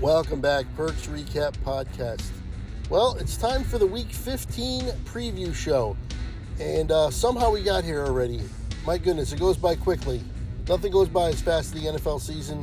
Welcome 0.00 0.40
back, 0.40 0.64
Perks 0.76 1.08
Recap 1.08 1.58
Podcast. 1.58 2.24
Well, 2.88 3.16
it's 3.20 3.36
time 3.36 3.62
for 3.62 3.76
the 3.76 3.86
Week 3.86 4.10
15 4.10 4.84
preview 5.04 5.54
show, 5.54 5.94
and 6.58 6.90
uh, 6.90 7.10
somehow 7.10 7.50
we 7.50 7.62
got 7.62 7.84
here 7.84 8.06
already. 8.06 8.40
My 8.86 8.96
goodness, 8.96 9.34
it 9.34 9.38
goes 9.38 9.58
by 9.58 9.74
quickly. 9.74 10.22
Nothing 10.66 10.90
goes 10.90 11.10
by 11.10 11.28
as 11.28 11.42
fast 11.42 11.74
as 11.74 11.82
the 11.82 11.88
NFL 11.88 12.18
season. 12.22 12.62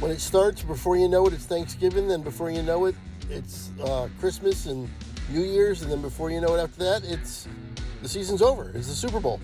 When 0.00 0.10
it 0.10 0.20
starts, 0.20 0.64
before 0.64 0.96
you 0.96 1.08
know 1.08 1.24
it, 1.28 1.34
it's 1.34 1.46
Thanksgiving. 1.46 2.08
Then 2.08 2.22
before 2.22 2.50
you 2.50 2.64
know 2.64 2.86
it, 2.86 2.96
it's 3.30 3.70
uh, 3.80 4.08
Christmas 4.18 4.66
and 4.66 4.90
New 5.30 5.44
Year's, 5.44 5.82
and 5.82 5.92
then 5.92 6.02
before 6.02 6.32
you 6.32 6.40
know 6.40 6.56
it, 6.56 6.60
after 6.60 6.82
that, 6.82 7.04
it's 7.04 7.46
the 8.02 8.08
season's 8.08 8.42
over. 8.42 8.72
It's 8.74 8.88
the 8.88 8.96
Super 8.96 9.20
Bowl. 9.20 9.40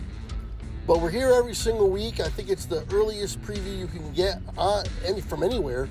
But 0.88 1.00
we're 1.00 1.10
here 1.10 1.30
every 1.30 1.54
single 1.54 1.88
week. 1.88 2.18
I 2.18 2.28
think 2.28 2.48
it's 2.48 2.64
the 2.64 2.84
earliest 2.92 3.40
preview 3.42 3.78
you 3.78 3.86
can 3.86 4.12
get 4.12 4.40
on 4.56 4.86
any 5.04 5.20
from 5.20 5.44
anywhere. 5.44 5.88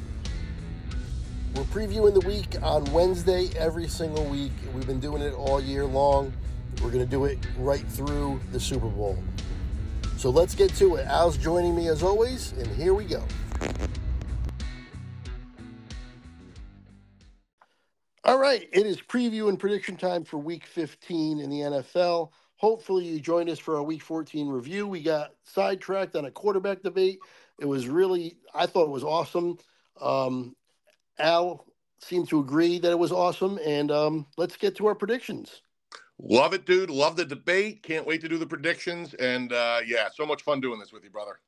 We're 1.58 1.64
previewing 1.64 2.14
the 2.14 2.28
week 2.28 2.62
on 2.62 2.86
Wednesday 2.94 3.50
every 3.58 3.88
single 3.88 4.24
week. 4.26 4.52
We've 4.76 4.86
been 4.86 5.00
doing 5.00 5.24
it 5.24 5.34
all 5.34 5.60
year 5.60 5.86
long. 5.86 6.32
We're 6.84 6.92
going 6.92 7.04
to 7.04 7.10
do 7.10 7.26
it 7.26 7.40
right 7.58 7.84
through 7.84 8.40
the 8.52 8.60
Super 8.60 8.86
Bowl. 8.86 9.18
So 10.18 10.30
let's 10.30 10.54
get 10.54 10.72
to 10.76 10.98
it. 10.98 11.08
Al's 11.08 11.36
joining 11.36 11.76
me 11.76 11.88
as 11.88 12.04
always, 12.04 12.52
and 12.52 12.68
here 12.68 12.94
we 12.94 13.06
go. 13.06 13.24
All 18.24 18.38
right, 18.38 18.70
it 18.72 18.86
is 18.86 19.02
preview 19.02 19.50
and 19.50 19.60
prediction 19.60 19.98
time 19.98 20.26
for 20.26 20.38
week 20.38 20.64
15 20.64 21.40
in 21.40 21.50
the 21.50 21.62
NFL. 21.62 22.30
Hopefully, 22.58 23.06
you 23.06 23.20
joined 23.20 23.50
us 23.50 23.58
for 23.58 23.78
our 23.78 23.84
week 23.84 24.04
14 24.04 24.48
review. 24.48 24.88
We 24.88 25.02
got 25.02 25.32
sidetracked 25.44 26.16
on 26.16 26.26
a 26.26 26.32
quarterback 26.32 26.84
debate. 26.84 27.18
It 27.60 27.66
was 27.66 27.88
really, 27.88 28.38
I 28.54 28.68
thought 28.68 28.84
it 28.84 28.92
was 28.92 29.04
awesome. 29.04 29.58
Um, 30.00 30.56
Al 31.20 31.66
seemed 32.00 32.30
to 32.30 32.40
agree 32.40 32.80
that 32.80 32.92
it 32.92 33.00
was 33.00 33.12
awesome. 33.12 33.60
And 33.66 33.92
um, 33.92 34.28
let's 34.38 34.58
get 34.58 34.76
to 34.78 34.88
our 34.88 34.96
predictions. 34.96 35.62
Love 36.20 36.54
it, 36.54 36.66
dude. 36.66 36.90
Love 36.90 37.16
the 37.16 37.26
debate. 37.26 37.84
Can't 37.84 38.06
wait 38.06 38.22
to 38.22 38.30
do 38.30 38.38
the 38.38 38.48
predictions. 38.48 39.14
And 39.16 39.54
uh, 39.54 39.80
yeah, 39.86 40.08
so 40.14 40.26
much 40.26 40.44
fun 40.44 40.62
doing 40.62 40.80
this 40.80 40.92
with 40.92 41.04
you, 41.04 41.10
brother. 41.10 41.40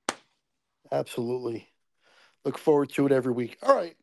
Absolutely. 0.91 1.67
Look 2.45 2.57
forward 2.57 2.89
to 2.91 3.05
it 3.05 3.11
every 3.11 3.33
week. 3.33 3.57
All 3.63 3.75
right. 3.75 3.95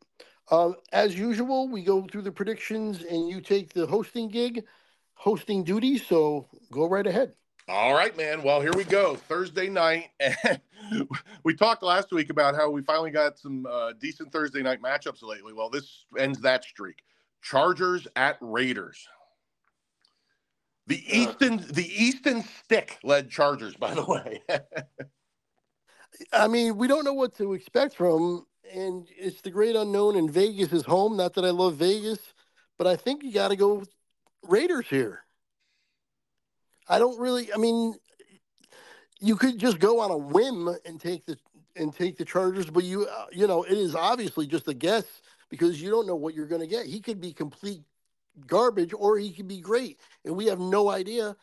Uh, 0.49 0.73
as 0.93 1.17
usual, 1.17 1.67
we 1.67 1.83
go 1.83 2.05
through 2.09 2.21
the 2.21 2.31
predictions 2.31 3.03
and 3.03 3.29
you 3.29 3.41
take 3.41 3.73
the 3.73 3.85
hosting 3.85 4.29
gig, 4.29 4.63
hosting 5.15 5.63
duty. 5.63 5.97
So 5.97 6.47
go 6.71 6.87
right 6.87 7.05
ahead. 7.05 7.33
All 7.69 7.93
right, 7.93 8.15
man. 8.15 8.43
Well, 8.43 8.61
here 8.61 8.73
we 8.73 8.85
go. 8.85 9.15
Thursday 9.15 9.69
night. 9.69 10.09
And 10.19 10.61
we 11.43 11.53
talked 11.53 11.83
last 11.83 12.11
week 12.11 12.29
about 12.29 12.55
how 12.55 12.69
we 12.69 12.81
finally 12.81 13.11
got 13.11 13.37
some 13.37 13.65
uh, 13.65 13.93
decent 13.99 14.31
Thursday 14.31 14.61
night 14.61 14.81
matchups 14.81 15.23
lately. 15.23 15.53
Well, 15.53 15.69
this 15.69 16.05
ends 16.17 16.41
that 16.41 16.63
streak. 16.63 17.03
Chargers 17.41 18.07
at 18.15 18.37
Raiders. 18.41 19.07
The 20.87 21.03
Easton, 21.07 21.65
the 21.69 21.85
Easton 21.85 22.43
Stick 22.63 22.97
led 23.03 23.29
Chargers, 23.29 23.75
by 23.75 23.93
the 23.93 24.05
way. 24.05 24.41
I 26.33 26.47
mean, 26.47 26.77
we 26.77 26.87
don't 26.87 27.03
know 27.03 27.13
what 27.13 27.35
to 27.37 27.53
expect 27.53 27.95
from 27.95 28.45
and 28.73 29.07
it's 29.17 29.41
the 29.41 29.49
great 29.49 29.75
unknown, 29.75 30.15
and 30.15 30.31
Vegas 30.31 30.71
is 30.73 30.85
home. 30.85 31.17
Not 31.17 31.33
that 31.35 31.45
I 31.45 31.49
love 31.49 31.75
Vegas, 31.75 32.19
but 32.77 32.87
I 32.87 32.95
think 32.95 33.23
you 33.23 33.31
got 33.31 33.49
to 33.49 33.55
go 33.55 33.83
Raiders 34.43 34.87
here. 34.87 35.23
I 36.87 36.99
don't 36.99 37.19
really. 37.19 37.53
I 37.53 37.57
mean, 37.57 37.95
you 39.19 39.35
could 39.35 39.57
just 39.57 39.79
go 39.79 39.99
on 39.99 40.11
a 40.11 40.17
whim 40.17 40.75
and 40.85 40.99
take 40.99 41.25
the 41.25 41.37
and 41.75 41.93
take 41.93 42.17
the 42.17 42.25
Chargers, 42.25 42.69
but 42.69 42.83
you 42.83 43.05
uh, 43.05 43.25
you 43.31 43.47
know 43.47 43.63
it 43.63 43.77
is 43.77 43.95
obviously 43.95 44.47
just 44.47 44.67
a 44.67 44.73
guess 44.73 45.05
because 45.49 45.81
you 45.81 45.89
don't 45.89 46.07
know 46.07 46.15
what 46.15 46.33
you're 46.33 46.47
going 46.47 46.61
to 46.61 46.67
get. 46.67 46.85
He 46.85 46.99
could 46.99 47.21
be 47.21 47.33
complete 47.33 47.81
garbage 48.45 48.93
or 48.93 49.17
he 49.17 49.31
could 49.31 49.47
be 49.47 49.59
great, 49.59 49.99
and 50.25 50.35
we 50.35 50.45
have 50.47 50.59
no 50.59 50.89
idea. 50.89 51.35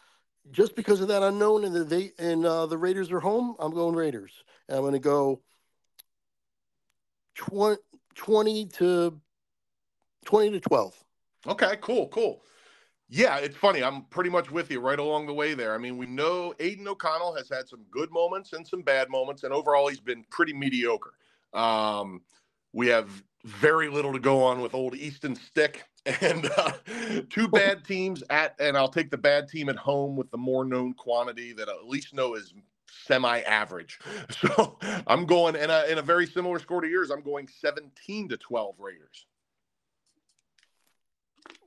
Just 0.51 0.77
because 0.77 1.01
of 1.01 1.09
that 1.09 1.23
unknown, 1.23 1.65
and 1.65 1.75
the 1.75 1.85
they 1.85 2.13
and 2.19 2.45
uh, 2.45 2.67
the 2.67 2.77
Raiders 2.77 3.11
are 3.11 3.21
home, 3.21 3.57
I'm 3.59 3.73
going 3.73 3.95
Raiders. 3.95 4.45
And 4.69 4.77
I'm 4.77 4.83
going 4.83 4.93
to 4.93 4.99
go 4.99 5.41
20, 7.37 7.81
20 8.15 8.67
to 8.67 9.21
20 10.27 10.51
to 10.51 10.61
12. 10.61 11.05
Okay, 11.47 11.77
cool, 11.81 12.09
cool. 12.09 12.43
Yeah, 13.09 13.39
it's 13.39 13.57
funny. 13.57 13.83
I'm 13.85 14.05
pretty 14.05 14.31
much 14.31 14.51
with 14.51 14.71
you 14.71 14.81
right 14.81 14.99
along 14.99 15.27
the 15.27 15.35
way 15.35 15.55
there. 15.55 15.75
I 15.75 15.79
mean, 15.79 15.99
we 15.99 16.07
know 16.07 16.55
Aidan 16.59 16.89
O'Connell 16.89 17.35
has 17.37 17.49
had 17.49 17.69
some 17.69 17.85
good 17.91 18.11
moments 18.11 18.55
and 18.55 18.67
some 18.67 18.83
bad 18.83 19.11
moments, 19.11 19.45
and 19.45 19.53
overall, 19.53 19.89
he's 19.89 20.01
been 20.01 20.25
pretty 20.31 20.55
mediocre. 20.55 21.13
Um, 21.53 22.23
we 22.73 22.89
have 22.89 23.11
very 23.45 23.89
little 23.91 24.13
to 24.13 24.19
go 24.19 24.43
on 24.43 24.61
with 24.61 24.75
old 24.75 24.95
Easton 24.95 25.37
Stick, 25.37 25.85
and 26.21 26.51
uh, 26.57 26.73
two 27.29 27.47
bad 27.53 27.85
teams 27.85 28.23
at, 28.31 28.55
and 28.59 28.77
I'll 28.77 28.89
take 28.89 29.11
the 29.11 29.19
bad 29.19 29.49
team 29.49 29.69
at 29.69 29.77
home 29.77 30.17
with 30.17 30.31
the 30.31 30.39
more 30.39 30.65
known 30.65 30.95
quantity 30.95 31.53
that 31.53 31.69
I 31.69 31.73
at 31.73 31.87
least 31.87 32.15
know 32.15 32.35
is 32.35 32.55
semi-average. 33.07 33.99
So 34.31 34.79
I'm 35.07 35.27
going 35.27 35.57
in 35.57 35.71
a 35.71 35.85
in 35.85 35.99
a 35.99 36.03
very 36.03 36.27
similar 36.27 36.59
score 36.59 36.81
to 36.81 36.89
yours. 36.89 37.11
I'm 37.11 37.23
going 37.23 37.49
17 37.49 38.29
to 38.31 38.37
12 38.37 38.75
Raiders. 38.79 39.27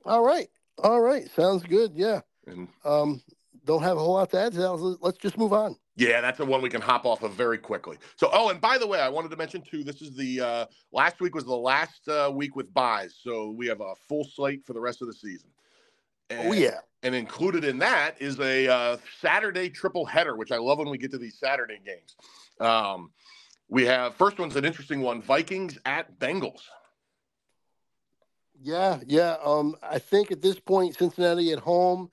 All 0.04 0.22
right. 0.22 0.48
All 0.82 1.00
right. 1.00 1.28
Sounds 1.34 1.62
good. 1.62 1.92
Yeah. 1.94 2.20
And 2.46 2.68
um, 2.84 3.22
don't 3.64 3.82
have 3.82 3.96
a 3.96 4.00
whole 4.00 4.14
lot 4.14 4.30
to 4.30 4.40
add. 4.40 4.54
Let's 4.54 5.18
just 5.18 5.36
move 5.36 5.52
on. 5.52 5.76
Yeah, 5.96 6.20
that's 6.20 6.38
the 6.38 6.46
one 6.46 6.62
we 6.62 6.70
can 6.70 6.80
hop 6.80 7.04
off 7.04 7.24
of 7.24 7.32
very 7.32 7.58
quickly. 7.58 7.98
So, 8.14 8.30
oh, 8.32 8.50
and 8.50 8.60
by 8.60 8.78
the 8.78 8.86
way, 8.86 9.00
I 9.00 9.08
wanted 9.08 9.32
to 9.32 9.36
mention 9.36 9.62
too. 9.62 9.82
This 9.82 10.00
is 10.00 10.14
the 10.14 10.40
uh, 10.40 10.66
last 10.92 11.20
week 11.20 11.34
was 11.34 11.44
the 11.44 11.56
last 11.56 12.08
uh, 12.08 12.30
week 12.32 12.54
with 12.54 12.72
buys, 12.72 13.16
so 13.20 13.50
we 13.50 13.66
have 13.66 13.80
a 13.80 13.94
full 14.08 14.22
slate 14.22 14.64
for 14.64 14.74
the 14.74 14.80
rest 14.80 15.02
of 15.02 15.08
the 15.08 15.12
season. 15.12 15.50
And, 16.30 16.48
oh 16.48 16.52
yeah, 16.52 16.78
and 17.02 17.16
included 17.16 17.64
in 17.64 17.78
that 17.78 18.14
is 18.20 18.38
a 18.38 18.68
uh, 18.68 18.96
Saturday 19.20 19.68
triple 19.70 20.06
header, 20.06 20.36
which 20.36 20.52
I 20.52 20.58
love 20.58 20.78
when 20.78 20.88
we 20.88 20.98
get 20.98 21.10
to 21.10 21.18
these 21.18 21.36
Saturday 21.36 21.80
games. 21.84 22.14
Um, 22.60 23.10
we 23.68 23.84
have 23.86 24.14
first 24.14 24.38
one's 24.38 24.54
an 24.54 24.64
interesting 24.64 25.00
one: 25.00 25.20
Vikings 25.20 25.80
at 25.84 26.16
Bengals. 26.20 26.60
Yeah, 28.60 28.98
yeah. 29.06 29.36
Um, 29.44 29.76
I 29.82 29.98
think 29.98 30.30
at 30.32 30.42
this 30.42 30.58
point, 30.58 30.96
Cincinnati 30.96 31.52
at 31.52 31.58
home, 31.58 32.10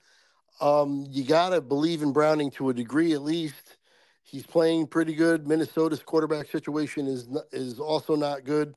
um, 0.60 1.06
you 1.10 1.24
gotta 1.24 1.60
believe 1.60 2.02
in 2.02 2.12
Browning 2.12 2.50
to 2.52 2.70
a 2.70 2.74
degree 2.74 3.12
at 3.12 3.22
least. 3.22 3.76
He's 4.22 4.46
playing 4.46 4.86
pretty 4.88 5.14
good. 5.14 5.46
Minnesota's 5.46 6.02
quarterback 6.02 6.50
situation 6.50 7.06
is 7.06 7.28
is 7.52 7.78
also 7.78 8.16
not 8.16 8.44
good, 8.44 8.74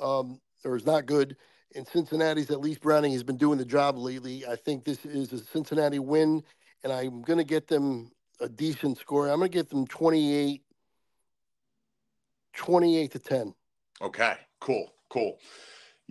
um, 0.00 0.40
or 0.64 0.76
is 0.76 0.86
not 0.86 1.06
good 1.06 1.36
in 1.72 1.84
Cincinnati's 1.84 2.50
at 2.50 2.60
least 2.60 2.80
Browning 2.80 3.12
has 3.12 3.22
been 3.22 3.36
doing 3.36 3.58
the 3.58 3.64
job 3.64 3.98
lately. 3.98 4.46
I 4.46 4.56
think 4.56 4.84
this 4.84 5.04
is 5.04 5.32
a 5.32 5.38
Cincinnati 5.38 5.98
win, 5.98 6.42
and 6.82 6.92
I'm 6.92 7.22
to 7.24 7.44
get 7.44 7.68
them 7.68 8.10
a 8.40 8.48
decent 8.48 8.98
score. 8.98 9.28
I'm 9.28 9.40
to 9.40 9.48
get 9.48 9.68
them 9.68 9.86
28, 9.86 10.62
28 12.54 13.12
to 13.12 13.18
10. 13.18 13.54
Okay, 14.00 14.36
cool, 14.60 14.92
cool. 15.10 15.38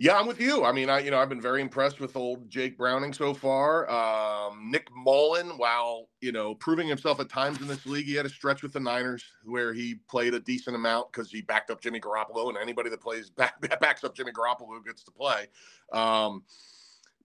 Yeah, 0.00 0.16
I'm 0.16 0.28
with 0.28 0.40
you. 0.40 0.64
I 0.64 0.70
mean, 0.70 0.88
I 0.88 1.00
you 1.00 1.10
know 1.10 1.18
I've 1.18 1.28
been 1.28 1.40
very 1.40 1.60
impressed 1.60 1.98
with 1.98 2.16
old 2.16 2.48
Jake 2.48 2.78
Browning 2.78 3.12
so 3.12 3.34
far. 3.34 3.90
Um, 3.90 4.70
Nick 4.70 4.86
Mullen, 4.94 5.58
while 5.58 6.08
you 6.20 6.30
know 6.30 6.54
proving 6.54 6.86
himself 6.86 7.18
at 7.18 7.28
times 7.28 7.60
in 7.60 7.66
this 7.66 7.84
league, 7.84 8.06
he 8.06 8.14
had 8.14 8.24
a 8.24 8.28
stretch 8.28 8.62
with 8.62 8.72
the 8.72 8.78
Niners 8.78 9.24
where 9.42 9.74
he 9.74 9.96
played 10.08 10.34
a 10.34 10.40
decent 10.40 10.76
amount 10.76 11.10
because 11.10 11.32
he 11.32 11.40
backed 11.42 11.72
up 11.72 11.80
Jimmy 11.80 11.98
Garoppolo, 11.98 12.48
and 12.48 12.56
anybody 12.56 12.90
that 12.90 13.00
plays 13.00 13.28
back 13.36 13.60
backs 13.80 14.04
up 14.04 14.14
Jimmy 14.14 14.30
Garoppolo 14.30 14.84
gets 14.86 15.02
to 15.02 15.10
play. 15.10 15.46
Um, 15.92 16.44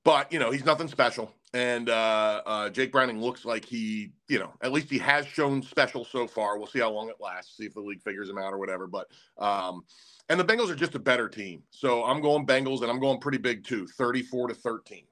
but 0.04 0.34
you 0.34 0.40
know 0.40 0.50
he's 0.50 0.66
nothing 0.66 0.88
special, 0.88 1.32
and 1.54 1.90
uh, 1.90 2.42
uh, 2.44 2.70
Jake 2.72 2.92
Browning 2.92 3.22
looks 3.22 3.46
like 3.46 3.66
he, 3.66 4.14
you 4.28 4.40
know, 4.40 4.52
at 4.64 4.72
least 4.72 4.90
he 4.90 4.98
has 4.98 5.28
shown 5.28 5.62
special 5.62 6.04
so 6.06 6.26
far. 6.26 6.58
We'll 6.58 6.66
see 6.66 6.80
how 6.80 6.90
long 6.90 7.10
it 7.10 7.18
lasts, 7.20 7.56
see 7.56 7.66
if 7.66 7.76
the 7.76 7.82
league 7.82 8.02
figures 8.02 8.30
him 8.30 8.40
out 8.40 8.52
or 8.52 8.58
whatever. 8.58 8.88
But 8.88 9.08
um, 9.38 9.84
and 10.34 10.40
the 10.40 10.44
Bengals 10.44 10.72
are 10.72 10.76
just 10.76 10.96
a 10.96 11.00
better 11.00 11.30
team. 11.30 11.62
So 11.70 12.04
I'm 12.04 12.20
going 12.20 12.48
Bengals 12.48 12.82
and 12.82 12.90
I'm 12.90 13.00
going 13.00 13.20
pretty 13.20 13.38
big 13.38 13.64
too 13.64 13.86
34 13.86 14.48
to 14.48 14.56
13. 14.56 15.04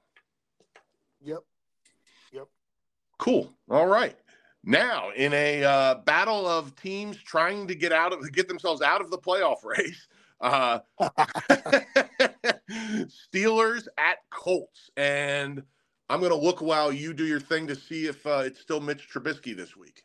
Yep. 1.24 1.44
Yep. 2.34 2.48
Cool. 3.20 3.54
All 3.70 3.86
right. 3.86 4.16
Now, 4.64 5.12
in 5.16 5.32
a 5.34 5.64
uh, 5.64 5.96
battle 6.06 6.48
of 6.48 6.76
teams 6.76 7.18
trying 7.18 7.68
to 7.68 7.76
get 7.76 7.92
out 7.92 8.14
of 8.14 8.32
get 8.32 8.48
themselves 8.48 8.82
out 8.82 9.00
of 9.00 9.12
the 9.12 9.18
playoff 9.20 9.64
race, 9.64 10.08
uh, 10.42 10.80
Steelers 13.32 13.88
at 14.00 14.18
Colts, 14.32 14.90
and 14.98 15.62
I'm 16.10 16.20
going 16.20 16.32
to 16.32 16.38
look 16.38 16.62
while 16.62 16.92
you 16.92 17.14
do 17.14 17.26
your 17.28 17.40
thing 17.40 17.68
to 17.68 17.76
see 17.76 18.08
if 18.08 18.26
uh, 18.26 18.42
it's 18.44 18.60
still 18.60 18.80
Mitch 18.80 19.08
Trubisky 19.08 19.56
this 19.56 19.78
week. 19.78 20.02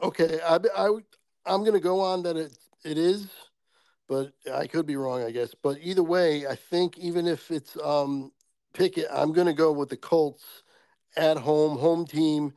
Okay, 0.00 0.38
I, 0.44 0.60
I 0.76 0.90
I'm 1.44 1.60
going 1.62 1.72
to 1.72 1.80
go 1.80 1.98
on 2.00 2.22
that 2.22 2.36
it's 2.36 2.61
it 2.84 2.98
is, 2.98 3.28
but 4.08 4.32
I 4.52 4.66
could 4.66 4.86
be 4.86 4.96
wrong, 4.96 5.22
I 5.22 5.30
guess. 5.30 5.54
But 5.54 5.78
either 5.80 6.02
way, 6.02 6.46
I 6.46 6.54
think 6.54 6.98
even 6.98 7.26
if 7.26 7.50
it's 7.50 7.76
um, 7.82 8.32
Pickett, 8.74 9.06
I'm 9.12 9.32
going 9.32 9.46
to 9.46 9.52
go 9.52 9.72
with 9.72 9.88
the 9.88 9.96
Colts 9.96 10.62
at 11.16 11.36
home, 11.36 11.78
home 11.78 12.06
team. 12.06 12.52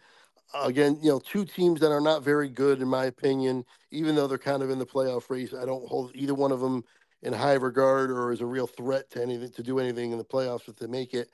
Again, 0.53 0.97
you 1.01 1.09
know, 1.09 1.19
two 1.19 1.43
teams 1.43 1.81
that 1.81 1.91
are 1.91 2.01
not 2.01 2.23
very 2.23 2.49
good 2.49 2.81
in 2.81 2.87
my 2.87 3.05
opinion, 3.05 3.65
even 3.91 4.15
though 4.15 4.27
they're 4.27 4.37
kind 4.37 4.63
of 4.63 4.69
in 4.69 4.79
the 4.79 4.85
playoff 4.85 5.29
race. 5.29 5.53
I 5.53 5.65
don't 5.65 5.87
hold 5.87 6.11
either 6.15 6.33
one 6.33 6.51
of 6.51 6.61
them 6.61 6.83
in 7.23 7.33
high 7.33 7.53
regard 7.53 8.11
or 8.11 8.31
as 8.31 8.41
a 8.41 8.45
real 8.45 8.67
threat 8.67 9.09
to 9.11 9.21
anything 9.21 9.51
to 9.51 9.63
do 9.63 9.79
anything 9.79 10.11
in 10.11 10.17
the 10.17 10.23
playoffs 10.23 10.69
if 10.69 10.77
they 10.77 10.87
make 10.87 11.13
it. 11.13 11.29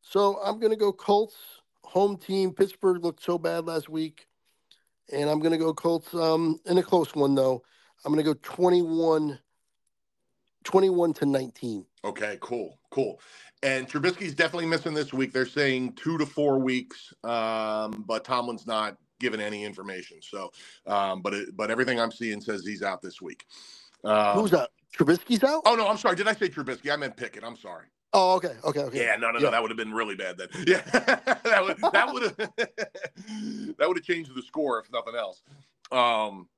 So 0.00 0.38
I'm 0.42 0.58
going 0.58 0.72
to 0.72 0.78
go 0.78 0.92
Colts 0.92 1.36
home 1.82 2.16
team. 2.16 2.52
Pittsburgh 2.52 3.04
looked 3.04 3.22
so 3.22 3.38
bad 3.38 3.66
last 3.66 3.88
week, 3.88 4.26
and 5.12 5.28
I'm 5.28 5.40
going 5.40 5.52
to 5.52 5.58
go 5.58 5.74
Colts 5.74 6.14
um, 6.14 6.60
in 6.66 6.78
a 6.78 6.82
close 6.82 7.14
one 7.14 7.34
though. 7.34 7.62
I'm 8.04 8.12
going 8.12 8.24
to 8.24 8.34
go 8.34 8.38
21, 8.42 9.38
21 10.64 11.12
to 11.14 11.26
19. 11.26 11.86
Okay, 12.04 12.38
cool, 12.40 12.78
cool. 12.90 13.20
And 13.62 13.88
Trubisky's 13.88 14.34
definitely 14.34 14.66
missing 14.66 14.94
this 14.94 15.12
week. 15.12 15.32
They're 15.32 15.46
saying 15.46 15.94
two 15.94 16.18
to 16.18 16.26
four 16.26 16.58
weeks, 16.58 17.12
um, 17.24 18.04
but 18.06 18.24
Tomlin's 18.24 18.66
not 18.66 18.96
given 19.18 19.40
any 19.40 19.64
information. 19.64 20.18
So, 20.22 20.52
um, 20.86 21.22
but 21.22 21.34
it, 21.34 21.56
but 21.56 21.70
everything 21.70 21.98
I'm 21.98 22.12
seeing 22.12 22.40
says 22.40 22.64
he's 22.66 22.82
out 22.82 23.02
this 23.02 23.20
week. 23.20 23.46
Um, 24.04 24.38
Who's 24.38 24.52
out? 24.54 24.70
Trubisky's 24.96 25.42
out? 25.42 25.62
Oh 25.66 25.74
no, 25.74 25.88
I'm 25.88 25.96
sorry. 25.96 26.16
Did 26.16 26.28
I 26.28 26.34
say 26.34 26.48
Trubisky? 26.48 26.92
I 26.92 26.96
meant 26.96 27.16
Pickett. 27.16 27.44
I'm 27.44 27.56
sorry. 27.56 27.86
Oh, 28.12 28.36
okay, 28.36 28.54
okay, 28.64 28.80
okay. 28.80 29.04
Yeah, 29.04 29.16
no, 29.16 29.30
no, 29.30 29.38
no. 29.38 29.50
That 29.50 29.60
would 29.60 29.70
have 29.70 29.76
been 29.76 29.92
really 29.92 30.14
bad 30.14 30.38
then. 30.38 30.48
Yeah, 30.66 30.80
that 31.44 31.64
would 31.64 31.78
that 31.92 32.12
would 32.12 32.22
have 32.22 32.36
that 33.78 33.88
would 33.88 33.96
have 33.96 34.04
changed 34.04 34.34
the 34.34 34.42
score 34.42 34.78
if 34.80 34.90
nothing 34.92 35.14
else. 35.16 35.42
Um, 35.92 36.48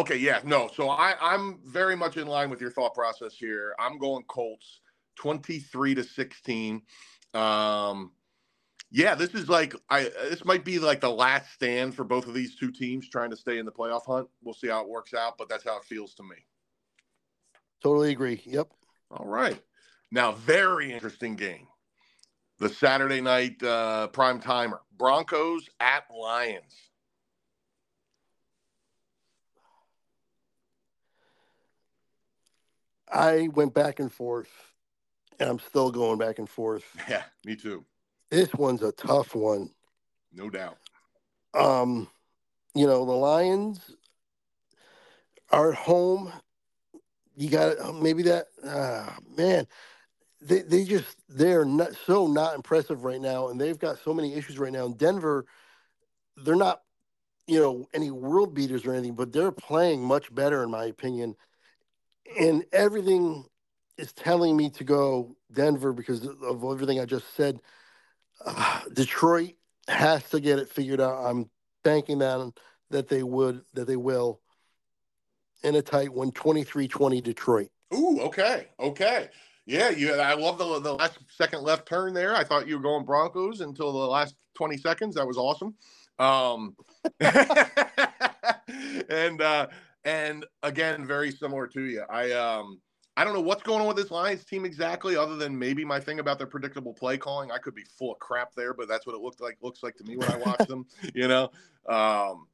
okay, 0.00 0.16
yeah, 0.16 0.40
no. 0.44 0.68
So 0.74 0.88
I 0.88 1.14
I'm 1.20 1.60
very 1.64 1.96
much 1.96 2.16
in 2.16 2.26
line 2.26 2.50
with 2.50 2.60
your 2.60 2.70
thought 2.70 2.94
process 2.94 3.34
here. 3.34 3.74
I'm 3.78 3.98
going 3.98 4.24
Colts, 4.24 4.80
twenty 5.16 5.58
three 5.58 5.94
to 5.94 6.04
sixteen. 6.04 6.82
Um, 7.34 8.12
yeah, 8.90 9.14
this 9.14 9.34
is 9.34 9.48
like 9.48 9.74
I 9.90 10.04
this 10.28 10.44
might 10.44 10.64
be 10.64 10.78
like 10.78 11.00
the 11.00 11.10
last 11.10 11.52
stand 11.52 11.94
for 11.94 12.04
both 12.04 12.26
of 12.26 12.34
these 12.34 12.56
two 12.56 12.70
teams 12.70 13.08
trying 13.08 13.30
to 13.30 13.36
stay 13.36 13.58
in 13.58 13.66
the 13.66 13.72
playoff 13.72 14.06
hunt. 14.06 14.28
We'll 14.42 14.54
see 14.54 14.68
how 14.68 14.82
it 14.82 14.88
works 14.88 15.14
out, 15.14 15.36
but 15.38 15.48
that's 15.48 15.64
how 15.64 15.76
it 15.76 15.84
feels 15.84 16.14
to 16.14 16.22
me. 16.22 16.36
Totally 17.82 18.12
agree. 18.12 18.42
Yep. 18.44 18.68
All 19.10 19.26
right. 19.26 19.60
Now, 20.10 20.32
very 20.32 20.92
interesting 20.92 21.36
game. 21.36 21.66
The 22.58 22.68
Saturday 22.68 23.20
night 23.20 23.62
uh, 23.62 24.08
prime 24.08 24.40
timer 24.40 24.80
Broncos 24.96 25.68
at 25.78 26.04
Lions. 26.10 26.85
I 33.12 33.48
went 33.48 33.74
back 33.74 34.00
and 34.00 34.12
forth, 34.12 34.50
and 35.38 35.48
I'm 35.48 35.58
still 35.58 35.90
going 35.90 36.18
back 36.18 36.38
and 36.38 36.48
forth. 36.48 36.84
Yeah, 37.08 37.24
me 37.44 37.56
too. 37.56 37.84
This 38.30 38.52
one's 38.54 38.82
a 38.82 38.92
tough 38.92 39.34
one. 39.34 39.70
No 40.32 40.50
doubt. 40.50 40.78
Um, 41.54 42.08
you 42.74 42.86
know, 42.86 43.04
the 43.04 43.12
Lions 43.12 43.94
are 45.50 45.72
at 45.72 45.78
home. 45.78 46.32
You 47.36 47.48
got 47.48 47.94
maybe 47.94 48.24
that, 48.24 48.46
uh, 48.64 49.10
man 49.36 49.66
they 50.40 50.62
they 50.62 50.84
just 50.84 51.16
they're 51.28 51.64
not 51.64 51.90
so 52.06 52.26
not 52.26 52.54
impressive 52.54 53.04
right 53.04 53.20
now, 53.20 53.48
and 53.48 53.60
they've 53.60 53.78
got 53.78 53.98
so 53.98 54.12
many 54.12 54.34
issues 54.34 54.58
right 54.58 54.72
now. 54.72 54.86
In 54.86 54.94
Denver, 54.94 55.46
they're 56.36 56.56
not 56.56 56.82
you 57.46 57.60
know 57.60 57.88
any 57.94 58.10
world 58.10 58.54
beaters 58.54 58.84
or 58.84 58.92
anything, 58.92 59.14
but 59.14 59.32
they're 59.32 59.52
playing 59.52 60.02
much 60.02 60.34
better 60.34 60.62
in 60.62 60.70
my 60.70 60.84
opinion. 60.84 61.36
And 62.38 62.64
everything 62.72 63.44
is 63.98 64.12
telling 64.12 64.56
me 64.56 64.70
to 64.70 64.84
go 64.84 65.36
Denver 65.52 65.92
because 65.92 66.26
of 66.26 66.64
everything 66.64 67.00
I 67.00 67.04
just 67.04 67.34
said. 67.34 67.60
Uh, 68.44 68.80
Detroit 68.92 69.54
has 69.88 70.28
to 70.30 70.40
get 70.40 70.58
it 70.58 70.68
figured 70.68 71.00
out. 71.00 71.24
I'm 71.24 71.48
banking 71.84 72.18
that 72.18 72.52
that 72.90 73.08
they 73.08 73.22
would 73.22 73.62
that 73.74 73.86
they 73.86 73.96
will 73.96 74.40
in 75.62 75.74
a 75.74 75.82
tight 75.82 76.12
one 76.12 76.30
23-20 76.32 77.22
Detroit. 77.22 77.68
Ooh, 77.94 78.20
okay. 78.20 78.68
Okay. 78.78 79.28
Yeah, 79.66 79.90
you. 79.90 80.14
I 80.14 80.34
love 80.34 80.58
the 80.58 80.78
the 80.78 80.94
last 80.94 81.18
second 81.28 81.62
left 81.62 81.88
turn 81.88 82.14
there. 82.14 82.36
I 82.36 82.44
thought 82.44 82.68
you 82.68 82.76
were 82.76 82.82
going 82.82 83.04
Broncos 83.04 83.60
until 83.60 83.92
the 83.92 84.06
last 84.06 84.36
twenty 84.54 84.76
seconds. 84.76 85.16
That 85.16 85.26
was 85.26 85.36
awesome. 85.36 85.74
Um, 86.20 86.76
and 89.08 89.42
uh, 89.42 89.66
and 90.06 90.46
again, 90.62 91.04
very 91.04 91.30
similar 91.30 91.66
to 91.66 91.82
you. 91.82 92.04
I 92.08 92.32
um 92.32 92.80
I 93.18 93.24
don't 93.24 93.34
know 93.34 93.40
what's 93.40 93.62
going 93.62 93.80
on 93.80 93.88
with 93.88 93.96
this 93.96 94.10
Lions 94.10 94.44
team 94.44 94.64
exactly, 94.64 95.16
other 95.16 95.36
than 95.36 95.58
maybe 95.58 95.84
my 95.84 95.98
thing 95.98 96.20
about 96.20 96.38
their 96.38 96.46
predictable 96.46 96.94
play 96.94 97.18
calling. 97.18 97.50
I 97.50 97.58
could 97.58 97.74
be 97.74 97.84
full 97.98 98.12
of 98.12 98.18
crap 98.18 98.54
there, 98.54 98.72
but 98.72 98.88
that's 98.88 99.06
what 99.06 99.14
it 99.14 99.22
looked 99.22 99.40
like. 99.40 99.56
Looks 99.62 99.82
like 99.82 99.96
to 99.96 100.04
me 100.04 100.16
when 100.16 100.30
I 100.30 100.36
watch 100.36 100.58
them. 100.68 100.86
You 101.14 101.28
know. 101.28 101.50
Um, 101.88 102.46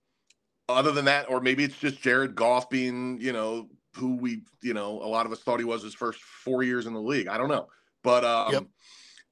other 0.68 0.92
than 0.92 1.04
that, 1.06 1.28
or 1.28 1.40
maybe 1.40 1.64
it's 1.64 1.78
just 1.78 2.00
Jared 2.00 2.34
Goff 2.34 2.70
being, 2.70 3.20
you 3.20 3.32
know, 3.32 3.68
who 3.96 4.16
we, 4.16 4.42
you 4.62 4.72
know, 4.72 5.02
a 5.02 5.08
lot 5.08 5.26
of 5.26 5.32
us 5.32 5.40
thought 5.40 5.58
he 5.58 5.64
was 5.64 5.82
his 5.82 5.94
first 5.94 6.20
four 6.22 6.62
years 6.62 6.86
in 6.86 6.94
the 6.94 7.00
league. 7.00 7.28
I 7.28 7.36
don't 7.36 7.48
know, 7.48 7.68
but 8.02 8.24
um, 8.24 8.52
yep. 8.52 8.64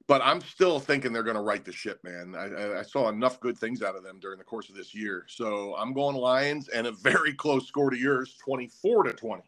But 0.07 0.21
I'm 0.23 0.41
still 0.41 0.79
thinking 0.79 1.13
they're 1.13 1.23
going 1.23 1.35
to 1.35 1.41
right 1.41 1.63
the 1.63 1.71
ship, 1.71 2.03
man. 2.03 2.35
I, 2.35 2.79
I, 2.79 2.81
saw 2.83 3.09
enough 3.09 3.39
good 3.39 3.57
things 3.57 3.81
out 3.81 3.95
of 3.95 4.03
them 4.03 4.19
during 4.19 4.37
the 4.37 4.43
course 4.43 4.69
of 4.69 4.75
this 4.75 4.93
year, 4.93 5.25
so 5.27 5.75
I'm 5.77 5.93
going 5.93 6.15
Lions 6.15 6.67
and 6.69 6.87
a 6.87 6.91
very 6.91 7.33
close 7.35 7.67
score 7.67 7.89
to 7.89 7.97
yours, 7.97 8.35
24 8.43 9.03
to 9.03 9.13
20. 9.13 9.43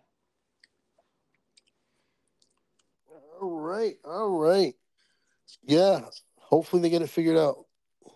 All 3.41 3.49
right, 3.49 3.95
all 4.05 4.29
right, 4.29 4.73
yeah. 5.65 6.01
Hopefully 6.37 6.81
they 6.81 6.89
get 6.89 7.01
it 7.01 7.09
figured 7.09 7.37
out. 7.37 7.65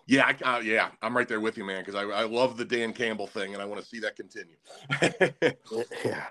Yeah, 0.06 0.32
I, 0.42 0.56
uh, 0.56 0.60
yeah, 0.60 0.88
I'm 1.02 1.14
right 1.14 1.28
there 1.28 1.40
with 1.40 1.58
you, 1.58 1.64
man. 1.64 1.84
Because 1.84 1.94
I, 1.94 2.02
I 2.04 2.22
love 2.22 2.56
the 2.56 2.64
Dan 2.64 2.94
Campbell 2.94 3.26
thing, 3.26 3.52
and 3.52 3.62
I 3.62 3.66
want 3.66 3.82
to 3.82 3.86
see 3.86 4.00
that 4.00 4.16
continue. 4.16 4.56
yeah. 6.04 6.26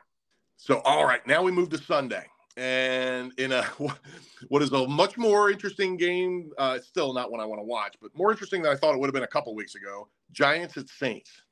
So, 0.58 0.80
all 0.80 1.06
right, 1.06 1.26
now 1.28 1.44
we 1.44 1.52
move 1.52 1.70
to 1.70 1.78
Sunday. 1.78 2.26
And 2.58 3.32
in 3.38 3.52
a 3.52 3.64
what 4.50 4.64
is 4.64 4.72
a 4.72 4.88
much 4.88 5.18
more 5.18 5.52
interesting 5.52 5.96
game, 5.96 6.52
uh, 6.58 6.80
still 6.80 7.14
not 7.14 7.32
one 7.32 7.40
I 7.40 7.46
want 7.46 7.60
to 7.60 7.64
watch, 7.64 7.96
but 8.02 8.10
more 8.18 8.32
interesting 8.32 8.64
than 8.64 8.72
I 8.72 8.76
thought 8.76 8.96
it 8.96 9.00
would 9.00 9.08
have 9.08 9.14
been 9.14 9.24
a 9.24 9.28
couple 9.28 9.54
weeks 9.56 9.76
ago. 9.76 10.10
Giants 10.32 10.76
at 10.76 10.90
Saints. 10.90 11.44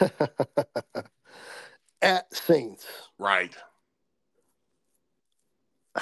at 2.02 2.34
Saints. 2.34 2.86
Right. 3.18 3.54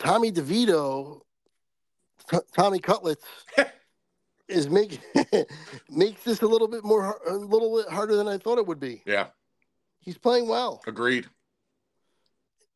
Tommy 0.00 0.30
DeVito, 0.32 1.22
T- 2.30 2.38
Tommy 2.52 2.78
Cutlets 2.78 3.24
is 4.48 4.68
make 4.68 5.00
makes 5.90 6.22
this 6.24 6.42
a 6.42 6.46
little 6.46 6.68
bit 6.68 6.84
more 6.84 7.20
a 7.26 7.34
little 7.34 7.76
bit 7.76 7.92
harder 7.92 8.16
than 8.16 8.28
I 8.28 8.38
thought 8.38 8.58
it 8.58 8.66
would 8.66 8.80
be. 8.80 9.02
Yeah, 9.06 9.28
he's 10.00 10.18
playing 10.18 10.48
well. 10.48 10.82
Agreed. 10.86 11.26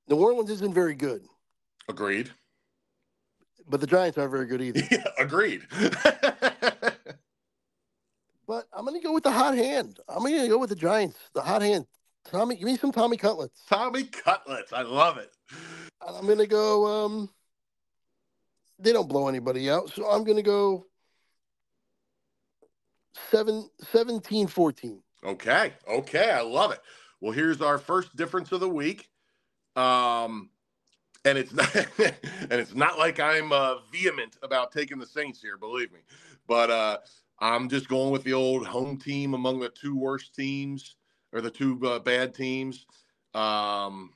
New 0.08 0.16
Orleans 0.16 0.50
isn't 0.50 0.74
very 0.74 0.94
good. 0.94 1.24
Agreed. 1.88 2.30
But 3.68 3.80
the 3.80 3.86
Giants 3.86 4.18
aren't 4.18 4.32
very 4.32 4.46
good 4.46 4.60
either. 4.60 4.82
Yeah, 4.90 5.04
agreed. 5.18 5.62
but 8.46 8.66
I'm 8.72 8.84
going 8.84 9.00
to 9.00 9.06
go 9.06 9.12
with 9.12 9.22
the 9.22 9.30
hot 9.30 9.54
hand. 9.54 10.00
I'm 10.08 10.18
going 10.18 10.40
to 10.40 10.48
go 10.48 10.58
with 10.58 10.70
the 10.70 10.76
Giants. 10.76 11.16
The 11.32 11.40
hot 11.40 11.62
hand. 11.62 11.86
Tommy, 12.24 12.56
give 12.56 12.64
me 12.64 12.76
some 12.76 12.92
Tommy 12.92 13.16
Cutlets. 13.16 13.62
Tommy 13.68 14.04
Cutlets. 14.04 14.72
I 14.72 14.82
love 14.82 15.18
it. 15.18 15.30
I'm 16.06 16.26
going 16.26 16.38
to 16.38 16.46
go. 16.46 17.04
Um, 17.04 17.30
they 18.78 18.92
don't 18.92 19.08
blow 19.08 19.28
anybody 19.28 19.70
out, 19.70 19.90
so 19.90 20.10
I'm 20.10 20.24
going 20.24 20.36
to 20.36 20.42
go 20.42 20.86
seven, 23.30 23.68
17 23.80 24.46
14. 24.46 25.02
Okay. 25.24 25.72
Okay. 25.88 26.30
I 26.30 26.40
love 26.40 26.72
it. 26.72 26.80
Well, 27.20 27.32
here's 27.32 27.60
our 27.60 27.78
first 27.78 28.16
difference 28.16 28.52
of 28.52 28.60
the 28.60 28.68
week. 28.68 29.08
Um, 29.76 30.50
and 31.24 31.38
it's 31.38 31.52
not, 31.52 31.74
and 31.98 32.52
it's 32.52 32.74
not 32.74 32.98
like 32.98 33.20
I'm 33.20 33.52
uh, 33.52 33.76
vehement 33.92 34.36
about 34.42 34.72
taking 34.72 34.98
the 34.98 35.06
Saints 35.06 35.40
here, 35.40 35.56
believe 35.56 35.92
me. 35.92 36.00
But 36.48 36.70
uh, 36.70 36.98
I'm 37.38 37.68
just 37.68 37.88
going 37.88 38.10
with 38.10 38.24
the 38.24 38.32
old 38.32 38.66
home 38.66 38.98
team 38.98 39.34
among 39.34 39.60
the 39.60 39.68
two 39.68 39.96
worst 39.96 40.34
teams 40.34 40.96
or 41.32 41.40
the 41.40 41.50
two 41.50 41.78
uh, 41.86 41.98
bad 42.00 42.34
teams. 42.34 42.86
Um, 43.34 44.10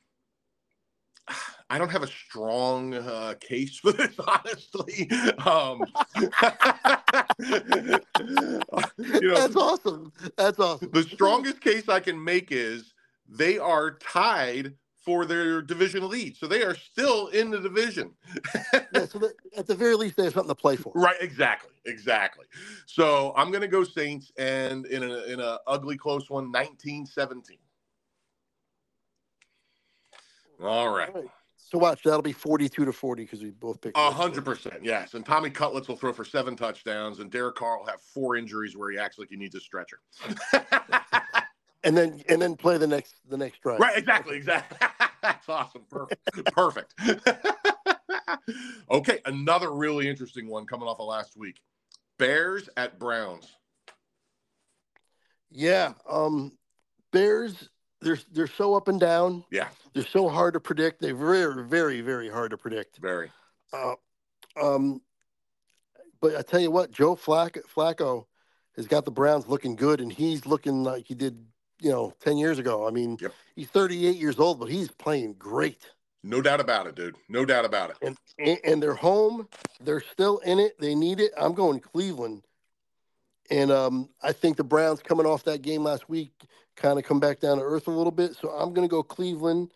I 1.70 1.78
don't 1.78 1.90
have 1.90 2.04
a 2.04 2.08
strong 2.08 2.94
uh, 2.94 3.34
case 3.40 3.78
for 3.78 3.92
this, 3.92 4.14
honestly. 4.26 5.10
Um, 5.44 5.82
you 8.98 9.28
know, 9.28 9.34
That's 9.34 9.56
awesome. 9.56 10.12
That's 10.36 10.60
awesome. 10.60 10.90
The 10.92 11.02
strongest 11.02 11.60
case 11.60 11.88
I 11.88 11.98
can 12.00 12.22
make 12.22 12.52
is 12.52 12.94
they 13.28 13.58
are 13.58 13.96
tied 13.98 14.74
for 15.06 15.24
their 15.24 15.62
division 15.62 16.08
lead, 16.08 16.36
so 16.36 16.46
they 16.48 16.62
are 16.62 16.74
still 16.74 17.28
in 17.28 17.50
the 17.50 17.60
division. 17.60 18.12
yeah, 18.72 19.06
so 19.06 19.30
at 19.56 19.66
the 19.66 19.74
very 19.74 19.94
least, 19.94 20.16
they 20.16 20.24
have 20.24 20.32
something 20.32 20.48
to 20.48 20.54
play 20.54 20.74
for. 20.74 20.92
Right? 20.94 21.16
Exactly. 21.20 21.70
Exactly. 21.86 22.46
So 22.86 23.32
I'm 23.36 23.50
going 23.50 23.60
to 23.60 23.68
go 23.68 23.84
Saints, 23.84 24.32
and 24.36 24.84
in 24.86 25.04
a 25.04 25.22
in 25.24 25.40
a 25.40 25.58
ugly 25.66 25.96
close 25.96 26.28
one, 26.28 26.46
1917. 26.46 27.58
All 30.62 30.88
right. 30.88 31.08
All 31.08 31.22
right. 31.22 31.30
So 31.58 31.78
watch, 31.78 32.02
that'll 32.04 32.22
be 32.22 32.32
42 32.32 32.84
to 32.84 32.92
40 32.92 33.22
because 33.24 33.42
we 33.42 33.50
both 33.50 33.80
picked. 33.80 33.96
A 33.96 34.10
hundred 34.10 34.44
percent, 34.44 34.76
yes. 34.82 35.14
And 35.14 35.26
Tommy 35.26 35.50
Cutlets 35.50 35.88
will 35.88 35.96
throw 35.96 36.12
for 36.12 36.24
seven 36.24 36.54
touchdowns, 36.54 37.18
and 37.18 37.30
Derek 37.30 37.56
Carr 37.56 37.78
will 37.78 37.86
have 37.86 38.00
four 38.00 38.36
injuries 38.36 38.76
where 38.76 38.90
he 38.90 38.98
acts 38.98 39.18
like 39.18 39.30
he 39.30 39.36
needs 39.36 39.54
a 39.56 39.60
stretcher. 39.60 39.98
and 41.82 41.96
then 41.96 42.22
and 42.28 42.40
then 42.40 42.54
play 42.54 42.78
the 42.78 42.86
next 42.86 43.16
the 43.28 43.36
next 43.36 43.62
drive. 43.62 43.80
Right, 43.80 43.98
exactly, 43.98 44.36
exactly. 44.36 44.78
That's 45.22 45.48
awesome. 45.48 45.82
Perfect. 45.90 46.54
Perfect. 46.54 46.94
okay, 48.90 49.18
another 49.24 49.72
really 49.72 50.08
interesting 50.08 50.48
one 50.48 50.66
coming 50.66 50.86
off 50.86 51.00
of 51.00 51.06
last 51.06 51.36
week. 51.36 51.56
Bears 52.18 52.68
at 52.76 53.00
Browns. 53.00 53.56
Yeah, 55.50 55.94
um 56.08 56.52
Bears 57.12 57.70
they're 58.00 58.18
they're 58.32 58.46
so 58.46 58.74
up 58.74 58.88
and 58.88 59.00
down. 59.00 59.44
Yeah. 59.50 59.68
They're 59.94 60.04
so 60.04 60.28
hard 60.28 60.54
to 60.54 60.60
predict. 60.60 61.00
They're 61.00 61.14
very 61.14 61.62
very 61.64 62.00
very 62.00 62.28
hard 62.28 62.50
to 62.50 62.56
predict. 62.58 62.98
Very. 62.98 63.30
Uh, 63.72 63.94
um 64.60 65.00
but 66.20 66.34
I 66.36 66.42
tell 66.42 66.60
you 66.60 66.70
what, 66.70 66.90
Joe 66.90 67.14
Flacco, 67.14 67.60
Flacco 67.74 68.24
has 68.76 68.86
got 68.86 69.04
the 69.04 69.10
Browns 69.10 69.48
looking 69.48 69.76
good 69.76 70.00
and 70.00 70.10
he's 70.12 70.46
looking 70.46 70.82
like 70.82 71.06
he 71.06 71.14
did, 71.14 71.44
you 71.80 71.90
know, 71.90 72.12
10 72.20 72.38
years 72.38 72.58
ago. 72.58 72.86
I 72.86 72.90
mean, 72.90 73.18
Yep. 73.20 73.32
he's 73.54 73.68
38 73.68 74.16
years 74.16 74.38
old, 74.38 74.58
but 74.58 74.70
he's 74.70 74.90
playing 74.90 75.34
great. 75.34 75.90
No 76.22 76.40
doubt 76.40 76.60
about 76.60 76.86
it, 76.86 76.94
dude. 76.94 77.16
No 77.28 77.44
doubt 77.44 77.64
about 77.66 77.90
it. 77.90 77.96
and 78.02 78.16
and- 78.38 78.58
and 78.64 78.82
they're 78.82 78.94
home. 78.94 79.48
They're 79.80 80.00
still 80.00 80.38
in 80.38 80.58
it. 80.58 80.78
They 80.80 80.94
need 80.94 81.20
it. 81.20 81.32
I'm 81.36 81.52
going 81.54 81.80
Cleveland, 81.80 82.42
and 83.50 83.70
um, 83.70 84.08
I 84.22 84.32
think 84.32 84.56
the 84.56 84.64
Browns 84.64 85.00
coming 85.00 85.26
off 85.26 85.44
that 85.44 85.62
game 85.62 85.84
last 85.84 86.08
week 86.08 86.32
kind 86.76 86.98
of 86.98 87.04
come 87.04 87.20
back 87.20 87.40
down 87.40 87.58
to 87.58 87.64
earth 87.64 87.86
a 87.86 87.92
little 87.92 88.12
bit. 88.12 88.34
So 88.34 88.50
I'm 88.50 88.72
going 88.72 88.86
to 88.86 88.90
go 88.90 89.02
Cleveland, 89.02 89.72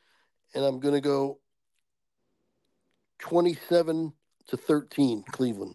and 0.55 0.65
I'm 0.65 0.81
going 0.81 0.95
to 0.95 1.01
go 1.01 1.39
27 3.21 4.13
to 4.49 4.57
13 4.57 5.25
Cleveland. 5.31 5.75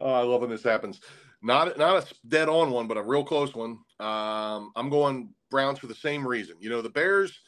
Oh, 0.00 0.12
I 0.12 0.22
love 0.22 0.42
when 0.42 0.50
this 0.50 0.62
happens. 0.62 1.00
Not 1.42 1.78
not 1.78 2.02
a 2.02 2.14
dead 2.28 2.48
on 2.48 2.70
one, 2.70 2.86
but 2.86 2.96
a 2.96 3.02
real 3.02 3.24
close 3.24 3.54
one. 3.54 3.78
Um, 4.00 4.72
I'm 4.74 4.88
going 4.90 5.30
Browns 5.50 5.78
for 5.78 5.86
the 5.86 5.94
same 5.94 6.26
reason. 6.26 6.56
You 6.60 6.70
know, 6.70 6.82
the 6.82 6.90
Bears, 6.90 7.38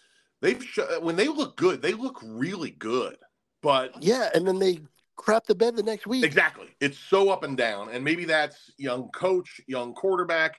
they've 0.40 0.62
sh- 0.62 0.78
when 1.00 1.16
they 1.16 1.28
look 1.28 1.56
good, 1.56 1.82
they 1.82 1.94
look 1.94 2.20
really 2.24 2.70
good. 2.70 3.16
But 3.62 4.02
Yeah, 4.02 4.28
and 4.34 4.46
then 4.46 4.58
they 4.58 4.80
crap 5.18 5.44
the 5.44 5.54
bed 5.54 5.76
the 5.76 5.82
next 5.82 6.06
week. 6.06 6.24
exactly, 6.24 6.68
it's 6.80 6.96
so 6.96 7.28
up 7.28 7.42
and 7.42 7.58
down, 7.58 7.90
and 7.90 8.02
maybe 8.02 8.24
that's 8.24 8.70
young 8.78 9.10
coach, 9.10 9.60
young 9.66 9.92
quarterback. 9.92 10.58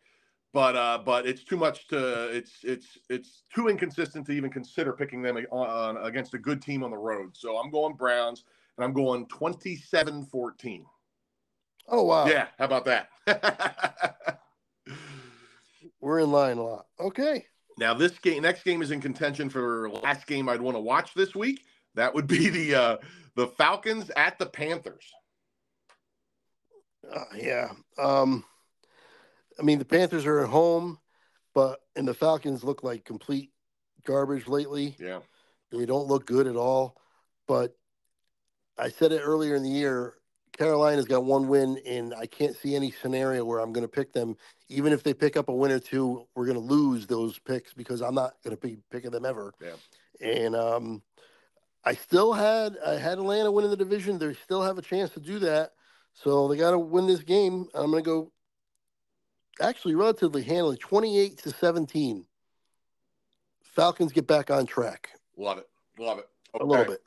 But 0.53 0.75
uh, 0.75 0.99
but 1.03 1.25
it's 1.27 1.43
too 1.43 1.57
much 1.57 1.87
to 1.87 2.29
it's 2.29 2.59
it's 2.63 2.99
it's 3.09 3.43
too 3.53 3.67
inconsistent 3.67 4.27
to 4.27 4.31
even 4.33 4.51
consider 4.51 4.93
picking 4.93 5.21
them 5.21 5.37
on, 5.51 5.97
against 5.97 6.33
a 6.35 6.39
good 6.39 6.61
team 6.61 6.83
on 6.83 6.91
the 6.91 6.97
road. 6.97 7.35
So 7.35 7.57
I'm 7.57 7.71
going 7.71 7.95
Browns, 7.95 8.43
and 8.77 8.83
I'm 8.83 8.93
going 8.93 9.25
27-14. 9.27 10.83
Oh 11.87 12.03
wow, 12.03 12.27
Yeah, 12.27 12.47
how 12.57 12.65
about 12.65 12.85
that? 12.85 13.09
we're 16.01 16.19
in 16.19 16.31
line 16.31 16.57
a 16.57 16.63
lot. 16.63 16.85
Okay, 16.99 17.45
now 17.77 17.93
this 17.93 18.17
game, 18.19 18.41
next 18.41 18.63
game 18.63 18.81
is 18.81 18.91
in 18.91 19.01
contention 19.01 19.49
for 19.49 19.89
last 19.89 20.27
game 20.27 20.49
I'd 20.49 20.61
want 20.61 20.75
to 20.75 20.81
watch 20.81 21.13
this 21.13 21.35
week. 21.35 21.63
That 21.95 22.13
would 22.13 22.27
be 22.27 22.49
the 22.49 22.75
uh, 22.75 22.97
the 23.35 23.47
Falcons 23.47 24.09
at 24.15 24.39
the 24.39 24.45
Panthers. 24.45 25.05
uh, 27.13 27.23
yeah. 27.35 27.71
Um, 27.97 28.43
I 29.59 29.63
mean 29.63 29.79
the 29.79 29.85
Panthers 29.85 30.25
are 30.25 30.41
at 30.41 30.49
home, 30.49 30.99
but 31.53 31.79
and 31.95 32.07
the 32.07 32.13
Falcons 32.13 32.63
look 32.63 32.83
like 32.83 33.05
complete 33.05 33.51
garbage 34.05 34.47
lately. 34.47 34.95
Yeah, 34.99 35.19
They 35.71 35.85
don't 35.85 36.07
look 36.07 36.25
good 36.25 36.47
at 36.47 36.55
all. 36.55 36.95
But 37.47 37.75
I 38.77 38.89
said 38.89 39.11
it 39.11 39.21
earlier 39.21 39.55
in 39.55 39.63
the 39.63 39.69
year. 39.69 40.15
Carolina's 40.57 41.05
got 41.05 41.23
one 41.23 41.47
win, 41.47 41.79
and 41.85 42.13
I 42.13 42.25
can't 42.25 42.55
see 42.55 42.75
any 42.75 42.91
scenario 42.91 43.45
where 43.45 43.59
I'm 43.59 43.71
going 43.71 43.85
to 43.85 43.91
pick 43.91 44.11
them. 44.13 44.35
Even 44.67 44.91
if 44.91 45.03
they 45.03 45.13
pick 45.13 45.37
up 45.37 45.47
a 45.47 45.53
win 45.53 45.71
or 45.71 45.79
two, 45.79 46.27
we're 46.35 46.45
going 46.45 46.57
to 46.57 46.63
lose 46.63 47.07
those 47.07 47.39
picks 47.39 47.73
because 47.73 48.01
I'm 48.01 48.15
not 48.15 48.33
going 48.43 48.55
to 48.55 48.61
be 48.61 48.77
picking 48.91 49.11
them 49.11 49.25
ever. 49.25 49.53
Yeah. 49.61 49.75
And 50.19 50.55
um, 50.55 51.01
I 51.89 51.93
still 51.95 52.33
had 52.33 52.77
I 52.85 52.97
had 52.97 53.17
Atlanta 53.17 53.51
winning 53.51 53.71
the 53.71 53.75
division. 53.75 54.19
They 54.19 54.35
still 54.35 54.61
have 54.61 54.77
a 54.77 54.81
chance 54.81 55.09
to 55.11 55.19
do 55.19 55.39
that. 55.39 55.71
So 56.13 56.47
they 56.47 56.55
got 56.55 56.71
to 56.71 56.77
win 56.77 57.07
this 57.07 57.21
game. 57.21 57.67
I'm 57.73 57.89
going 57.89 58.03
to 58.03 58.07
go 58.07 58.31
actually 59.59 59.95
relatively 59.95 60.43
handily, 60.43 60.77
28 60.77 61.39
to 61.39 61.49
17. 61.49 62.25
Falcons 63.63 64.11
get 64.11 64.27
back 64.27 64.51
on 64.51 64.67
track 64.67 65.09
love 65.35 65.57
it, 65.57 65.67
love 65.97 66.19
it. 66.19 66.29
a 66.59 66.63
little 66.63 66.85
bit. 66.85 67.01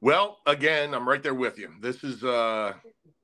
Well, 0.00 0.38
again, 0.46 0.94
I'm 0.94 1.06
right 1.06 1.22
there 1.22 1.34
with 1.34 1.58
you. 1.58 1.70
This 1.82 2.02
is 2.02 2.24
uh, 2.24 2.72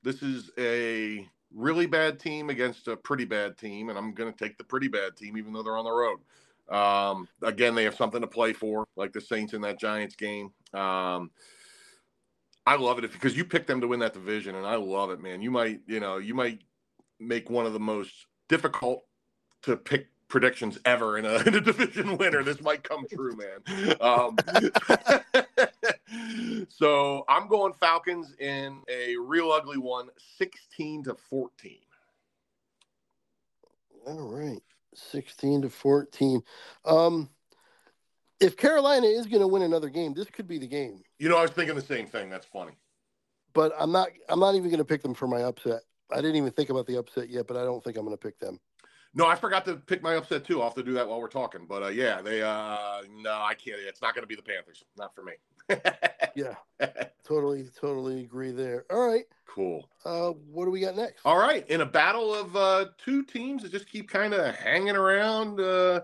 this 0.03 0.21
is 0.21 0.51
a 0.59 1.27
really 1.51 1.87
bad 1.87 2.19
team 2.19 2.51
against 2.51 2.87
a 2.87 2.95
pretty 2.95 3.25
bad 3.25 3.57
team, 3.57 3.89
and 3.89 3.97
I'm 3.97 4.13
going 4.13 4.31
to 4.31 4.37
take 4.37 4.59
the 4.59 4.63
pretty 4.63 4.87
bad 4.87 5.17
team, 5.17 5.35
even 5.35 5.51
though 5.51 5.63
they're 5.63 5.77
on 5.77 5.85
the 5.85 5.91
road. 5.91 6.19
Um, 6.69 7.27
again, 7.41 7.75
they 7.75 7.83
have 7.83 7.95
something 7.95 8.21
to 8.21 8.27
play 8.27 8.53
for, 8.53 8.87
like 8.95 9.13
the 9.13 9.21
Saints 9.21 9.53
in 9.53 9.61
that 9.61 9.79
Giants 9.79 10.15
game. 10.15 10.51
Um, 10.73 11.31
I 12.65 12.75
love 12.75 13.03
it 13.03 13.11
because 13.11 13.35
you 13.35 13.45
picked 13.45 13.67
them 13.67 13.81
to 13.81 13.87
win 13.87 13.99
that 14.01 14.13
division, 14.13 14.55
and 14.55 14.65
I 14.65 14.75
love 14.75 15.09
it, 15.09 15.21
man. 15.21 15.41
You 15.41 15.49
might, 15.49 15.81
you 15.87 15.99
know, 15.99 16.17
you 16.17 16.35
might 16.35 16.61
make 17.19 17.49
one 17.49 17.65
of 17.65 17.73
the 17.73 17.79
most 17.79 18.27
difficult 18.47 19.03
to 19.63 19.75
pick 19.75 20.07
predictions 20.27 20.77
ever 20.85 21.17
in 21.17 21.25
a, 21.25 21.35
in 21.47 21.55
a 21.55 21.61
division 21.61 22.17
winner. 22.17 22.43
This 22.43 22.61
might 22.61 22.83
come 22.83 23.05
true, 23.11 23.35
man. 23.35 23.95
Um, 23.99 24.37
so 26.69 27.25
I'm 27.27 27.47
going 27.47 27.73
Falcons 27.73 28.35
in 28.39 28.81
a 28.87 29.15
real 29.17 29.51
ugly 29.51 29.77
one, 29.77 30.09
16 30.37 31.05
to 31.05 31.15
14. 31.29 31.77
All 34.07 34.29
right. 34.29 34.61
16 34.93 35.63
to 35.63 35.69
14. 35.69 36.41
Um, 36.85 37.29
if 38.39 38.55
Carolina 38.55 39.07
is 39.07 39.27
going 39.27 39.41
to 39.41 39.47
win 39.47 39.61
another 39.61 39.89
game, 39.89 40.13
this 40.13 40.29
could 40.29 40.47
be 40.47 40.57
the 40.57 40.67
game. 40.67 41.01
You 41.17 41.29
know, 41.29 41.37
I 41.37 41.41
was 41.41 41.51
thinking 41.51 41.75
the 41.75 41.81
same 41.81 42.07
thing. 42.07 42.29
That's 42.29 42.45
funny. 42.45 42.73
But 43.53 43.73
I'm 43.77 43.91
not 43.91 44.09
I'm 44.29 44.39
not 44.39 44.55
even 44.55 44.69
going 44.69 44.77
to 44.77 44.85
pick 44.85 45.01
them 45.01 45.13
for 45.13 45.27
my 45.27 45.41
upset. 45.41 45.81
I 46.11 46.17
didn't 46.17 46.37
even 46.37 46.51
think 46.51 46.69
about 46.69 46.87
the 46.87 46.97
upset 46.97 47.29
yet, 47.29 47.47
but 47.47 47.57
I 47.57 47.63
don't 47.63 47.83
think 47.83 47.97
I'm 47.97 48.05
going 48.05 48.17
to 48.17 48.21
pick 48.21 48.39
them. 48.39 48.59
No, 49.15 49.25
I 49.25 49.35
forgot 49.35 49.65
to 49.65 49.75
pick 49.75 50.03
my 50.03 50.15
upset 50.15 50.45
too. 50.45 50.59
I'll 50.61 50.67
have 50.67 50.75
to 50.75 50.83
do 50.83 50.93
that 50.93 51.07
while 51.07 51.19
we're 51.19 51.27
talking. 51.29 51.65
But 51.67 51.83
uh, 51.83 51.87
yeah, 51.87 52.21
they 52.21 52.41
uh 52.43 53.01
no, 53.09 53.31
I 53.31 53.55
can't. 53.55 53.79
It's 53.79 54.01
not 54.01 54.13
going 54.13 54.23
to 54.23 54.27
be 54.27 54.35
the 54.35 54.41
Panthers. 54.43 54.83
Not 54.97 55.13
for 55.15 55.23
me. 55.23 55.33
Yeah. 56.35 56.55
totally 57.27 57.69
totally 57.81 58.21
agree 58.21 58.51
there. 58.51 58.85
All 58.91 59.05
right. 59.05 59.25
cool. 59.47 59.89
Uh 60.05 60.29
what 60.29 60.65
do 60.65 60.71
we 60.71 60.79
got 60.79 60.95
next? 60.95 61.21
All 61.25 61.37
right, 61.39 61.67
in 61.69 61.81
a 61.81 61.85
battle 61.85 62.33
of 62.33 62.55
uh, 62.55 62.85
two 63.03 63.23
teams 63.23 63.63
that 63.63 63.71
just 63.71 63.89
keep 63.89 64.09
kind 64.09 64.33
of 64.33 64.55
hanging 64.55 64.95
around, 64.95 65.59
uh, 65.59 66.01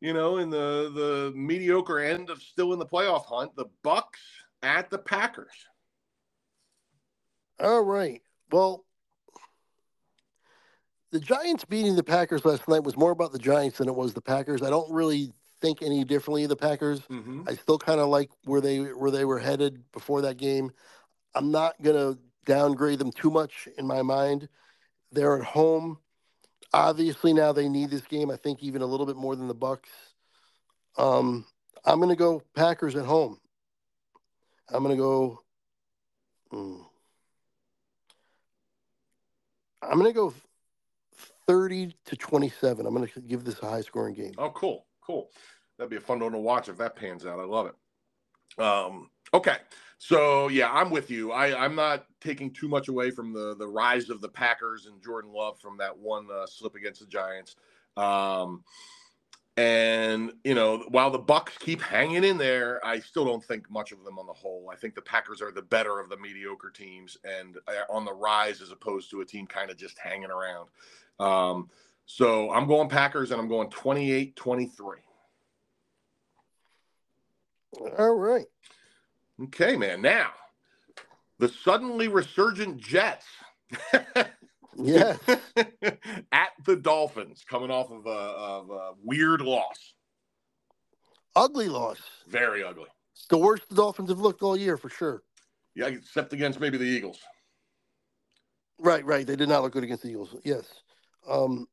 you 0.00 0.14
know, 0.14 0.38
in 0.38 0.48
the 0.50 0.92
the 0.94 1.32
mediocre 1.36 1.98
end 1.98 2.30
of 2.30 2.40
still 2.40 2.72
in 2.72 2.78
the 2.78 2.86
playoff 2.86 3.26
hunt, 3.26 3.54
the 3.56 3.66
Bucs 3.84 4.22
at 4.62 4.88
the 4.88 4.98
Packers. 4.98 5.52
All 7.60 7.82
right. 7.82 8.22
Well, 8.50 8.85
the 11.12 11.20
Giants 11.20 11.64
beating 11.64 11.96
the 11.96 12.02
Packers 12.02 12.44
last 12.44 12.66
night 12.68 12.82
was 12.82 12.96
more 12.96 13.12
about 13.12 13.32
the 13.32 13.38
Giants 13.38 13.78
than 13.78 13.88
it 13.88 13.94
was 13.94 14.14
the 14.14 14.20
Packers. 14.20 14.62
I 14.62 14.70
don't 14.70 14.90
really 14.92 15.32
think 15.60 15.82
any 15.82 16.04
differently 16.04 16.42
of 16.42 16.48
the 16.48 16.56
Packers. 16.56 17.00
Mm-hmm. 17.02 17.42
I 17.48 17.54
still 17.54 17.78
kind 17.78 18.00
of 18.00 18.08
like 18.08 18.30
where 18.44 18.60
they 18.60 18.78
where 18.78 19.10
they 19.10 19.24
were 19.24 19.38
headed 19.38 19.82
before 19.92 20.22
that 20.22 20.36
game. 20.36 20.70
I'm 21.34 21.50
not 21.50 21.80
gonna 21.82 22.18
downgrade 22.44 22.98
them 22.98 23.12
too 23.12 23.30
much 23.30 23.68
in 23.78 23.86
my 23.86 24.02
mind. 24.02 24.48
They're 25.12 25.38
at 25.38 25.44
home. 25.44 25.98
Obviously, 26.72 27.32
now 27.32 27.52
they 27.52 27.68
need 27.68 27.90
this 27.90 28.06
game. 28.06 28.30
I 28.30 28.36
think 28.36 28.62
even 28.62 28.82
a 28.82 28.86
little 28.86 29.06
bit 29.06 29.16
more 29.16 29.36
than 29.36 29.48
the 29.48 29.54
Bucs. 29.54 29.88
Um, 30.98 31.46
I'm 31.84 32.00
gonna 32.00 32.16
go 32.16 32.42
Packers 32.54 32.96
at 32.96 33.04
home. 33.04 33.38
I'm 34.68 34.82
gonna 34.82 34.96
go. 34.96 35.42
hmm. 36.50 36.82
I'm 39.82 39.98
gonna 39.98 40.12
go 40.12 40.34
30 41.46 41.94
to 42.06 42.16
27. 42.16 42.86
I'm 42.86 42.94
gonna 42.94 43.08
give 43.26 43.44
this 43.44 43.62
a 43.62 43.66
high 43.66 43.80
scoring 43.80 44.14
game. 44.14 44.32
Oh, 44.38 44.50
cool, 44.50 44.86
cool. 45.00 45.30
That'd 45.78 45.90
be 45.90 45.96
a 45.96 46.00
fun 46.00 46.20
one 46.20 46.32
to 46.32 46.38
watch 46.38 46.68
if 46.68 46.78
that 46.78 46.96
pans 46.96 47.26
out. 47.26 47.38
I 47.38 47.44
love 47.44 47.66
it. 47.66 48.62
Um, 48.62 49.10
okay, 49.34 49.58
so 49.98 50.48
yeah, 50.48 50.70
I'm 50.72 50.90
with 50.90 51.10
you. 51.10 51.32
I, 51.32 51.64
I'm 51.64 51.74
not 51.74 52.06
taking 52.20 52.52
too 52.52 52.68
much 52.68 52.88
away 52.88 53.10
from 53.10 53.32
the 53.32 53.54
the 53.56 53.66
rise 53.66 54.10
of 54.10 54.20
the 54.20 54.28
Packers 54.28 54.86
and 54.86 55.02
Jordan 55.02 55.32
Love 55.32 55.60
from 55.60 55.76
that 55.78 55.96
one 55.96 56.26
uh, 56.32 56.46
slip 56.46 56.74
against 56.74 57.00
the 57.00 57.06
Giants. 57.06 57.56
Um, 57.96 58.64
and 59.58 60.32
you 60.44 60.54
know, 60.54 60.84
while 60.88 61.10
the 61.10 61.18
Bucs 61.18 61.58
keep 61.58 61.80
hanging 61.80 62.24
in 62.24 62.36
there, 62.36 62.84
I 62.84 62.98
still 62.98 63.24
don't 63.24 63.42
think 63.42 63.70
much 63.70 63.90
of 63.90 64.04
them 64.04 64.18
on 64.18 64.26
the 64.26 64.32
whole. 64.32 64.68
I 64.70 64.76
think 64.76 64.94
the 64.94 65.02
Packers 65.02 65.40
are 65.40 65.50
the 65.50 65.62
better 65.62 65.98
of 65.98 66.10
the 66.10 66.18
mediocre 66.18 66.70
teams 66.70 67.16
and 67.24 67.56
uh, 67.66 67.90
on 67.90 68.04
the 68.04 68.12
rise 68.12 68.60
as 68.60 68.70
opposed 68.70 69.10
to 69.10 69.22
a 69.22 69.24
team 69.24 69.46
kind 69.46 69.70
of 69.70 69.78
just 69.78 69.98
hanging 69.98 70.30
around. 70.30 70.68
Um, 71.18 71.70
so 72.06 72.52
I'm 72.52 72.66
going 72.66 72.88
Packers 72.88 73.30
and 73.30 73.40
I'm 73.40 73.48
going 73.48 73.70
28 73.70 74.36
23. 74.36 74.98
All 77.98 78.14
right. 78.14 78.46
Okay, 79.44 79.76
man. 79.76 80.00
Now, 80.00 80.30
the 81.38 81.48
suddenly 81.48 82.08
resurgent 82.08 82.78
Jets 82.78 83.26
Yeah. 84.78 85.16
At 86.32 86.50
the 86.64 86.76
Dolphins, 86.76 87.44
coming 87.48 87.70
off 87.70 87.90
of 87.90 88.06
a, 88.06 88.10
of 88.10 88.70
a 88.70 88.90
weird 89.02 89.40
loss. 89.40 89.94
Ugly 91.34 91.68
loss. 91.68 91.98
Very 92.28 92.62
ugly. 92.62 92.88
It's 93.14 93.26
the 93.26 93.38
worst 93.38 93.68
the 93.68 93.76
Dolphins 93.76 94.10
have 94.10 94.20
looked 94.20 94.42
all 94.42 94.56
year 94.56 94.76
for 94.76 94.90
sure. 94.90 95.22
Yeah, 95.74 95.86
except 95.86 96.32
against 96.32 96.60
maybe 96.60 96.78
the 96.78 96.84
Eagles. 96.84 97.18
Right, 98.78 99.04
right. 99.04 99.26
They 99.26 99.36
did 99.36 99.48
not 99.48 99.62
look 99.62 99.72
good 99.72 99.84
against 99.84 100.02
the 100.02 100.10
Eagles. 100.10 100.34
Yes. 100.44 100.66
Um, 101.28 101.66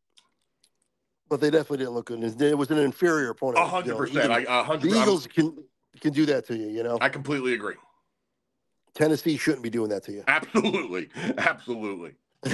but 1.29 1.41
they 1.41 1.49
definitely 1.49 1.79
didn't 1.79 1.93
look 1.93 2.05
good. 2.05 2.23
It 2.41 2.57
was 2.57 2.69
an 2.69 2.77
inferior 2.77 3.31
opponent. 3.31 3.59
A 3.59 3.67
hundred 3.67 3.97
percent. 3.97 4.31
I 4.31 4.45
a 4.47 4.63
hundred. 4.63 4.91
The 4.91 5.01
Eagles 5.01 5.27
can 5.27 5.63
can 5.99 6.13
do 6.13 6.25
that 6.27 6.45
to 6.47 6.57
you. 6.57 6.67
You 6.67 6.83
know. 6.83 6.97
I 7.01 7.09
completely 7.09 7.53
agree. 7.53 7.75
Tennessee 8.93 9.37
shouldn't 9.37 9.63
be 9.63 9.69
doing 9.69 9.89
that 9.89 10.03
to 10.03 10.11
you. 10.11 10.23
Absolutely, 10.27 11.09
absolutely. 11.37 12.13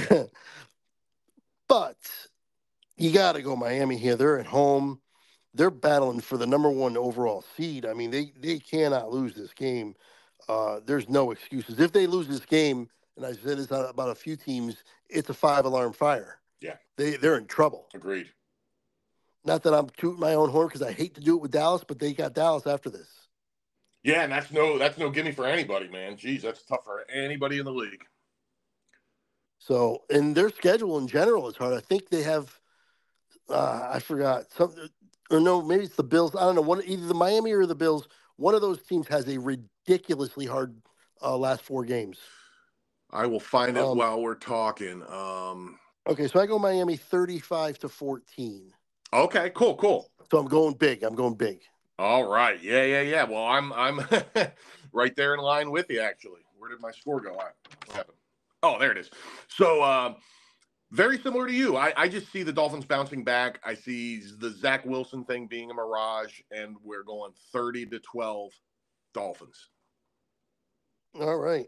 but 1.68 1.96
you 2.96 3.12
got 3.12 3.32
to 3.32 3.42
go 3.42 3.56
Miami 3.56 3.98
here. 3.98 4.16
They're 4.16 4.38
at 4.38 4.46
home. 4.46 5.00
They're 5.52 5.70
battling 5.70 6.20
for 6.20 6.38
the 6.38 6.46
number 6.46 6.70
one 6.70 6.96
overall 6.96 7.44
seed. 7.56 7.84
I 7.84 7.92
mean, 7.92 8.10
they 8.10 8.32
they 8.40 8.58
cannot 8.58 9.12
lose 9.12 9.34
this 9.34 9.52
game. 9.52 9.94
Uh, 10.48 10.80
there's 10.86 11.08
no 11.08 11.32
excuses. 11.32 11.78
If 11.80 11.92
they 11.92 12.06
lose 12.06 12.28
this 12.28 12.46
game, 12.46 12.88
and 13.16 13.26
I 13.26 13.32
said 13.32 13.58
this 13.58 13.70
about 13.70 14.10
a 14.10 14.14
few 14.14 14.36
teams, 14.36 14.82
it's 15.08 15.28
a 15.28 15.34
five 15.34 15.64
alarm 15.64 15.92
fire. 15.92 16.39
Yeah, 16.60 16.76
they 16.96 17.16
they're 17.16 17.38
in 17.38 17.46
trouble. 17.46 17.88
Agreed. 17.94 18.30
Not 19.44 19.62
that 19.62 19.74
I'm 19.74 19.88
tooting 19.96 20.20
my 20.20 20.34
own 20.34 20.50
horn 20.50 20.68
because 20.68 20.82
I 20.82 20.92
hate 20.92 21.14
to 21.14 21.20
do 21.20 21.36
it 21.36 21.42
with 21.42 21.50
Dallas, 21.50 21.82
but 21.86 21.98
they 21.98 22.12
got 22.12 22.34
Dallas 22.34 22.66
after 22.66 22.90
this. 22.90 23.08
Yeah, 24.02 24.22
and 24.22 24.32
that's 24.32 24.50
no 24.50 24.78
that's 24.78 24.98
no 24.98 25.10
gimme 25.10 25.32
for 25.32 25.46
anybody, 25.46 25.88
man. 25.88 26.16
Jeez, 26.16 26.42
that's 26.42 26.62
tough 26.62 26.84
for 26.84 27.04
anybody 27.10 27.58
in 27.58 27.64
the 27.64 27.72
league. 27.72 28.04
So, 29.58 30.04
and 30.08 30.34
their 30.34 30.48
schedule 30.48 30.96
in 30.98 31.06
general 31.06 31.48
is 31.48 31.56
hard. 31.56 31.74
I 31.74 31.80
think 31.80 32.08
they 32.08 32.22
have, 32.22 32.58
uh, 33.50 33.90
I 33.92 33.98
forgot 33.98 34.50
some, 34.50 34.74
or 35.30 35.38
no, 35.38 35.60
maybe 35.60 35.84
it's 35.84 35.96
the 35.96 36.02
Bills. 36.02 36.34
I 36.34 36.40
don't 36.40 36.54
know. 36.54 36.62
One 36.62 36.82
either 36.84 37.06
the 37.06 37.14
Miami 37.14 37.52
or 37.52 37.66
the 37.66 37.74
Bills. 37.74 38.08
One 38.36 38.54
of 38.54 38.62
those 38.62 38.82
teams 38.82 39.06
has 39.08 39.28
a 39.28 39.38
ridiculously 39.38 40.46
hard 40.46 40.80
uh, 41.22 41.36
last 41.36 41.60
four 41.60 41.84
games. 41.84 42.18
I 43.10 43.26
will 43.26 43.40
find 43.40 43.76
it 43.76 43.84
um, 43.84 43.98
while 43.98 44.22
we're 44.22 44.34
talking. 44.34 45.02
Um, 45.08 45.78
okay, 46.10 46.26
so 46.28 46.40
I 46.40 46.46
go 46.46 46.58
Miami 46.58 46.96
thirty-five 46.96 47.78
to 47.80 47.88
fourteen. 47.88 48.72
Okay, 49.12 49.50
cool, 49.54 49.76
cool. 49.76 50.10
So 50.30 50.38
I'm 50.38 50.46
going 50.46 50.74
big. 50.74 51.02
I'm 51.02 51.14
going 51.14 51.34
big. 51.34 51.60
All 51.98 52.24
right. 52.30 52.62
Yeah, 52.62 52.84
yeah, 52.84 53.02
yeah. 53.02 53.24
Well, 53.24 53.44
I'm 53.44 53.72
I'm 53.72 54.00
right 54.92 55.14
there 55.16 55.34
in 55.34 55.40
line 55.40 55.70
with 55.70 55.86
you 55.90 56.00
actually. 56.00 56.40
Where 56.58 56.70
did 56.70 56.80
my 56.80 56.90
score 56.90 57.20
go? 57.20 57.32
What 57.32 57.54
happened? 57.92 58.16
Oh, 58.62 58.78
there 58.78 58.92
it 58.92 58.98
is. 58.98 59.10
So 59.48 59.82
uh, 59.82 60.14
very 60.92 61.18
similar 61.18 61.46
to 61.46 61.52
you. 61.52 61.76
I, 61.76 61.92
I 61.96 62.08
just 62.08 62.30
see 62.32 62.42
the 62.42 62.52
Dolphins 62.52 62.84
bouncing 62.84 63.24
back. 63.24 63.60
I 63.64 63.74
see 63.74 64.22
the 64.38 64.50
Zach 64.50 64.84
Wilson 64.84 65.24
thing 65.24 65.46
being 65.46 65.70
a 65.70 65.74
mirage, 65.74 66.40
and 66.50 66.76
we're 66.82 67.02
going 67.04 67.32
30 67.52 67.86
to 67.86 68.00
12 68.00 68.50
Dolphins. 69.14 69.68
All 71.18 71.38
right. 71.38 71.66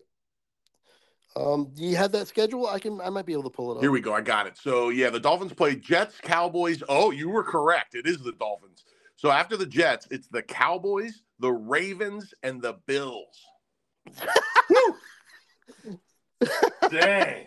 Um, 1.34 1.72
do 1.74 1.82
you 1.82 1.96
have 1.96 2.12
that 2.12 2.28
schedule? 2.28 2.66
I 2.66 2.78
can 2.78 3.00
I 3.00 3.08
might 3.10 3.26
be 3.26 3.32
able 3.32 3.44
to 3.44 3.50
pull 3.50 3.72
it 3.72 3.76
up. 3.76 3.82
Here 3.82 3.90
we 3.90 4.00
go. 4.00 4.12
I 4.12 4.20
got 4.20 4.46
it. 4.46 4.58
So 4.58 4.90
yeah, 4.90 5.10
the 5.10 5.20
Dolphins 5.20 5.52
play 5.52 5.76
Jets, 5.76 6.18
Cowboys. 6.20 6.82
Oh, 6.88 7.10
you 7.10 7.30
were 7.30 7.42
correct. 7.44 7.94
It 7.94 8.06
is 8.06 8.18
the 8.18 8.32
Dolphins. 8.32 8.84
So 9.16 9.30
after 9.30 9.56
the 9.56 9.66
Jets, 9.66 10.06
it's 10.10 10.28
the 10.28 10.42
Cowboys, 10.42 11.22
the 11.38 11.52
Ravens, 11.52 12.34
and 12.42 12.60
the 12.60 12.74
Bills. 12.86 13.40
Dang. 16.90 17.46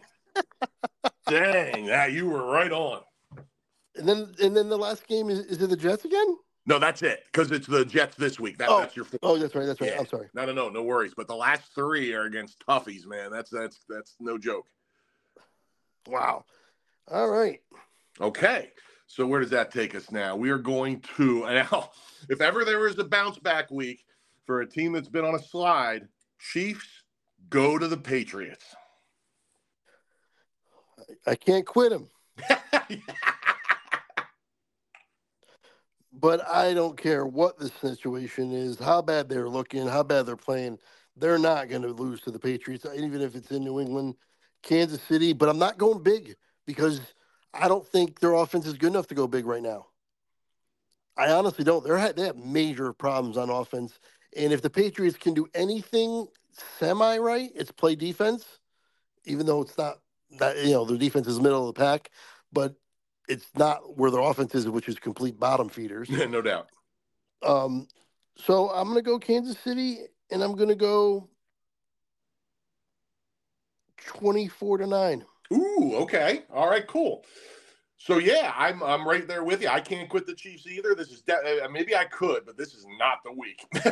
Dang. 1.28 1.86
Yeah, 1.86 2.08
you 2.08 2.30
were 2.30 2.46
right 2.46 2.72
on. 2.72 3.02
And 3.96 4.08
then 4.08 4.34
and 4.42 4.58
then 4.58 4.70
the 4.70 4.78
last 4.78 5.06
game 5.08 5.30
is, 5.30 5.40
is 5.40 5.62
it 5.62 5.70
the 5.70 5.78
Jets 5.78 6.06
again? 6.06 6.38
No, 6.68 6.80
that's 6.80 7.04
it. 7.04 7.24
Because 7.32 7.52
it's 7.52 7.68
the 7.68 7.86
Jets 7.86 8.16
this 8.16 8.40
week. 8.40 8.58
That, 8.58 8.70
oh. 8.70 8.80
that's 8.80 8.96
your 8.96 9.06
Oh, 9.22 9.38
that's 9.38 9.54
right. 9.54 9.66
That's 9.66 9.80
right. 9.80 9.92
Yeah. 9.92 10.00
I'm 10.00 10.08
sorry. 10.08 10.30
No, 10.34 10.46
no, 10.46 10.54
no, 10.54 10.70
no 10.70 10.84
worries. 10.84 11.14
But 11.16 11.28
the 11.28 11.36
last 11.36 11.74
three 11.76 12.14
are 12.14 12.24
against 12.24 12.60
toughies, 12.68 13.06
man. 13.06 13.32
That's 13.32 13.52
that's 13.52 13.82
that's 13.88 14.16
no 14.20 14.38
joke. 14.38 14.66
Wow. 16.08 16.46
All 17.08 17.30
right. 17.30 17.62
Okay. 18.20 18.72
So 19.08 19.28
where 19.28 19.40
does 19.40 19.52
that 19.52 19.72
take 19.72 19.94
us 19.94 20.12
now? 20.12 20.36
We 20.36 20.50
are 20.50 20.58
going 20.58 21.02
to 21.18 21.42
now, 21.46 21.92
if 22.30 22.42
ever 22.42 22.66
there 22.66 22.88
is 22.88 22.98
a 22.98 23.04
bounce 23.04 23.38
back 23.38 23.70
week 23.70 24.04
for 24.46 24.62
a 24.62 24.68
team 24.68 24.94
that's 24.94 25.10
been 25.10 25.26
on 25.26 25.36
a 25.36 25.40
slide, 25.42 26.08
Chiefs 26.40 27.04
go 27.50 27.78
to 27.78 27.88
the 27.88 27.98
Patriots. 27.98 28.66
I 31.28 31.36
can't 31.36 31.66
quit 31.66 31.92
him. 31.92 32.10
but 36.26 36.42
I 36.50 36.74
don't 36.74 36.98
care 36.98 37.24
what 37.24 37.60
the 37.60 37.70
situation 37.70 38.52
is, 38.52 38.80
how 38.80 39.00
bad 39.00 39.30
they're 39.30 39.48
looking, 39.48 39.86
how 39.86 40.02
bad 40.02 40.26
they're 40.26 40.36
playing. 40.36 40.80
They're 41.16 41.38
not 41.38 41.70
going 41.70 41.84
to 41.84 41.90
lose 41.90 42.20
to 42.22 42.32
the 42.32 42.40
Patriots, 42.40 42.84
uh, 42.84 42.94
even 42.96 43.22
if 43.22 43.36
it's 43.36 43.52
in 43.52 43.64
New 43.64 43.80
England, 43.80 44.16
Kansas 44.64 45.04
City. 45.04 45.34
But 45.34 45.50
I'm 45.50 45.60
not 45.60 45.78
going 45.78 46.02
big 46.02 46.36
because 46.66 47.00
I 47.54 47.68
don't 47.68 47.86
think 47.86 48.20
their 48.20 48.34
offense 48.34 48.66
is 48.66 48.74
good 48.74 48.88
enough 48.88 49.06
to 49.10 49.14
go 49.14 49.28
big 49.28 49.46
right 49.46 49.62
now. 49.62 49.86
I 51.16 51.30
honestly 51.30 51.64
don't. 51.64 51.86
They're 51.86 52.12
they 52.14 52.26
have 52.26 52.38
major 52.38 52.92
problems 52.92 53.38
on 53.38 53.52
offense, 53.52 54.00
and 54.36 54.52
if 54.52 54.64
the 54.64 54.70
Patriots 54.72 55.18
can 55.18 55.36
do 55.36 55.46
anything 55.54 56.26
semi 56.80 57.20
right, 57.20 57.52
it's 57.54 57.72
play 57.72 57.94
defense. 57.94 58.58
Even 59.26 59.46
though 59.46 59.62
it's 59.62 59.78
not 59.78 60.00
that 60.40 60.58
you 60.66 60.72
know 60.72 60.86
their 60.86 60.98
defense 60.98 61.28
is 61.28 61.40
middle 61.40 61.70
of 61.70 61.76
the 61.76 61.80
pack, 61.80 62.10
but 62.52 62.74
it's 63.28 63.48
not 63.56 63.98
where 63.98 64.12
their 64.12 64.22
offense 64.22 64.56
is, 64.56 64.68
which 64.68 64.88
is 64.88 65.00
complete 65.00 65.40
bottom 65.40 65.70
feeders. 65.70 66.10
no 66.30 66.42
doubt. 66.42 66.70
Um, 67.44 67.88
so 68.38 68.70
I'm 68.70 68.86
going 68.86 68.98
to 68.98 69.02
go 69.02 69.20
Kansas 69.20 69.58
City, 69.60 70.00
and 70.32 70.44
I'm 70.44 70.56
going 70.56 70.70
to 70.70 70.76
go 70.76 71.30
24 74.06 74.80
to 74.80 74.88
nine. 74.88 75.26
Ooh, 75.54 75.94
okay, 75.98 76.44
all 76.52 76.68
right, 76.70 76.86
cool. 76.88 77.24
So 78.06 78.20
yeah, 78.20 78.54
I'm 78.56 78.84
I'm 78.84 79.08
right 79.08 79.28
there 79.28 79.44
with 79.44 79.64
you. 79.64 79.68
I 79.68 79.80
can't 79.80 80.08
quit 80.08 80.28
the 80.28 80.36
Chiefs 80.36 80.68
either. 80.68 80.94
This 80.94 81.10
is 81.10 81.22
de- 81.22 81.66
uh, 81.66 81.68
maybe 81.70 81.96
I 81.96 82.06
could, 82.06 82.46
but 82.46 82.56
this 82.56 82.76
is 82.76 82.86
not 83.00 83.24
the 83.24 83.32
week. 83.32 83.66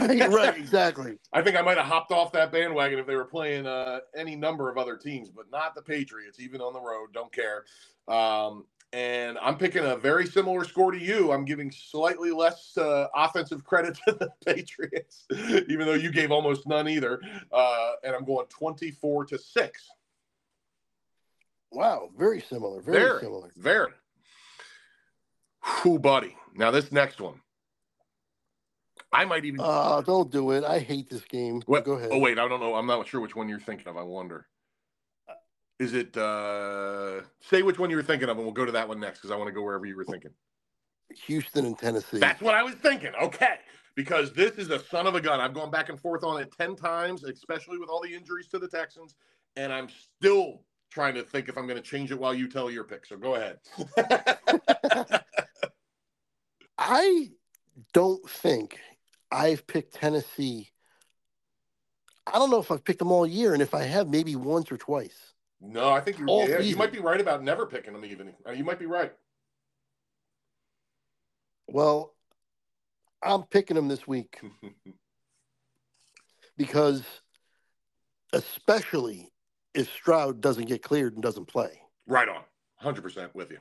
right, 0.00 0.30
right, 0.30 0.56
exactly. 0.56 1.18
I 1.30 1.42
think 1.42 1.58
I 1.58 1.60
might 1.60 1.76
have 1.76 1.84
hopped 1.84 2.10
off 2.10 2.32
that 2.32 2.50
bandwagon 2.50 2.98
if 2.98 3.06
they 3.06 3.14
were 3.14 3.26
playing 3.26 3.66
uh, 3.66 4.00
any 4.16 4.34
number 4.34 4.70
of 4.70 4.78
other 4.78 4.96
teams, 4.96 5.28
but 5.28 5.50
not 5.52 5.74
the 5.74 5.82
Patriots, 5.82 6.40
even 6.40 6.62
on 6.62 6.72
the 6.72 6.80
road. 6.80 7.08
Don't 7.12 7.30
care. 7.30 7.66
Um, 8.08 8.64
and 8.94 9.36
I'm 9.42 9.58
picking 9.58 9.84
a 9.84 9.96
very 9.96 10.26
similar 10.26 10.64
score 10.64 10.90
to 10.90 10.98
you. 10.98 11.32
I'm 11.32 11.44
giving 11.44 11.70
slightly 11.70 12.30
less 12.30 12.78
uh, 12.78 13.08
offensive 13.14 13.62
credit 13.62 13.98
to 14.08 14.12
the 14.12 14.30
Patriots, 14.46 15.26
even 15.68 15.80
though 15.80 15.92
you 15.92 16.10
gave 16.10 16.32
almost 16.32 16.66
none 16.66 16.88
either. 16.88 17.20
Uh, 17.52 17.90
and 18.04 18.16
I'm 18.16 18.24
going 18.24 18.46
24 18.46 19.26
to 19.26 19.38
six. 19.38 19.86
Wow, 21.72 22.10
very 22.16 22.40
similar. 22.40 22.80
Very, 22.80 22.98
very 22.98 23.20
similar. 23.20 23.50
Very. 23.56 23.92
Who, 25.64 25.98
buddy? 25.98 26.36
Now 26.54 26.70
this 26.70 26.92
next 26.92 27.20
one. 27.20 27.40
I 29.12 29.24
might 29.24 29.44
even. 29.44 29.60
Uh, 29.60 30.00
don't 30.02 30.30
do 30.30 30.52
it. 30.52 30.64
I 30.64 30.78
hate 30.78 31.08
this 31.08 31.24
game. 31.24 31.62
What? 31.66 31.84
Go 31.84 31.92
ahead. 31.92 32.10
Oh 32.12 32.18
wait, 32.18 32.38
I 32.38 32.48
don't 32.48 32.60
know. 32.60 32.74
I'm 32.74 32.86
not 32.86 33.06
sure 33.06 33.20
which 33.20 33.36
one 33.36 33.48
you're 33.48 33.60
thinking 33.60 33.88
of. 33.88 33.96
I 33.96 34.02
wonder. 34.02 34.46
Is 35.78 35.94
it? 35.94 36.16
uh 36.16 37.22
Say 37.40 37.62
which 37.62 37.78
one 37.78 37.90
you 37.90 37.96
were 37.96 38.02
thinking 38.02 38.28
of, 38.28 38.36
and 38.36 38.44
we'll 38.44 38.54
go 38.54 38.64
to 38.64 38.72
that 38.72 38.88
one 38.88 39.00
next 39.00 39.18
because 39.18 39.30
I 39.30 39.36
want 39.36 39.48
to 39.48 39.52
go 39.52 39.62
wherever 39.62 39.86
you 39.86 39.96
were 39.96 40.04
thinking. 40.04 40.30
Houston 41.26 41.66
and 41.66 41.78
Tennessee. 41.78 42.18
That's 42.18 42.40
what 42.40 42.54
I 42.54 42.62
was 42.62 42.74
thinking. 42.74 43.12
Okay, 43.20 43.56
because 43.94 44.32
this 44.32 44.52
is 44.52 44.70
a 44.70 44.78
son 44.78 45.06
of 45.06 45.14
a 45.14 45.20
gun. 45.20 45.40
I've 45.40 45.54
gone 45.54 45.70
back 45.70 45.88
and 45.88 46.00
forth 46.00 46.24
on 46.24 46.40
it 46.40 46.52
ten 46.58 46.74
times, 46.74 47.24
especially 47.24 47.78
with 47.78 47.88
all 47.88 48.00
the 48.02 48.14
injuries 48.14 48.48
to 48.48 48.58
the 48.58 48.68
Texans, 48.68 49.14
and 49.56 49.72
I'm 49.72 49.88
still 49.88 50.62
trying 50.92 51.14
to 51.14 51.22
think 51.22 51.48
if 51.48 51.56
I'm 51.56 51.66
going 51.66 51.80
to 51.80 51.88
change 51.88 52.10
it 52.10 52.18
while 52.18 52.34
you 52.34 52.48
tell 52.48 52.70
your 52.70 52.84
pick. 52.84 53.06
So 53.06 53.16
go 53.16 53.34
ahead. 53.36 53.58
I 56.78 57.30
don't 57.92 58.28
think 58.28 58.78
I've 59.30 59.66
picked 59.66 59.94
Tennessee. 59.94 60.70
I 62.26 62.32
don't 62.32 62.50
know 62.50 62.60
if 62.60 62.70
I've 62.70 62.84
picked 62.84 62.98
them 62.98 63.10
all 63.10 63.26
year, 63.26 63.54
and 63.54 63.62
if 63.62 63.74
I 63.74 63.82
have, 63.84 64.08
maybe 64.08 64.36
once 64.36 64.70
or 64.70 64.76
twice. 64.76 65.32
No, 65.60 65.90
I 65.90 66.00
think 66.00 66.18
you're, 66.18 66.28
yeah, 66.48 66.58
you 66.58 66.76
might 66.76 66.92
be 66.92 66.98
right 66.98 67.20
about 67.20 67.42
never 67.42 67.66
picking 67.66 67.92
them. 67.92 68.04
Even 68.04 68.34
uh, 68.46 68.52
you 68.52 68.64
might 68.64 68.78
be 68.78 68.86
right. 68.86 69.12
Well, 71.68 72.14
I'm 73.22 73.44
picking 73.44 73.76
them 73.76 73.88
this 73.88 74.06
week 74.06 74.40
because, 76.56 77.02
especially 78.32 79.31
if 79.74 79.90
Stroud 79.92 80.40
doesn't 80.40 80.66
get 80.66 80.82
cleared 80.82 81.14
and 81.14 81.22
doesn't 81.22 81.46
play. 81.46 81.80
Right 82.06 82.28
on. 82.28 82.42
100% 82.82 83.34
with 83.34 83.50
you. 83.50 83.58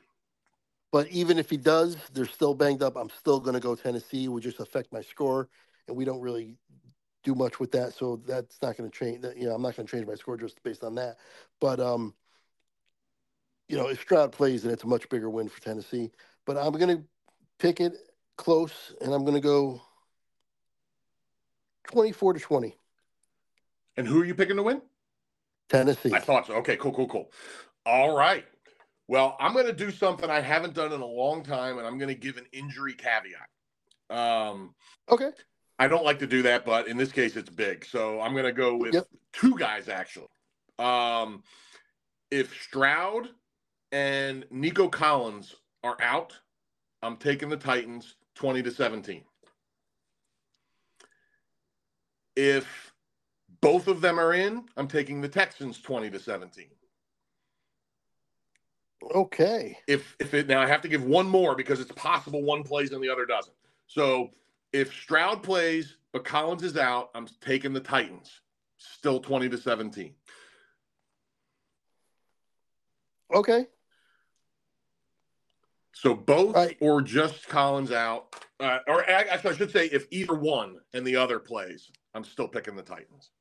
But 0.92 1.08
even 1.08 1.38
if 1.38 1.50
he 1.50 1.58
does, 1.58 1.96
they're 2.14 2.26
still 2.26 2.54
banged 2.54 2.84
up. 2.84 2.98
I'm 2.98 3.10
still 3.10 3.40
going 3.40 3.54
to 3.54 3.60
go 3.60 3.76
Tennessee. 3.76 4.26
It 4.26 4.28
would 4.28 4.44
just 4.44 4.60
affect 4.60 4.92
my 4.92 5.02
score, 5.02 5.48
and 5.88 5.96
we 5.96 6.04
don't 6.04 6.20
really 6.20 6.58
do 7.24 7.34
much 7.34 7.60
with 7.60 7.72
that. 7.72 7.94
So 7.94 8.22
that's 8.28 8.62
not 8.62 8.76
going 8.76 8.90
to 8.90 8.98
change. 8.98 9.22
That 9.22 9.38
you 9.38 9.48
know, 9.48 9.56
I'm 9.56 9.62
not 9.62 9.76
going 9.76 9.88
to 9.88 9.92
change 9.92 10.06
my 10.06 10.16
score 10.16 10.36
just 10.36 10.62
based 10.64 10.84
on 10.84 10.96
that. 10.96 11.16
But 11.62 11.80
um, 11.80 12.14
you 13.70 13.78
know, 13.78 13.88
if 13.88 14.02
Stroud 14.02 14.34
plays, 14.34 14.64
then 14.64 14.74
it's 14.74 14.84
a 14.84 14.88
much 14.88 15.08
bigger 15.08 15.30
win 15.30 15.48
for 15.48 15.62
Tennessee. 15.62 16.12
But 16.46 16.58
I'm 16.58 16.74
going 16.74 16.98
to 16.98 17.04
pick 17.58 17.80
it 17.80 17.94
close, 18.36 18.94
and 19.00 19.14
I'm 19.14 19.24
going 19.24 19.36
to 19.36 19.40
go 19.40 19.82
24 21.86 22.34
to 22.34 22.40
20. 22.40 22.76
And 23.96 24.08
who 24.08 24.22
are 24.22 24.26
you 24.26 24.36
picking 24.36 24.58
to 24.58 24.64
win? 24.64 24.82
Tennessee. 25.72 26.12
I 26.14 26.20
thought 26.20 26.48
so. 26.48 26.54
Okay, 26.56 26.76
cool, 26.76 26.92
cool, 26.94 27.08
cool. 27.08 27.32
All 27.86 28.16
right. 28.16 28.46
Well, 29.08 29.36
I'm 29.40 29.54
going 29.54 29.66
to 29.66 29.74
do 29.74 29.90
something 29.92 30.30
I 30.30 30.42
haven't 30.42 30.74
done 30.74 30.92
in 30.92 31.02
a 31.02 31.06
long 31.06 31.44
time, 31.44 31.78
and 31.78 31.88
I'm 31.88 31.98
going 31.98 32.10
to 32.10 32.20
give 32.20 32.38
an 32.38 32.46
injury 32.52 32.94
caveat. 32.94 33.50
Um, 34.10 34.76
okay. 35.10 35.32
I 35.80 35.88
don't 35.88 36.04
like 36.04 36.20
to 36.20 36.28
do 36.28 36.42
that, 36.44 36.66
but 36.66 36.88
in 36.88 36.98
this 36.98 37.12
case, 37.12 37.36
it's 37.36 37.50
big. 37.50 37.86
So 37.86 38.22
I'm 38.22 38.34
going 38.34 38.46
to 38.46 38.52
go 38.52 38.76
with 38.76 38.94
Yep. 38.94 39.08
two 39.34 39.58
guys, 39.58 39.90
actually. 39.90 40.28
Um, 40.78 41.44
if 42.30 42.54
Stroud 42.62 43.30
and 43.92 44.46
Nico 44.52 44.90
Collins 44.90 45.56
are 45.84 45.98
out, 46.02 46.38
I'm 47.02 47.18
taking 47.18 47.50
the 47.50 47.58
Titans 47.58 48.16
20 48.36 48.62
to 48.64 48.72
17. 48.72 49.24
If 52.36 52.91
both 53.62 53.88
of 53.88 54.02
them 54.02 54.20
are 54.20 54.34
in, 54.34 54.66
I'm 54.78 54.88
taking 54.88 55.22
the 55.22 55.30
Texans 55.30 55.80
20 55.80 56.10
to 56.12 56.20
17. 56.20 56.66
Okay. 59.16 59.80
if 59.88 60.16
if 60.20 60.34
it 60.36 60.48
now 60.48 60.62
I 60.62 60.68
have 60.68 60.82
to 60.82 60.88
give 60.88 61.04
one 61.04 61.28
more 61.28 61.56
because 61.56 61.80
it's 61.80 61.92
possible 61.94 62.44
one 62.44 62.62
plays 62.64 62.92
and 62.92 63.04
the 63.04 63.10
other 63.10 63.26
doesn't. 63.26 63.56
So 63.88 64.30
if 64.74 64.94
Stroud 64.94 65.42
plays 65.42 65.96
but 66.14 66.24
Collins 66.24 66.62
is 66.62 66.78
out, 66.78 67.10
I'm 67.16 67.28
taking 67.42 67.74
the 67.74 67.80
Titans. 67.80 68.42
Still 68.78 69.20
20 69.20 69.50
to 69.50 69.58
17. 69.58 70.14
Okay. 73.34 73.66
So 75.94 76.14
both 76.14 76.56
Right. 76.56 76.78
or 76.80 77.02
just 77.02 77.48
Collins 77.48 77.92
out. 77.92 78.36
Uh, 78.60 78.80
or 78.88 79.08
I, 79.10 79.24
actually 79.24 79.52
I 79.52 79.56
should 79.56 79.72
say 79.72 79.86
if 79.88 80.06
either 80.12 80.36
one 80.36 80.78
and 80.94 81.06
the 81.06 81.16
other 81.16 81.40
plays, 81.40 81.90
I'm 82.14 82.24
still 82.24 82.48
picking 82.48 82.76
the 82.76 82.84
Titans. 82.84 83.32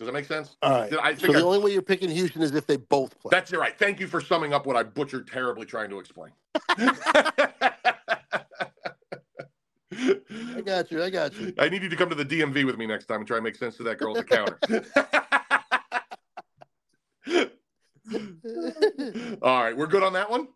Does 0.00 0.06
that 0.06 0.12
make 0.14 0.24
sense? 0.24 0.56
All 0.62 0.70
right. 0.70 0.90
I 1.02 1.14
So 1.14 1.26
the 1.30 1.38
I- 1.40 1.42
only 1.42 1.58
way 1.58 1.72
you're 1.72 1.82
picking 1.82 2.08
Houston 2.08 2.40
is 2.40 2.54
if 2.54 2.66
they 2.66 2.78
both 2.78 3.18
play. 3.20 3.28
That's 3.30 3.52
right. 3.52 3.78
Thank 3.78 4.00
you 4.00 4.06
for 4.06 4.18
summing 4.22 4.54
up 4.54 4.64
what 4.64 4.74
I 4.74 4.82
butchered 4.82 5.28
terribly 5.28 5.66
trying 5.66 5.90
to 5.90 5.98
explain. 5.98 6.32
I 10.56 10.62
got 10.64 10.90
you. 10.90 11.02
I 11.02 11.10
got 11.10 11.38
you. 11.38 11.52
I 11.58 11.68
need 11.68 11.82
you 11.82 11.90
to 11.90 11.96
come 11.96 12.08
to 12.08 12.14
the 12.14 12.24
DMV 12.24 12.64
with 12.64 12.78
me 12.78 12.86
next 12.86 13.04
time 13.06 13.18
and 13.18 13.26
try 13.26 13.36
and 13.36 13.44
make 13.44 13.56
sense 13.56 13.76
to 13.76 13.82
that 13.82 13.98
girl 13.98 14.16
at 14.16 14.26
the 14.26 14.34
counter. 14.34 14.58
All 19.42 19.62
right, 19.62 19.76
we're 19.76 19.86
good 19.86 20.02
on 20.02 20.14
that 20.14 20.30
one. 20.30 20.48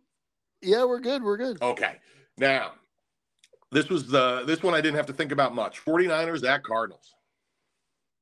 yeah, 0.63 0.85
we're 0.85 1.01
good. 1.01 1.23
We're 1.23 1.37
good. 1.37 1.61
Okay, 1.61 1.97
now 2.39 2.73
this 3.73 3.89
was 3.91 4.07
the 4.07 4.45
this 4.47 4.63
one 4.63 4.73
I 4.75 4.81
didn't 4.81 4.97
have 4.97 5.07
to 5.07 5.13
think 5.13 5.33
about 5.33 5.55
much. 5.55 5.85
49ers 5.85 6.49
at 6.49 6.63
Cardinals. 6.65 7.15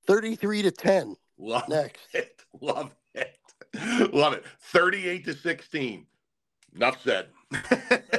33 0.06 0.62
to 0.62 0.70
10 0.70 1.16
Love 1.38 1.68
next. 1.68 2.00
it. 2.14 2.42
Love 2.60 2.94
it. 3.14 3.38
Love 4.12 4.34
it. 4.34 4.44
38 4.60 5.24
to 5.24 5.34
16. 5.34 6.06
Enough 6.76 7.02
said. 7.02 7.28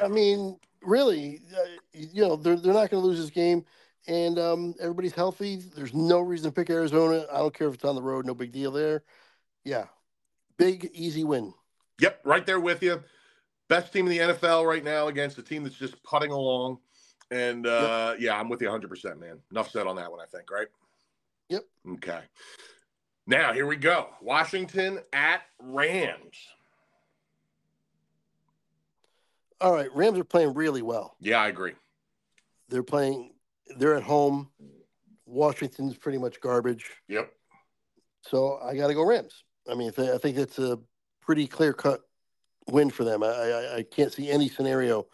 I 0.02 0.08
mean, 0.10 0.58
really, 0.82 1.42
uh, 1.56 1.80
you 1.94 2.22
know, 2.24 2.36
they're, 2.36 2.56
they're 2.56 2.74
not 2.74 2.90
going 2.90 3.02
to 3.02 3.08
lose 3.08 3.20
this 3.20 3.30
game. 3.30 3.66
And 4.08 4.38
um, 4.38 4.76
everybody's 4.82 5.14
healthy. 5.14 5.58
There's 5.76 5.94
no 5.94 6.20
reason 6.20 6.52
to 6.52 6.56
pick 6.56 6.70
Arizona. 6.70 7.26
I 7.32 7.38
don't 7.38 7.54
care 7.54 7.68
if 7.70 7.76
it's 7.76 7.86
on 7.86 7.96
the 7.96 8.02
road. 8.02 8.26
No 8.26 8.34
big 8.34 8.52
deal 8.52 8.72
there. 8.72 9.04
Yeah. 9.64 9.86
Big, 10.58 10.90
easy 10.94 11.24
win. 11.24 11.54
Yep, 12.00 12.22
right 12.26 12.46
there 12.46 12.60
with 12.60 12.84
you. 12.84 13.02
Best 13.70 13.94
team 13.94 14.08
in 14.08 14.12
the 14.12 14.34
NFL 14.34 14.68
right 14.68 14.84
now 14.84 15.08
against 15.08 15.38
a 15.38 15.44
team 15.44 15.64
that's 15.64 15.78
just 15.78 16.02
putting 16.04 16.32
along. 16.32 16.80
And 17.32 17.66
uh, 17.66 18.16
yeah, 18.20 18.38
I'm 18.38 18.50
with 18.50 18.62
you 18.62 18.68
100%, 18.68 19.20
man. 19.20 19.40
Enough 19.52 19.72
said 19.72 19.88
on 19.88 19.96
that 19.96 20.12
one, 20.12 20.20
I 20.20 20.26
think, 20.26 20.52
right? 20.52 20.68
Yep. 21.50 21.64
Okay. 21.94 22.22
Now, 23.26 23.54
here 23.54 23.66
we 23.66 23.76
go. 23.76 24.10
Washington 24.22 25.00
at 25.14 25.42
Rams. 25.60 26.38
All 29.62 29.74
right. 29.74 29.94
Rams 29.96 30.20
are 30.20 30.24
playing 30.24 30.54
really 30.54 30.82
well. 30.82 31.16
Yeah, 31.20 31.42
I 31.42 31.48
agree. 31.48 31.74
They're 32.70 32.84
playing, 32.84 33.32
they're 33.78 33.96
at 33.96 34.04
home. 34.04 34.50
Washington's 35.26 35.96
pretty 35.96 36.18
much 36.18 36.42
garbage. 36.42 36.90
Yep. 37.08 37.32
So 38.22 38.60
I 38.64 38.76
got 38.76 38.88
to 38.88 38.94
go 38.94 39.06
Rams. 39.06 39.44
I 39.70 39.76
mean, 39.76 39.92
I 39.98 40.18
think 40.18 40.38
it's 40.38 40.60
a 40.60 40.80
pretty 41.22 41.48
clear 41.48 41.74
cut 41.74 42.02
win 42.68 42.90
for 42.90 43.04
them. 43.04 43.24
I, 43.24 43.28
I, 43.28 43.76
I 43.78 43.84
can't 43.84 44.12
see 44.12 44.30
any 44.30 44.50
scenario 44.50 45.08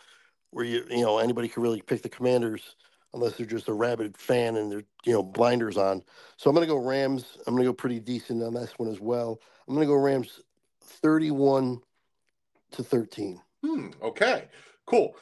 where 0.52 0.66
you 0.66 0.84
you 0.90 1.02
know 1.02 1.20
anybody 1.20 1.48
could 1.48 1.62
really 1.62 1.82
pick 1.82 2.02
the 2.02 2.10
Commanders 2.10 2.76
unless 3.14 3.36
they're 3.38 3.46
just 3.46 3.68
a 3.68 3.74
rabid 3.74 4.18
fan 4.18 4.56
and 4.58 4.72
they're 4.72 4.84
you 5.06 5.14
know 5.14 5.24
blinders 5.24 5.78
on. 5.78 6.04
So 6.38 6.50
I'm 6.50 6.56
going 6.56 6.68
to 6.68 6.74
go 6.74 6.80
Rams. 6.80 7.38
I'm 7.48 7.54
going 7.54 7.66
to 7.66 7.70
go 7.70 7.74
pretty 7.74 8.00
decent 8.00 8.44
on 8.44 8.54
this 8.54 8.74
one 8.78 8.90
as 8.90 9.00
well. 9.00 9.40
I'm 9.68 9.76
going 9.76 9.88
to 9.88 9.92
go 9.94 10.00
Rams, 10.00 10.42
thirty-one 10.82 11.80
to 12.72 12.84
thirteen. 12.84 13.42
Hmm. 13.66 13.90
Okay. 14.02 14.48
Cool. 14.86 15.16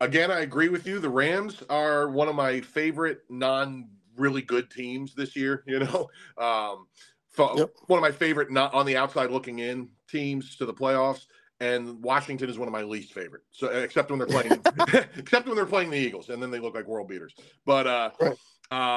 Again, 0.00 0.30
I 0.30 0.40
agree 0.40 0.68
with 0.68 0.86
you. 0.86 0.98
The 0.98 1.08
Rams 1.08 1.62
are 1.70 2.08
one 2.10 2.28
of 2.28 2.34
my 2.34 2.60
favorite 2.60 3.20
non 3.28 3.88
really 4.16 4.42
good 4.42 4.70
teams 4.70 5.14
this 5.14 5.34
year. 5.36 5.64
You 5.68 5.80
know, 5.80 6.08
um, 6.38 6.86
fo- 7.30 7.56
Yep. 7.56 7.70
one 7.86 7.98
of 7.98 8.02
my 8.02 8.10
favorite 8.12 8.50
not 8.50 8.74
on 8.74 8.86
the 8.86 8.96
outside 8.96 9.30
looking 9.30 9.60
in 9.60 9.90
teams 10.08 10.56
to 10.56 10.66
the 10.66 10.74
playoffs. 10.74 11.26
And 11.64 12.02
Washington 12.02 12.50
is 12.50 12.58
one 12.58 12.68
of 12.68 12.72
my 12.72 12.82
least 12.82 13.14
favorite. 13.14 13.42
So 13.50 13.68
except 13.68 14.10
when 14.10 14.18
they're 14.18 14.28
playing, 14.28 14.60
except 15.16 15.46
when 15.46 15.56
they're 15.56 15.64
playing 15.64 15.88
the 15.88 15.96
Eagles, 15.96 16.28
and 16.28 16.42
then 16.42 16.50
they 16.50 16.58
look 16.58 16.74
like 16.74 16.86
world 16.86 17.08
beaters. 17.08 17.34
But 17.64 17.86
uh, 17.86 18.10
Right. 18.20 18.36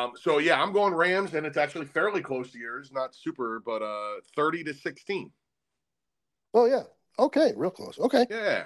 um, 0.04 0.12
so 0.20 0.40
yeah, 0.40 0.62
I'm 0.62 0.74
going 0.74 0.94
Rams, 0.94 1.34
and 1.34 1.46
it's 1.46 1.56
actually 1.56 1.86
fairly 1.86 2.22
close 2.22 2.52
to 2.52 2.60
yours, 2.60 2.92
not 2.92 3.16
super, 3.16 3.62
but 3.66 3.82
uh, 3.82 4.16
thirty 4.36 4.66
to 4.66 4.74
sixteen. 4.74 5.32
Oh 6.54 6.66
yeah. 6.66 6.84
Okay. 7.18 7.54
Real 7.56 7.72
close. 7.72 7.98
Okay. 8.00 8.26
Yeah. 8.30 8.66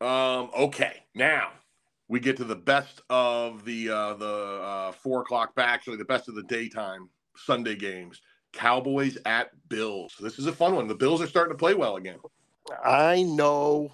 Um, 0.00 0.50
okay. 0.56 1.02
Now 1.14 1.50
we 2.08 2.20
get 2.20 2.38
to 2.38 2.44
the 2.44 2.56
best 2.56 3.02
of 3.10 3.66
the 3.66 3.90
uh 3.90 4.14
the 4.14 4.60
uh 4.62 4.92
four 4.92 5.20
o'clock 5.20 5.54
back, 5.54 5.68
actually 5.68 5.98
the 5.98 6.06
best 6.06 6.28
of 6.30 6.36
the 6.36 6.42
daytime 6.44 7.10
Sunday 7.36 7.76
games. 7.76 8.22
Cowboys 8.54 9.18
at 9.26 9.50
Bills. 9.68 10.14
This 10.20 10.38
is 10.38 10.46
a 10.46 10.52
fun 10.52 10.74
one. 10.74 10.88
The 10.88 10.94
Bills 10.94 11.20
are 11.20 11.26
starting 11.26 11.52
to 11.52 11.58
play 11.58 11.74
well 11.74 11.96
again. 11.96 12.18
I 12.84 13.22
know. 13.22 13.92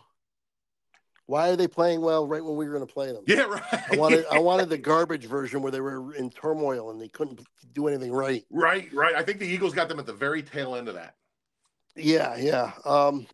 Why 1.27 1.51
are 1.51 1.57
they 1.57 1.69
playing 1.69 2.01
well 2.01 2.27
right 2.27 2.45
when 2.45 2.57
we 2.57 2.67
were 2.67 2.75
going 2.75 2.87
to 2.87 2.93
play 2.93 3.13
them? 3.13 3.23
Yeah, 3.27 3.43
right. 3.43 3.63
I 3.73 3.97
wanted 3.97 4.25
I 4.33 4.39
wanted 4.41 4.69
the 4.69 4.79
garbage 4.93 5.27
version 5.27 5.63
where 5.63 5.71
they 5.71 5.81
were 5.81 6.13
in 6.15 6.29
turmoil 6.31 6.91
and 6.91 7.01
they 7.01 7.09
couldn't 7.09 7.41
do 7.73 7.87
anything 7.87 8.13
right. 8.13 8.45
right, 8.51 8.93
right. 8.93 9.15
I 9.15 9.23
think 9.23 9.39
the 9.39 9.47
Eagles 9.47 9.73
got 9.73 9.89
them 9.89 10.01
at 10.01 10.07
the 10.07 10.13
very 10.13 10.43
tail 10.43 10.75
end 10.75 10.89
of 10.89 10.95
that. 10.95 11.15
Yeah, 11.95 12.37
yeah. 12.37 12.73
Um, 12.85 13.27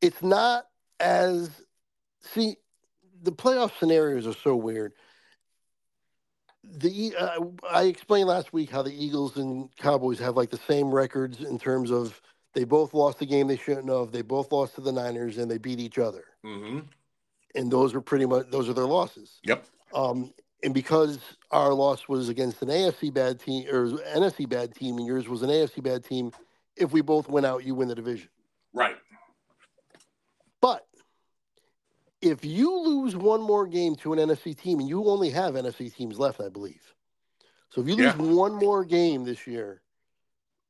it's 0.00 0.22
not 0.22 0.66
as 1.00 1.50
see 2.20 2.56
the 3.22 3.32
playoff 3.32 3.78
scenarios 3.78 4.26
are 4.26 4.34
so 4.34 4.56
weird. 4.56 4.92
The 6.72 7.14
uh, 7.16 7.40
I 7.70 7.84
explained 7.84 8.28
last 8.28 8.52
week 8.52 8.70
how 8.70 8.82
the 8.82 8.92
Eagles 8.92 9.36
and 9.36 9.68
Cowboys 9.76 10.18
have 10.18 10.36
like 10.36 10.50
the 10.50 10.60
same 10.68 10.90
records 10.92 11.40
in 11.40 11.58
terms 11.58 11.90
of 11.90 12.20
they 12.54 12.64
both 12.64 12.94
lost 12.94 13.18
the 13.18 13.26
game 13.26 13.46
they 13.46 13.56
shouldn't 13.56 13.88
have. 13.88 14.12
They 14.12 14.22
both 14.22 14.50
lost 14.52 14.74
to 14.76 14.80
the 14.80 14.92
Niners 14.92 15.38
and 15.38 15.50
they 15.50 15.58
beat 15.58 15.80
each 15.80 15.98
other. 15.98 16.24
Mm-hmm. 16.44 16.80
and 17.54 17.70
those 17.70 17.94
are 17.94 18.00
pretty 18.00 18.26
much 18.26 18.50
those 18.50 18.68
are 18.68 18.72
their 18.74 18.84
losses. 18.84 19.40
Yep. 19.44 19.66
Um, 19.94 20.32
and 20.62 20.74
because 20.74 21.18
our 21.50 21.72
loss 21.72 22.08
was 22.08 22.28
against 22.28 22.62
an 22.62 22.68
AFC 22.68 23.12
bad 23.12 23.38
team 23.38 23.68
or 23.70 23.88
NFC 23.88 24.48
bad 24.48 24.74
team, 24.74 24.98
and 24.98 25.06
yours 25.06 25.28
was 25.28 25.42
an 25.42 25.50
AFC 25.50 25.82
bad 25.82 26.04
team, 26.04 26.32
if 26.76 26.92
we 26.92 27.00
both 27.00 27.28
win 27.28 27.44
out, 27.44 27.64
you 27.64 27.74
win 27.74 27.88
the 27.88 27.94
division. 27.94 28.28
Right. 28.72 28.96
But 30.60 30.86
if 32.24 32.44
you 32.44 32.78
lose 32.78 33.16
one 33.16 33.40
more 33.42 33.66
game 33.66 33.94
to 33.96 34.12
an 34.12 34.18
NFC 34.18 34.56
team, 34.56 34.80
and 34.80 34.88
you 34.88 35.04
only 35.06 35.30
have 35.30 35.54
NFC 35.54 35.94
teams 35.94 36.18
left, 36.18 36.40
I 36.40 36.48
believe. 36.48 36.94
So 37.70 37.80
if 37.80 37.88
you 37.88 37.96
lose 37.96 38.14
Yeah. 38.14 38.34
one 38.34 38.54
more 38.54 38.84
game 38.84 39.24
this 39.24 39.46
year, 39.46 39.82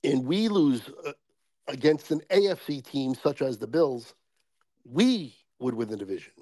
and 0.03 0.25
we 0.27 0.49
lose 0.49 0.89
uh, 1.07 1.13
against 1.69 2.11
an 2.11 2.21
AFC 2.31 2.83
team 2.85 3.15
such 3.15 3.43
as 3.43 3.59
the 3.59 3.67
Bills, 3.67 4.15
we 4.85 5.35
would 5.59 5.75
win 5.75 5.89
the 5.89 5.97
division. 5.97 6.33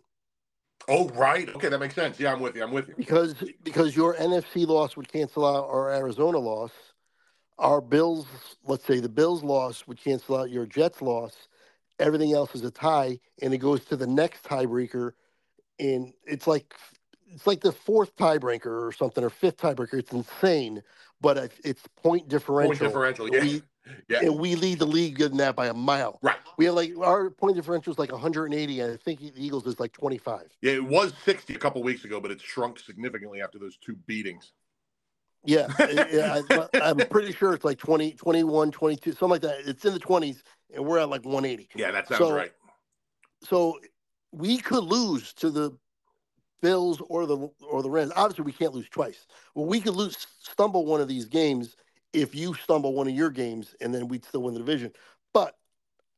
Oh, 0.88 1.08
right. 1.10 1.48
Okay, 1.54 1.68
that 1.68 1.78
makes 1.78 1.94
sense. 1.94 2.18
Yeah, 2.18 2.32
I'm 2.32 2.40
with 2.40 2.56
you. 2.56 2.64
I'm 2.64 2.72
with 2.72 2.88
you. 2.88 2.94
because 2.96 3.34
because 3.62 3.94
your 3.94 4.14
NFC 4.16 4.66
loss 4.66 4.96
would 4.96 5.10
cancel 5.10 5.46
out 5.46 5.68
our 5.68 5.92
Arizona 5.92 6.38
loss. 6.38 6.72
Our 7.58 7.80
Bills, 7.80 8.26
let's 8.64 8.84
say 8.84 8.98
the 8.98 9.08
Bills 9.08 9.44
loss 9.44 9.86
would 9.86 9.98
cancel 10.02 10.36
out 10.36 10.50
your 10.50 10.66
Jets 10.66 11.00
loss. 11.00 11.48
Everything 12.02 12.32
else 12.32 12.54
is 12.54 12.62
a 12.64 12.70
tie, 12.70 13.18
and 13.40 13.54
it 13.54 13.58
goes 13.58 13.84
to 13.86 13.96
the 13.96 14.06
next 14.06 14.44
tiebreaker. 14.44 15.12
And 15.78 16.12
it's 16.24 16.46
like 16.46 16.74
it's 17.28 17.46
like 17.46 17.60
the 17.60 17.72
fourth 17.72 18.14
tiebreaker 18.16 18.86
or 18.86 18.92
something, 18.92 19.24
or 19.24 19.30
fifth 19.30 19.58
tiebreaker. 19.58 19.94
It's 19.94 20.12
insane, 20.12 20.82
but 21.20 21.36
it's, 21.36 21.60
it's 21.64 21.82
point 22.02 22.28
differential. 22.28 22.76
Point 22.76 22.80
differential. 22.80 23.34
Yeah. 23.34 23.42
we 23.42 23.62
Yeah. 24.08 24.20
and 24.20 24.38
we 24.38 24.54
lead 24.54 24.78
the 24.78 24.86
league 24.86 25.20
in 25.20 25.36
that 25.38 25.56
by 25.56 25.66
a 25.66 25.74
mile. 25.74 26.20
Right. 26.22 26.36
We 26.56 26.66
have 26.66 26.74
like 26.74 26.92
our 26.98 27.30
point 27.30 27.56
differential 27.56 27.92
is 27.92 27.98
like 27.98 28.12
180, 28.12 28.80
and 28.80 28.92
I 28.92 28.96
think 28.96 29.20
the 29.20 29.32
Eagles 29.36 29.66
is 29.66 29.80
like 29.80 29.92
25. 29.92 30.42
Yeah, 30.60 30.72
it 30.72 30.84
was 30.84 31.12
60 31.24 31.54
a 31.54 31.58
couple 31.58 31.82
weeks 31.82 32.04
ago, 32.04 32.20
but 32.20 32.30
it 32.30 32.40
shrunk 32.40 32.78
significantly 32.78 33.42
after 33.42 33.58
those 33.58 33.76
two 33.76 33.96
beatings. 34.06 34.52
Yeah, 35.44 35.66
yeah 36.12 36.40
I, 36.50 36.68
I'm 36.80 36.96
pretty 37.08 37.32
sure 37.32 37.52
it's 37.52 37.64
like 37.64 37.78
20, 37.78 38.12
21, 38.12 38.70
22, 38.70 39.10
something 39.12 39.28
like 39.28 39.40
that. 39.42 39.56
It's 39.66 39.84
in 39.84 39.92
the 39.92 40.00
20s, 40.00 40.42
and 40.74 40.84
we're 40.84 40.98
at 40.98 41.08
like 41.08 41.24
180. 41.24 41.68
Yeah, 41.74 41.90
that 41.90 42.08
sounds 42.08 42.18
So- 42.18 42.34
right. 42.34 42.52
So 43.42 43.80
we 44.30 44.58
could 44.58 44.84
lose 44.84 45.32
to 45.34 45.50
the 45.50 45.76
Bills 46.60 47.02
or 47.08 47.26
the 47.26 47.48
or 47.68 47.82
the 47.82 47.90
Rams. 47.90 48.12
Obviously, 48.14 48.44
we 48.44 48.52
can't 48.52 48.72
lose 48.72 48.88
twice. 48.88 49.26
Well, 49.56 49.66
we 49.66 49.80
could 49.80 49.96
lose, 49.96 50.16
stumble 50.40 50.86
one 50.86 51.00
of 51.00 51.08
these 51.08 51.24
games 51.24 51.74
if 52.12 52.36
you 52.36 52.54
stumble 52.54 52.94
one 52.94 53.08
of 53.08 53.14
your 53.14 53.30
games, 53.30 53.74
and 53.80 53.92
then 53.92 54.06
we'd 54.06 54.24
still 54.24 54.42
win 54.44 54.54
the 54.54 54.60
division. 54.60 54.92
But 55.34 55.56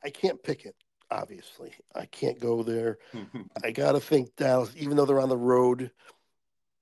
I 0.05 0.11
can't 0.11 0.43
pick 0.43 0.67
it. 0.67 0.77
Obviously, 1.11 1.73
I 1.95 2.05
can't 2.05 2.39
go 2.39 2.63
there. 2.63 2.99
I 3.65 3.71
gotta 3.71 4.01
think 4.01 4.37
Dallas, 4.37 4.75
even 4.77 4.99
though 4.99 5.07
they're 5.07 5.19
on 5.21 5.31
the 5.31 5.37
road, 5.39 5.91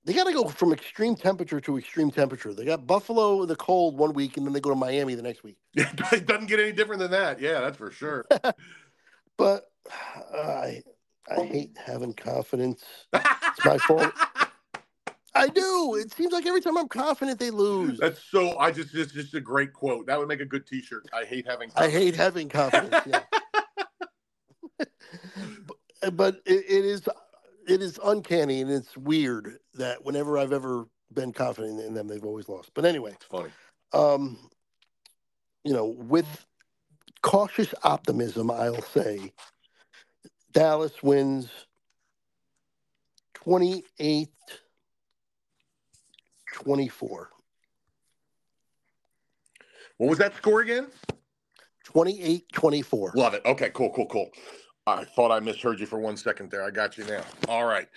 they 0.05 0.13
gotta 0.13 0.33
go 0.33 0.47
from 0.47 0.73
extreme 0.73 1.15
temperature 1.15 1.61
to 1.61 1.77
extreme 1.77 2.11
temperature. 2.11 2.53
They 2.53 2.65
got 2.65 2.85
Buffalo 2.85 3.41
in 3.43 3.47
the 3.47 3.55
cold 3.55 3.97
one 3.97 4.13
week, 4.13 4.37
and 4.37 4.45
then 4.45 4.53
they 4.53 4.59
go 4.59 4.69
to 4.69 4.75
Miami 4.75 5.15
the 5.15 5.21
next 5.21 5.43
week. 5.43 5.57
It 5.75 6.25
doesn't 6.27 6.47
get 6.47 6.59
any 6.59 6.71
different 6.71 6.99
than 6.99 7.11
that. 7.11 7.39
Yeah, 7.39 7.61
that's 7.61 7.77
for 7.77 7.91
sure. 7.91 8.25
But 9.35 9.65
uh, 10.33 10.37
I 10.37 10.83
I 11.27 11.43
hate 11.43 11.75
having 11.83 12.13
confidence. 12.13 12.83
It's 13.11 13.65
my 13.65 13.79
fault. 13.79 14.13
I 15.35 15.47
do. 15.47 15.95
It 15.95 16.13
seems 16.13 16.31
like 16.31 16.45
every 16.45 16.61
time 16.61 16.77
I'm 16.77 16.87
confident, 16.87 17.39
they 17.39 17.49
lose. 17.49 17.97
That's 17.97 18.23
so. 18.23 18.57
I 18.59 18.71
just 18.71 18.91
just 18.91 19.15
just 19.15 19.33
a 19.33 19.41
great 19.41 19.73
quote. 19.73 20.05
That 20.05 20.19
would 20.19 20.27
make 20.27 20.41
a 20.41 20.45
good 20.45 20.67
T-shirt. 20.67 21.07
I 21.11 21.25
hate 21.25 21.47
having. 21.47 21.71
I 21.75 21.89
hate 21.89 22.15
having 22.15 22.47
confidence. 22.47 22.95
Yeah. 23.07 23.21
but 24.77 26.15
but 26.15 26.35
it, 26.45 26.65
it 26.69 26.85
is 26.85 27.09
it 27.67 27.81
is 27.81 27.99
uncanny 28.03 28.61
and 28.61 28.71
it's 28.71 28.95
weird 28.97 29.57
that 29.75 30.03
whenever 30.03 30.37
I've 30.37 30.53
ever 30.53 30.85
been 31.13 31.33
confident 31.33 31.79
in 31.81 31.93
them, 31.93 32.07
they've 32.07 32.23
always 32.25 32.49
lost. 32.49 32.71
But 32.73 32.85
anyway, 32.85 33.11
It's 33.13 33.25
funny. 33.25 33.49
um, 33.93 34.49
you 35.63 35.73
know, 35.73 35.85
with 35.85 36.45
cautious 37.21 37.73
optimism, 37.83 38.51
I'll 38.51 38.81
say 38.81 39.31
Dallas 40.51 41.01
wins 41.03 41.49
28 43.35 44.29
24. 46.53 47.29
What 49.97 50.09
was 50.09 50.17
that 50.19 50.35
score 50.35 50.61
again? 50.61 50.87
28 51.85 52.51
24. 52.51 53.13
Love 53.15 53.33
it. 53.33 53.41
Okay, 53.45 53.69
cool, 53.73 53.91
cool, 53.95 54.07
cool. 54.07 54.29
I 54.85 55.05
thought 55.05 55.31
I 55.31 55.39
misheard 55.39 55.79
you 55.79 55.85
for 55.85 55.99
one 55.99 56.17
second 56.17 56.51
there. 56.51 56.63
I 56.63 56.71
got 56.71 56.97
you 56.97 57.05
now. 57.05 57.23
All 57.47 57.65
right. 57.65 57.87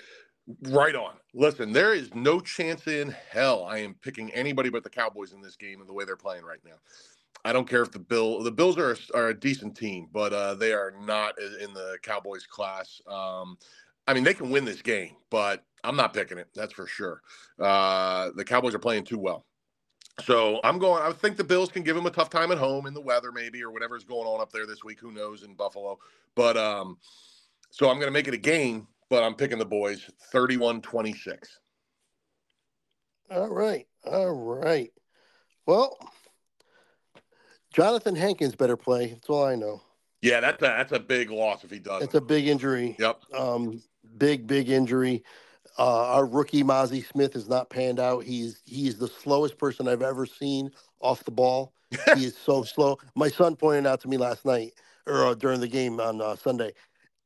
Right 0.62 0.94
on. 0.94 1.14
Listen, 1.34 1.72
there 1.72 1.92
is 1.92 2.14
no 2.14 2.38
chance 2.38 2.86
in 2.86 3.14
hell 3.30 3.64
I 3.64 3.78
am 3.78 3.94
picking 4.00 4.30
anybody 4.32 4.70
but 4.70 4.84
the 4.84 4.90
Cowboys 4.90 5.32
in 5.32 5.40
this 5.40 5.56
game 5.56 5.80
and 5.80 5.88
the 5.88 5.92
way 5.92 6.04
they're 6.04 6.16
playing 6.16 6.44
right 6.44 6.60
now. 6.64 6.76
I 7.44 7.52
don't 7.52 7.68
care 7.68 7.82
if 7.82 7.90
the 7.90 7.98
Bill 7.98 8.42
the 8.42 8.52
Bills 8.52 8.78
are 8.78 8.92
a, 8.92 8.96
are 9.14 9.28
a 9.28 9.38
decent 9.38 9.76
team, 9.76 10.08
but 10.12 10.32
uh, 10.32 10.54
they 10.54 10.72
are 10.72 10.94
not 11.00 11.34
in 11.60 11.74
the 11.74 11.98
Cowboys 12.02 12.46
class. 12.46 13.00
Um, 13.08 13.58
I 14.06 14.14
mean, 14.14 14.24
they 14.24 14.34
can 14.34 14.50
win 14.50 14.64
this 14.64 14.82
game, 14.82 15.16
but 15.30 15.64
I'm 15.82 15.96
not 15.96 16.14
picking 16.14 16.38
it. 16.38 16.48
That's 16.54 16.72
for 16.72 16.86
sure. 16.86 17.22
Uh, 17.60 18.30
the 18.36 18.44
Cowboys 18.44 18.74
are 18.74 18.80
playing 18.80 19.04
too 19.04 19.18
well. 19.18 19.44
So 20.20 20.60
I'm 20.64 20.78
going. 20.78 21.02
I 21.02 21.12
think 21.12 21.36
the 21.36 21.44
Bills 21.44 21.70
can 21.70 21.82
give 21.82 21.94
them 21.94 22.06
a 22.06 22.10
tough 22.10 22.30
time 22.30 22.50
at 22.50 22.58
home 22.58 22.86
in 22.86 22.94
the 22.94 23.00
weather, 23.00 23.32
maybe, 23.32 23.62
or 23.62 23.70
whatever's 23.70 24.04
going 24.04 24.26
on 24.26 24.40
up 24.40 24.50
there 24.50 24.66
this 24.66 24.82
week. 24.82 24.98
Who 24.98 25.12
knows 25.12 25.42
in 25.42 25.54
Buffalo? 25.54 25.98
But 26.34 26.56
um, 26.56 26.98
so 27.70 27.90
I'm 27.90 27.96
going 27.96 28.08
to 28.08 28.12
make 28.12 28.28
it 28.28 28.34
a 28.34 28.38
game, 28.38 28.86
but 29.10 29.22
I'm 29.22 29.34
picking 29.34 29.58
the 29.58 29.66
boys 29.66 30.10
31 30.32 30.80
26. 30.80 31.60
All 33.30 33.48
right. 33.48 33.86
All 34.04 34.32
right. 34.32 34.90
Well, 35.66 35.98
Jonathan 37.74 38.16
Hankins 38.16 38.54
better 38.54 38.76
play. 38.76 39.08
That's 39.08 39.28
all 39.28 39.44
I 39.44 39.56
know. 39.56 39.82
Yeah, 40.22 40.40
that's 40.40 40.62
a, 40.62 40.66
that's 40.66 40.92
a 40.92 41.00
big 41.00 41.30
loss 41.30 41.62
if 41.62 41.70
he 41.70 41.78
doesn't. 41.78 42.04
It's 42.04 42.14
a 42.14 42.20
big 42.20 42.46
injury. 42.46 42.96
Yep. 42.98 43.20
Um, 43.36 43.82
big, 44.16 44.46
big 44.46 44.70
injury. 44.70 45.24
Uh, 45.78 46.06
our 46.14 46.26
rookie 46.26 46.62
Mazi 46.62 47.04
Smith 47.04 47.34
has 47.34 47.48
not 47.48 47.68
panned 47.70 48.00
out. 48.00 48.24
He's 48.24 48.60
he's 48.64 48.96
the 48.98 49.08
slowest 49.08 49.58
person 49.58 49.88
I've 49.88 50.02
ever 50.02 50.26
seen 50.26 50.70
off 51.00 51.24
the 51.24 51.30
ball. 51.30 51.72
he 52.14 52.24
is 52.24 52.36
so 52.36 52.62
slow. 52.64 52.98
My 53.14 53.28
son 53.28 53.56
pointed 53.56 53.86
out 53.86 54.00
to 54.00 54.08
me 54.08 54.16
last 54.16 54.44
night 54.44 54.72
or 55.06 55.26
uh, 55.26 55.34
during 55.34 55.60
the 55.60 55.68
game 55.68 56.00
on 56.00 56.20
uh, 56.20 56.36
Sunday, 56.36 56.72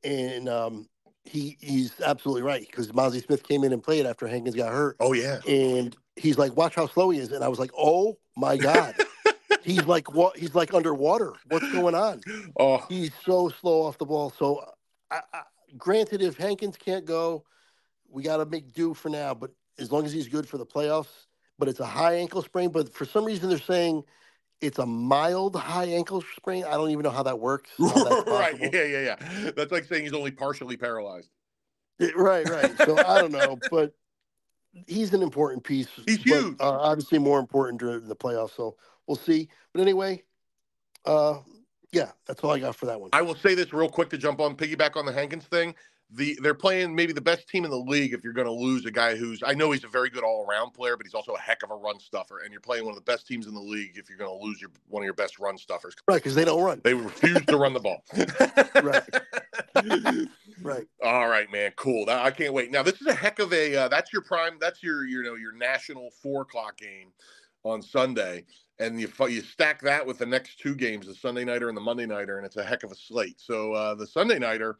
and 0.03 0.49
um, 0.49 0.89
he 1.25 1.57
he's 1.61 2.01
absolutely 2.01 2.43
right 2.43 2.67
because 2.69 2.91
Mazi 2.93 3.25
Smith 3.25 3.43
came 3.43 3.63
in 3.65 3.73
and 3.73 3.83
played 3.83 4.07
after 4.07 4.27
Hankins 4.27 4.57
got 4.57 4.73
hurt, 4.73 4.97
Oh 5.01 5.13
yeah. 5.13 5.39
and 5.47 5.97
he's 6.17 6.39
like, 6.39 6.57
"Watch 6.57 6.75
how 6.75 6.87
slow 6.89 7.11
he 7.11 7.19
is," 7.21 7.33
and 7.33 7.45
I 7.45 7.49
was 7.49 7.59
like, 7.59 7.71
"Oh 7.77 8.19
my 8.37 8.57
god." 8.57 8.95
He's 9.63 9.85
like 9.85 10.15
what? 10.15 10.39
He's 10.39 10.55
like 10.55 10.73
underwater. 10.73 11.35
What's 11.49 11.71
going 11.71 11.95
on? 11.95 12.23
Oh 12.59 12.83
He's 12.89 13.11
so 13.27 13.51
slow 13.51 13.83
off 13.83 13.99
the 13.99 14.07
ball. 14.07 14.33
So, 14.39 14.65
I, 15.11 15.21
I, 15.35 15.43
granted, 15.77 16.23
if 16.23 16.39
Hankins 16.39 16.79
can't 16.79 17.05
go, 17.05 17.45
we 18.11 18.23
got 18.23 18.39
to 18.39 18.47
make 18.47 18.73
do 18.73 18.95
for 18.95 19.09
now. 19.09 19.35
But 19.35 19.51
as 19.79 19.91
long 19.91 20.05
as 20.05 20.13
he's 20.13 20.29
good 20.29 20.49
for 20.49 20.59
the 20.59 20.67
playoffs, 20.67 21.27
but 21.59 21.69
it's 21.69 21.81
a 21.81 21.87
high 21.87 22.15
ankle 22.15 22.43
sprain. 22.43 22.71
But 22.71 22.93
for 22.93 23.05
some 23.05 23.25
reason, 23.25 23.49
they're 23.49 23.59
saying 23.59 24.05
it's 24.61 24.79
a 24.79 24.87
mild 24.87 25.57
high 25.57 25.87
ankle 25.87 26.23
sprain. 26.37 26.65
I 26.65 26.73
don't 26.73 26.91
even 26.91 27.03
know 27.03 27.11
how 27.11 27.23
that 27.23 27.39
works. 27.39 27.71
how 27.79 28.23
right. 28.27 28.59
Yeah, 28.59 28.85
yeah, 28.85 29.17
yeah. 29.21 29.51
That's 29.57 29.73
like 29.73 29.85
saying 29.85 30.05
he's 30.05 30.13
only 30.13 30.31
partially 30.31 30.77
paralyzed. 30.77 31.31
It- 31.99 32.17
right, 32.17 32.49
right. 32.49 32.77
So 32.79 32.99
I 32.99 33.21
don't 33.21 33.33
know, 33.33 33.59
but 33.71 33.95
he's 34.87 35.13
an 35.15 35.23
important 35.23 35.65
piece. 35.65 35.89
He's 36.07 36.19
but, 36.19 36.25
huge. 36.27 36.57
Uh, 36.61 36.71
obviously, 36.71 37.19
more 37.19 37.39
important 37.39 37.81
during 37.81 38.09
the 38.09 38.17
playoffs. 38.17 38.57
So 38.57 38.77
we'll 39.07 39.17
see. 39.17 39.49
But 39.73 39.83
anyway, 39.83 40.23
uh, 41.05 41.39
yeah, 41.93 42.13
that's 42.27 42.41
all 42.43 42.53
I 42.53 42.59
got 42.59 42.77
for 42.77 42.87
that 42.87 43.01
one. 43.01 43.11
I 43.13 43.23
will 43.23 43.35
say 43.35 43.55
this 43.55 43.73
real 43.73 43.89
quick 43.89 44.11
to 44.11 44.19
jump 44.19 44.41
on 44.41 44.57
piggyback 44.57 44.97
on 44.97 45.07
the 45.07 45.13
Hankins 45.13 45.45
thing. 45.45 45.75
The 46.13 46.39
they're 46.43 46.55
playing 46.55 46.95
maybe 46.95 47.13
the 47.13 47.21
best 47.21 47.49
team 47.49 47.65
in 47.65 47.71
the 47.71 47.77
league 47.77 48.13
if 48.13 48.25
you're 48.25 48.33
going 48.33 48.47
to 48.47 48.53
lose 48.53 48.85
a 48.85 48.91
guy 48.91 49.15
who's 49.17 49.43
I 49.47 49.55
know 49.55 49.71
he's 49.71 49.85
a 49.85 49.89
very 49.89 50.11
good 50.11 50.25
all 50.25 50.47
around 50.49 50.73
player, 50.73 50.97
but 50.97 51.07
he's 51.07 51.15
also 51.15 51.35
a 51.35 51.39
heck 51.41 51.63
of 51.63 51.71
a 51.71 51.75
run 51.75 52.01
stuffer. 52.01 52.41
And 52.41 52.51
you're 52.51 52.61
playing 52.61 52.85
one 52.85 52.93
of 52.93 52.97
the 52.97 53.11
best 53.11 53.27
teams 53.27 53.47
in 53.47 53.55
the 53.55 53.61
league 53.61 53.93
if 53.97 54.09
you're 54.09 54.19
going 54.19 54.37
to 54.37 54.45
lose 54.45 54.61
your 54.61 54.71
one 54.89 55.03
of 55.03 55.05
your 55.05 55.15
best 55.15 55.39
run 55.39 55.57
stuffers. 55.57 55.95
Right, 56.09 56.17
because 56.17 56.35
they 56.35 56.45
don't 56.45 56.63
run. 56.63 56.81
They 56.83 56.95
refuse 56.95 57.45
to 57.47 57.57
run 57.57 57.75
the 57.75 57.81
ball. 57.81 58.05
Right. 58.83 59.03
Right. 60.63 60.87
All 61.03 61.29
right, 61.29 61.51
man. 61.51 61.73
Cool. 61.77 62.07
I 62.09 62.31
can't 62.31 62.53
wait. 62.53 62.71
Now 62.71 62.83
this 62.83 63.01
is 63.01 63.07
a 63.07 63.15
heck 63.15 63.39
of 63.39 63.53
a. 63.53 63.77
Uh, 63.77 63.89
that's 63.89 64.13
your 64.13 64.23
prime. 64.23 64.59
That's 64.61 64.83
your 64.83 65.07
you 65.07 65.23
know 65.23 65.35
your 65.35 65.53
national 65.53 66.11
four 66.23 66.43
o'clock 66.43 66.77
game 66.77 67.13
on 67.65 67.83
Sunday, 67.83 68.45
and 68.79 69.01
you 69.01 69.09
you 69.29 69.43
stack 69.43 69.81
that 69.83 70.07
with 70.07 70.19
the 70.19 70.27
next 70.27 70.59
two 70.59 70.75
games, 70.75 71.07
the 71.07 71.15
Sunday 71.15 71.45
nighter 71.45 71.69
and 71.69 71.77
the 71.77 71.83
Monday 71.83 72.07
nighter, 72.07 72.37
and 72.37 72.47
it's 72.47 72.57
a 72.57 72.65
heck 72.65 72.83
of 72.83 72.91
a 72.91 72.95
slate. 72.95 73.41
So 73.41 73.73
uh, 73.73 73.95
the 73.95 74.07
Sunday 74.07 74.39
nighter, 74.39 74.79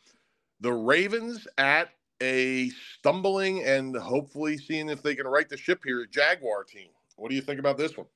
the 0.61 0.73
Ravens 0.73 1.47
at 1.59 1.91
a 2.23 2.71
stumbling 2.99 3.65
and 3.65 3.97
hopefully 3.97 4.59
seeing 4.59 4.89
if 4.89 5.03
they 5.03 5.15
can 5.15 5.27
right 5.27 5.49
the 5.49 5.57
ship 5.57 5.81
here, 5.85 6.07
Jaguar 6.07 6.65
team. 6.65 6.89
What 7.17 7.31
do 7.31 7.35
you 7.35 7.43
think 7.43 7.59
about 7.59 7.79
this 7.79 7.97
one? 7.97 8.07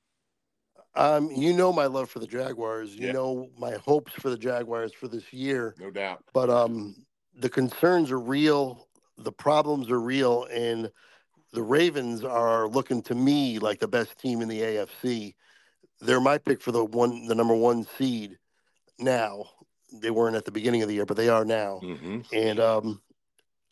Um, 0.95 1.29
you 1.31 1.53
know 1.53 1.73
my 1.73 1.87
love 1.87 2.09
for 2.09 2.19
the 2.19 2.27
Jaguars. 2.27 2.95
You 2.95 3.07
Yeah. 3.07 3.13
know 3.13 3.49
my 3.57 3.73
hopes 3.73 4.13
for 4.13 4.29
the 4.29 4.37
Jaguars 4.37 4.93
for 4.93 5.07
this 5.07 5.33
year. 5.33 5.75
No 5.79 5.91
doubt. 5.91 6.23
But 6.33 6.49
um, 6.49 7.05
the 7.35 7.49
concerns 7.49 8.11
are 8.11 8.19
real. 8.19 8.87
The 9.17 9.31
problems 9.31 9.89
are 9.89 9.99
real, 9.99 10.45
and 10.45 10.89
the 11.51 11.63
Ravens 11.63 12.23
are 12.23 12.67
looking 12.67 13.01
to 13.03 13.15
me 13.15 13.59
like 13.59 13.79
the 13.79 13.87
best 13.87 14.17
team 14.19 14.41
in 14.41 14.47
the 14.47 14.61
AFC. 14.61 15.35
They're 16.01 16.21
my 16.21 16.37
pick 16.37 16.61
for 16.61 16.71
the 16.71 16.83
one, 16.83 17.27
the 17.27 17.35
number 17.35 17.55
one 17.55 17.85
seed. 17.97 18.37
Now 18.99 19.45
they 19.93 20.11
weren't 20.11 20.35
at 20.35 20.45
the 20.45 20.51
beginning 20.51 20.81
of 20.81 20.87
the 20.87 20.95
year, 20.95 21.05
but 21.05 21.17
they 21.17 21.29
are 21.29 21.45
now. 21.45 21.79
Mm-hmm. 21.83 22.21
And 22.33 22.59
um, 22.59 23.01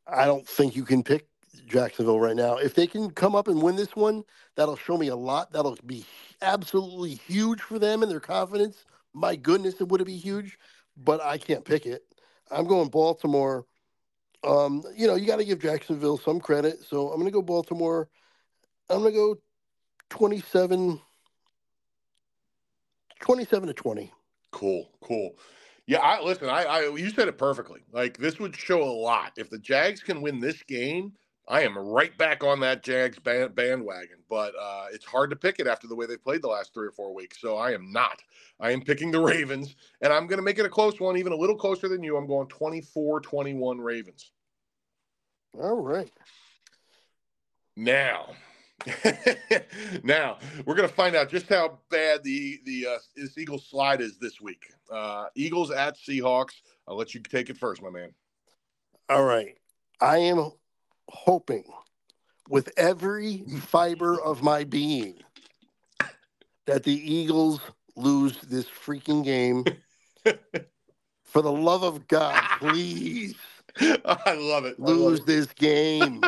I 0.07 0.25
don't 0.25 0.47
think 0.47 0.75
you 0.75 0.83
can 0.83 1.03
pick 1.03 1.27
Jacksonville 1.67 2.19
right 2.19 2.35
now. 2.35 2.57
If 2.57 2.75
they 2.75 2.87
can 2.87 3.09
come 3.11 3.35
up 3.35 3.47
and 3.47 3.61
win 3.61 3.75
this 3.75 3.95
one, 3.95 4.23
that'll 4.55 4.75
show 4.75 4.97
me 4.97 5.07
a 5.07 5.15
lot. 5.15 5.51
That'll 5.51 5.77
be 5.85 6.05
absolutely 6.41 7.15
huge 7.15 7.61
for 7.61 7.79
them 7.79 8.03
and 8.03 8.11
their 8.11 8.19
confidence. 8.19 8.85
My 9.13 9.35
goodness, 9.35 9.75
it 9.79 9.87
would 9.89 10.03
be 10.05 10.17
huge, 10.17 10.57
but 10.97 11.21
I 11.21 11.37
can't 11.37 11.65
pick 11.65 11.85
it. 11.85 12.03
I'm 12.51 12.67
going 12.67 12.89
Baltimore. 12.89 13.65
Um, 14.43 14.83
you 14.95 15.07
know, 15.07 15.15
you 15.15 15.25
got 15.25 15.37
to 15.37 15.45
give 15.45 15.59
Jacksonville 15.59 16.17
some 16.17 16.39
credit. 16.39 16.83
So 16.83 17.09
I'm 17.09 17.15
going 17.15 17.25
to 17.25 17.31
go 17.31 17.41
Baltimore. 17.41 18.09
I'm 18.89 18.99
going 18.99 19.13
to 19.13 19.17
go 19.17 19.37
27, 20.09 20.99
27 23.21 23.67
to 23.67 23.73
20. 23.73 24.11
Cool, 24.51 24.89
cool. 25.01 25.35
Yeah, 25.85 25.99
I 25.99 26.21
listen. 26.21 26.49
I, 26.49 26.63
I 26.63 26.95
you 26.95 27.09
said 27.09 27.27
it 27.27 27.37
perfectly. 27.37 27.81
Like 27.91 28.17
this 28.17 28.39
would 28.39 28.55
show 28.55 28.81
a 28.81 28.85
lot 28.85 29.33
if 29.37 29.49
the 29.49 29.59
Jags 29.59 30.01
can 30.01 30.21
win 30.21 30.39
this 30.39 30.61
game. 30.63 31.13
I 31.47 31.61
am 31.63 31.77
right 31.77 32.17
back 32.17 32.41
on 32.41 32.61
that 32.61 32.83
Jags 32.83 33.19
band- 33.19 33.53
bandwagon, 33.53 34.19
but 34.29 34.53
uh, 34.57 34.85
it's 34.93 35.03
hard 35.03 35.29
to 35.31 35.35
pick 35.35 35.59
it 35.59 35.67
after 35.67 35.87
the 35.87 35.95
way 35.95 36.05
they 36.05 36.15
played 36.15 36.41
the 36.41 36.47
last 36.47 36.73
three 36.73 36.87
or 36.87 36.91
four 36.91 37.13
weeks. 37.13 37.41
So 37.41 37.57
I 37.57 37.71
am 37.73 37.91
not. 37.91 38.21
I 38.61 38.71
am 38.71 38.81
picking 38.81 39.11
the 39.11 39.19
Ravens, 39.21 39.75
and 40.01 40.13
I'm 40.13 40.27
going 40.27 40.37
to 40.37 40.43
make 40.43 40.57
it 40.57 40.65
a 40.65 40.69
close 40.69 41.01
one, 41.01 41.17
even 41.17 41.33
a 41.33 41.37
little 41.37 41.57
closer 41.57 41.89
than 41.89 42.01
you. 42.01 42.15
I'm 42.15 42.27
going 42.27 42.47
24 42.47 43.19
21 43.19 43.81
Ravens. 43.81 44.31
All 45.59 45.81
right. 45.81 46.11
Now, 47.75 48.33
now 50.03 50.37
we're 50.65 50.75
going 50.75 50.87
to 50.87 50.93
find 50.93 51.15
out 51.15 51.29
just 51.29 51.47
how 51.47 51.79
bad 51.89 52.23
the 52.23 52.59
the 52.65 52.87
uh, 52.87 52.97
this 53.15 53.37
Eagles 53.37 53.65
slide 53.65 54.01
is 54.01 54.17
this 54.17 54.41
week. 54.41 54.65
Uh, 54.91 55.25
Eagles 55.35 55.71
at 55.71 55.97
Seahawks. 55.97 56.53
I'll 56.87 56.97
let 56.97 57.13
you 57.13 57.21
take 57.21 57.49
it 57.49 57.57
first, 57.57 57.81
my 57.81 57.89
man. 57.89 58.13
All 59.09 59.23
right. 59.23 59.57
I 60.01 60.17
am 60.17 60.51
hoping 61.09 61.63
with 62.49 62.71
every 62.75 63.43
fiber 63.61 64.19
of 64.19 64.43
my 64.43 64.63
being 64.65 65.15
that 66.65 66.83
the 66.83 66.93
Eagles 66.93 67.61
lose 67.95 68.37
this 68.41 68.65
freaking 68.65 69.23
game. 69.23 69.63
For 71.23 71.41
the 71.41 71.51
love 71.51 71.83
of 71.83 72.07
God, 72.07 72.41
please 72.59 73.35
I 73.79 74.33
love 74.33 74.65
it. 74.65 74.75
I 74.77 74.81
love 74.83 74.97
lose 74.97 75.19
it. 75.21 75.25
this 75.25 75.47
game. 75.47 76.21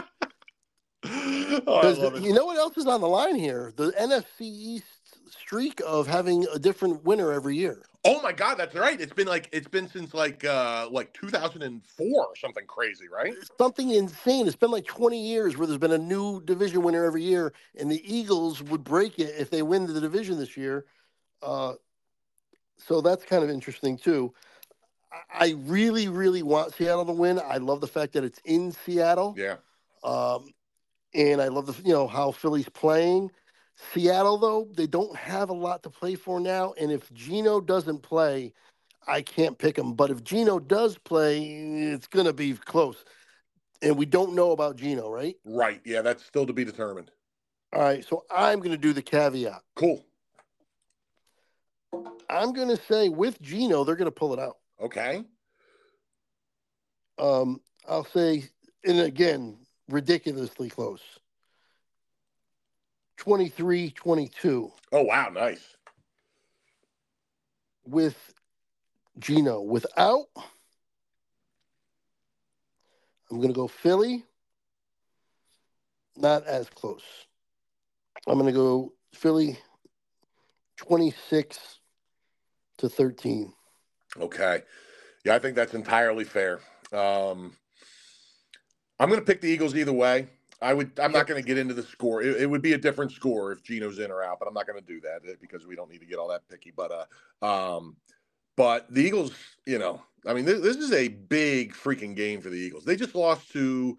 Oh, 1.68 1.76
I 1.76 1.82
'Cause 1.82 1.98
love 2.00 2.15
it. 2.15 2.24
you 2.24 2.34
know 2.34 2.46
what 2.46 2.58
else 2.58 2.78
is 2.78 2.86
on 2.88 3.02
the 3.02 3.08
line 3.08 3.36
here? 3.36 3.74
The 3.76 3.91
NFC 3.91 4.41
East 4.41 4.86
streak 5.30 5.82
of 5.86 6.08
having 6.08 6.46
a 6.54 6.60
different 6.60 7.04
winner 7.04 7.32
every 7.32 7.56
year. 7.58 7.84
Oh 8.04 8.22
my 8.22 8.32
God, 8.32 8.56
that's 8.56 8.76
right. 8.76 9.00
It's 9.02 9.13
been 9.13 9.28
like 9.28 9.50
it's 9.52 9.68
been 9.68 9.88
since 9.88 10.13
like 10.13 10.46
uh 10.46 10.88
like 10.91 11.13
2004 11.13 12.08
or 12.08 12.36
something 12.36 12.65
crazy, 12.68 13.08
right? 13.08 13.34
Something 13.58 13.91
insane. 13.91 14.48
It's 14.48 14.56
been 14.56 14.70
like 14.72 14.86
20 14.86 15.20
years 15.28 15.58
where 15.58 15.65
there's 15.65 15.80
been 15.80 15.91
a 15.91 15.98
new 15.98 16.41
division 16.44 16.84
winner 16.84 17.04
every 17.04 17.24
year, 17.24 17.54
and 17.80 17.91
the 17.91 18.02
Eagles 18.06 18.62
would 18.63 18.84
break 18.84 19.18
it 19.20 19.34
if 19.39 19.50
they 19.50 19.63
win 19.63 19.88
the 19.88 20.00
division 20.00 20.38
this 20.38 20.56
year. 20.56 20.86
Uh, 21.41 21.74
so 22.78 23.02
that's 23.02 23.24
kind 23.26 23.44
of 23.44 23.50
interesting 23.50 23.98
too. 23.98 24.34
I- 25.12 25.48
I 25.48 25.56
really, 25.58 26.08
really 26.08 26.44
want 26.44 26.76
Seattle 26.76 27.06
to 27.06 27.12
win. 27.13 27.39
I 27.39 27.58
love 27.58 27.82
the 27.82 27.88
fact 27.88 28.13
that 28.13 28.24
it's 28.24 28.39
in 28.46 28.72
Seattle. 28.72 29.34
Yeah. 29.38 29.56
Um, 30.04 30.50
and 31.15 31.41
I 31.41 31.47
love 31.47 31.65
the 31.65 31.82
you 31.84 31.93
know 31.93 32.08
how 32.08 32.32
Philly's 32.32 32.69
playing. 32.69 33.32
Seattle 33.93 34.38
though 34.38 34.67
they 34.75 34.88
don't 34.88 35.15
have 35.15 35.49
a 35.49 35.54
lot 35.54 35.84
to 35.84 35.89
play 35.89 36.15
for 36.15 36.39
now, 36.39 36.73
and 36.80 36.91
if 36.91 37.12
Geno 37.13 37.60
doesn't 37.60 38.04
play, 38.04 38.54
I 39.08 39.21
can't 39.21 39.58
pick 39.58 39.78
him. 39.78 39.93
But 39.93 40.12
if 40.12 40.23
Geno 40.23 40.60
does 40.60 40.97
play, 40.97 41.43
it's 41.43 42.08
gonna 42.08 42.34
be 42.34 42.54
close. 42.54 43.04
And 43.82 43.97
we 43.97 44.06
don't 44.06 44.34
know 44.34 44.51
about 44.51 44.78
Geno, 44.78 45.10
right? 45.10 45.36
Right. 45.43 45.82
Yeah, 45.86 46.01
that's 46.01 46.23
still 46.25 46.45
to 46.45 46.54
be 46.54 46.63
determined. 46.63 47.12
All 47.73 47.82
right, 47.82 48.06
so 48.06 48.23
I'm 48.34 48.60
gonna 48.60 48.78
do 48.78 48.93
the 48.93 49.01
caveat. 49.01 49.62
Cool. 49.75 50.06
I'm 52.30 52.54
gonna 52.54 52.78
say 52.88 53.10
with 53.10 53.41
Geno, 53.41 53.84
they're 53.84 53.95
gonna 53.95 54.12
pull 54.12 54.34
it 54.34 54.39
out. 54.39 54.58
Okay. 54.82 55.23
Um, 57.17 57.62
I'll 57.88 58.06
say, 58.06 58.49
and 58.84 58.99
again, 58.99 59.58
ridiculously 59.89 60.69
close. 60.69 61.02
23 63.17 63.91
22 63.91 64.71
Oh 64.91 65.04
wow, 65.04 65.30
nice. 65.30 65.78
with 67.86 68.34
Geno. 69.19 69.62
Without, 69.62 70.26
I'm 73.32 73.38
going 73.38 73.48
to 73.48 73.54
go 73.54 73.67
Philly. 73.67 74.26
Not 76.17 76.45
as 76.45 76.69
close. 76.69 77.04
I'm 78.28 78.36
going 78.36 78.45
to 78.48 78.58
go 78.58 78.93
Philly 79.13 79.58
26 80.78 81.80
to 82.78 82.89
13. 82.89 83.54
Okay. 84.19 84.62
Yeah, 85.24 85.36
I 85.36 85.39
think 85.39 85.56
that's 85.56 85.74
entirely 85.74 86.24
fair. 86.24 86.60
Um 86.93 87.56
I'm 88.99 89.10
gonna 89.10 89.21
pick 89.21 89.41
the 89.41 89.49
Eagles 89.49 89.75
either 89.75 89.93
way. 89.93 90.27
I 90.62 90.73
would 90.73 90.99
I'm 90.99 91.12
not 91.12 91.27
gonna 91.27 91.41
get 91.41 91.58
into 91.58 91.73
the 91.73 91.84
score. 91.84 92.21
It, 92.21 92.41
it 92.41 92.49
would 92.49 92.62
be 92.62 92.73
a 92.73 92.77
different 92.77 93.12
score 93.12 93.51
if 93.51 93.63
Geno's 93.63 93.99
in 93.99 94.12
or 94.12 94.23
out, 94.23 94.39
but 94.39 94.47
I'm 94.47 94.53
not 94.53 94.67
gonna 94.67 94.81
do 94.81 95.01
that 95.01 95.17
uh, 95.27 95.34
because 95.41 95.65
we 95.65 95.75
don't 95.75 95.89
need 95.89 95.99
to 95.99 96.05
get 96.05 96.17
all 96.17 96.29
that 96.29 96.47
picky. 96.49 96.71
But 96.75 97.08
uh 97.41 97.75
um 97.75 97.97
but 98.55 98.88
the 98.89 99.01
Eagles, 99.01 99.34
you 99.65 99.79
know, 99.79 100.01
I 100.25 100.34
mean 100.34 100.45
this, 100.45 100.62
this 100.62 100.77
is 100.77 100.93
a 100.93 101.10
big 101.10 101.73
freaking 101.73 102.15
game 102.15 102.41
for 102.41 102.49
the 102.49 102.58
Eagles. 102.58 102.86
They 102.86 102.95
just 102.95 103.15
lost 103.15 103.51
to 103.51 103.97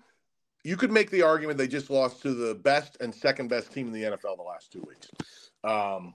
you 0.65 0.77
could 0.77 0.91
make 0.91 1.11
the 1.11 1.23
argument 1.23 1.59
they 1.59 1.69
just 1.69 1.91
lost 1.91 2.23
to 2.23 2.35
the 2.35 2.55
best 2.55 2.97
and 3.01 3.15
second 3.15 3.49
best 3.49 3.73
team 3.73 3.87
in 3.87 3.93
the 3.93 4.03
NFL 4.03 4.37
the 4.37 4.43
last 4.43 4.73
two 4.73 4.83
weeks. 4.87 5.09
Um 5.63 6.15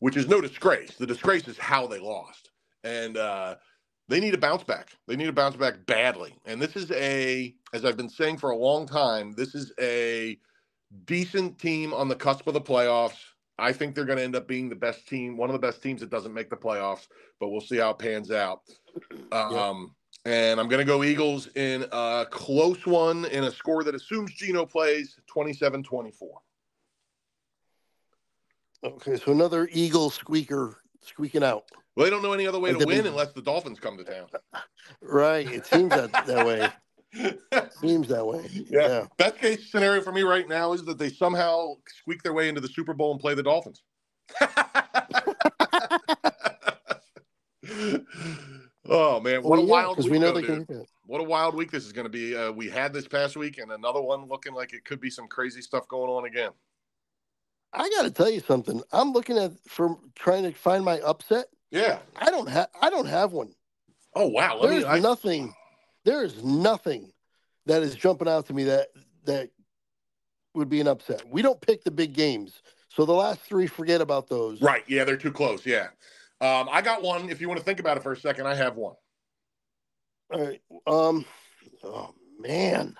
which 0.00 0.16
is 0.16 0.28
no 0.28 0.40
disgrace. 0.40 0.94
The 0.96 1.06
disgrace 1.06 1.48
is 1.48 1.58
how 1.58 1.86
they 1.86 1.98
lost. 1.98 2.50
And 2.84 3.16
uh 3.16 3.56
they 4.10 4.18
need 4.18 4.34
a 4.34 4.38
bounce 4.38 4.64
back. 4.64 4.90
They 5.06 5.14
need 5.14 5.28
a 5.28 5.32
bounce 5.32 5.54
back 5.54 5.86
badly. 5.86 6.34
And 6.44 6.60
this 6.60 6.74
is 6.74 6.90
a, 6.90 7.54
as 7.72 7.84
I've 7.84 7.96
been 7.96 8.08
saying 8.08 8.38
for 8.38 8.50
a 8.50 8.56
long 8.56 8.84
time, 8.84 9.32
this 9.36 9.54
is 9.54 9.72
a 9.80 10.36
decent 11.04 11.60
team 11.60 11.94
on 11.94 12.08
the 12.08 12.16
cusp 12.16 12.48
of 12.48 12.54
the 12.54 12.60
playoffs. 12.60 13.18
I 13.56 13.72
think 13.72 13.94
they're 13.94 14.04
going 14.04 14.18
to 14.18 14.24
end 14.24 14.34
up 14.34 14.48
being 14.48 14.68
the 14.68 14.74
best 14.74 15.06
team, 15.06 15.36
one 15.36 15.48
of 15.48 15.52
the 15.52 15.60
best 15.60 15.80
teams 15.80 16.00
that 16.00 16.10
doesn't 16.10 16.34
make 16.34 16.50
the 16.50 16.56
playoffs, 16.56 17.06
but 17.38 17.50
we'll 17.50 17.60
see 17.60 17.76
how 17.76 17.90
it 17.90 17.98
pans 17.98 18.32
out. 18.32 18.62
Um, 19.30 19.94
And 20.24 20.58
I'm 20.58 20.68
going 20.68 20.80
to 20.80 20.84
go 20.84 21.04
Eagles 21.04 21.46
in 21.54 21.86
a 21.92 22.26
close 22.28 22.84
one 22.86 23.26
in 23.26 23.44
a 23.44 23.50
score 23.50 23.84
that 23.84 23.94
assumes 23.94 24.34
Geno 24.34 24.66
plays 24.66 25.16
27 25.28 25.84
24. 25.84 26.40
Okay, 28.82 29.16
so 29.16 29.30
another 29.30 29.68
Eagle 29.72 30.10
squeaker 30.10 30.82
squeaking 31.00 31.44
out. 31.44 31.64
Well, 32.00 32.06
they 32.06 32.10
don't 32.10 32.22
know 32.22 32.32
any 32.32 32.46
other 32.46 32.58
way 32.58 32.70
Like 32.70 32.80
to 32.80 32.86
win 32.86 32.96
big- 33.02 33.06
unless 33.06 33.32
the 33.34 33.42
Dolphins 33.42 33.78
come 33.78 33.98
to 33.98 34.04
town. 34.04 34.26
Right, 35.02 35.46
it 35.50 35.66
seems 35.66 35.90
that, 35.90 36.10
that 36.26 36.46
way. 36.46 36.68
Seems 37.80 38.08
that 38.08 38.24
way. 38.26 38.48
Yeah. 38.52 38.88
yeah. 38.88 39.06
Best 39.18 39.36
case 39.38 39.70
scenario 39.70 40.00
for 40.02 40.12
me 40.12 40.22
right 40.22 40.48
now 40.48 40.72
is 40.72 40.84
that 40.84 40.98
they 40.98 41.10
somehow 41.10 41.74
squeak 41.88 42.22
their 42.22 42.32
way 42.32 42.48
into 42.48 42.60
the 42.60 42.68
Super 42.68 42.94
Bowl 42.94 43.10
and 43.12 43.20
play 43.20 43.34
the 43.34 43.42
Dolphins. 43.42 43.82
oh 48.88 49.20
man, 49.20 49.42
what 49.42 49.50
Well, 49.50 49.60
a 49.60 49.64
yeah, 49.64 49.88
week! 49.88 50.10
we 50.10 50.18
know 50.18 50.32
though, 50.32 50.40
they 50.40 50.46
can 50.46 50.58
dude. 50.58 50.68
do. 50.68 50.84
What 51.06 51.20
a 51.20 51.24
wild 51.24 51.54
week 51.54 51.70
this 51.70 51.84
is 51.84 51.92
going 51.92 52.06
to 52.06 52.10
be. 52.10 52.36
Uh, 52.36 52.52
we 52.52 52.68
had 52.68 52.92
this 52.92 53.06
past 53.08 53.36
week, 53.36 53.58
and 53.58 53.72
another 53.72 54.00
one 54.00 54.26
looking 54.28 54.54
like 54.54 54.72
it 54.72 54.84
could 54.84 55.00
be 55.00 55.10
some 55.10 55.28
crazy 55.28 55.60
stuff 55.62 55.86
going 55.88 56.10
on 56.10 56.24
again. 56.26 56.50
I 57.72 57.88
got 57.90 58.02
to 58.02 58.10
tell 58.10 58.30
you 58.30 58.40
something. 58.40 58.82
I'm 58.92 59.12
looking 59.12 59.38
at 59.38 59.52
for 59.68 59.98
trying 60.14 60.44
to 60.44 60.52
find 60.52 60.84
my 60.84 61.00
upset. 61.00 61.46
Yeah. 61.70 61.98
I 62.16 62.30
don't 62.30 62.48
have. 62.48 62.68
I 62.80 62.90
don't 62.90 63.06
have 63.06 63.32
one. 63.32 63.52
Oh 64.14 64.26
wow. 64.26 64.58
Let 64.60 64.70
There's 64.70 64.84
me. 64.84 64.88
I, 64.88 64.98
nothing. 65.00 65.54
There 66.04 66.24
is 66.24 66.42
nothing 66.42 67.12
that 67.66 67.82
is 67.82 67.94
jumping 67.94 68.28
out 68.28 68.46
to 68.46 68.54
me 68.54 68.64
that 68.64 68.88
that 69.24 69.50
would 70.54 70.68
be 70.68 70.80
an 70.80 70.88
upset. 70.88 71.22
We 71.28 71.42
don't 71.42 71.60
pick 71.60 71.84
the 71.84 71.90
big 71.90 72.12
games, 72.12 72.62
so 72.88 73.04
the 73.04 73.12
last 73.12 73.40
three, 73.40 73.66
forget 73.66 74.00
about 74.00 74.28
those. 74.28 74.60
right. 74.60 74.84
Yeah, 74.88 75.04
they're 75.04 75.16
too 75.16 75.32
close. 75.32 75.64
Yeah. 75.64 75.88
Um, 76.40 76.68
I 76.72 76.80
got 76.80 77.02
one. 77.02 77.28
If 77.28 77.40
you 77.40 77.48
want 77.48 77.58
to 77.58 77.64
think 77.64 77.80
about 77.80 77.96
it 77.96 78.02
for 78.02 78.12
a 78.12 78.16
second, 78.16 78.46
I 78.46 78.54
have 78.54 78.76
one. 78.76 78.94
All 80.32 80.44
right. 80.44 80.60
Um. 80.86 81.24
Oh 81.84 82.14
man. 82.38 82.96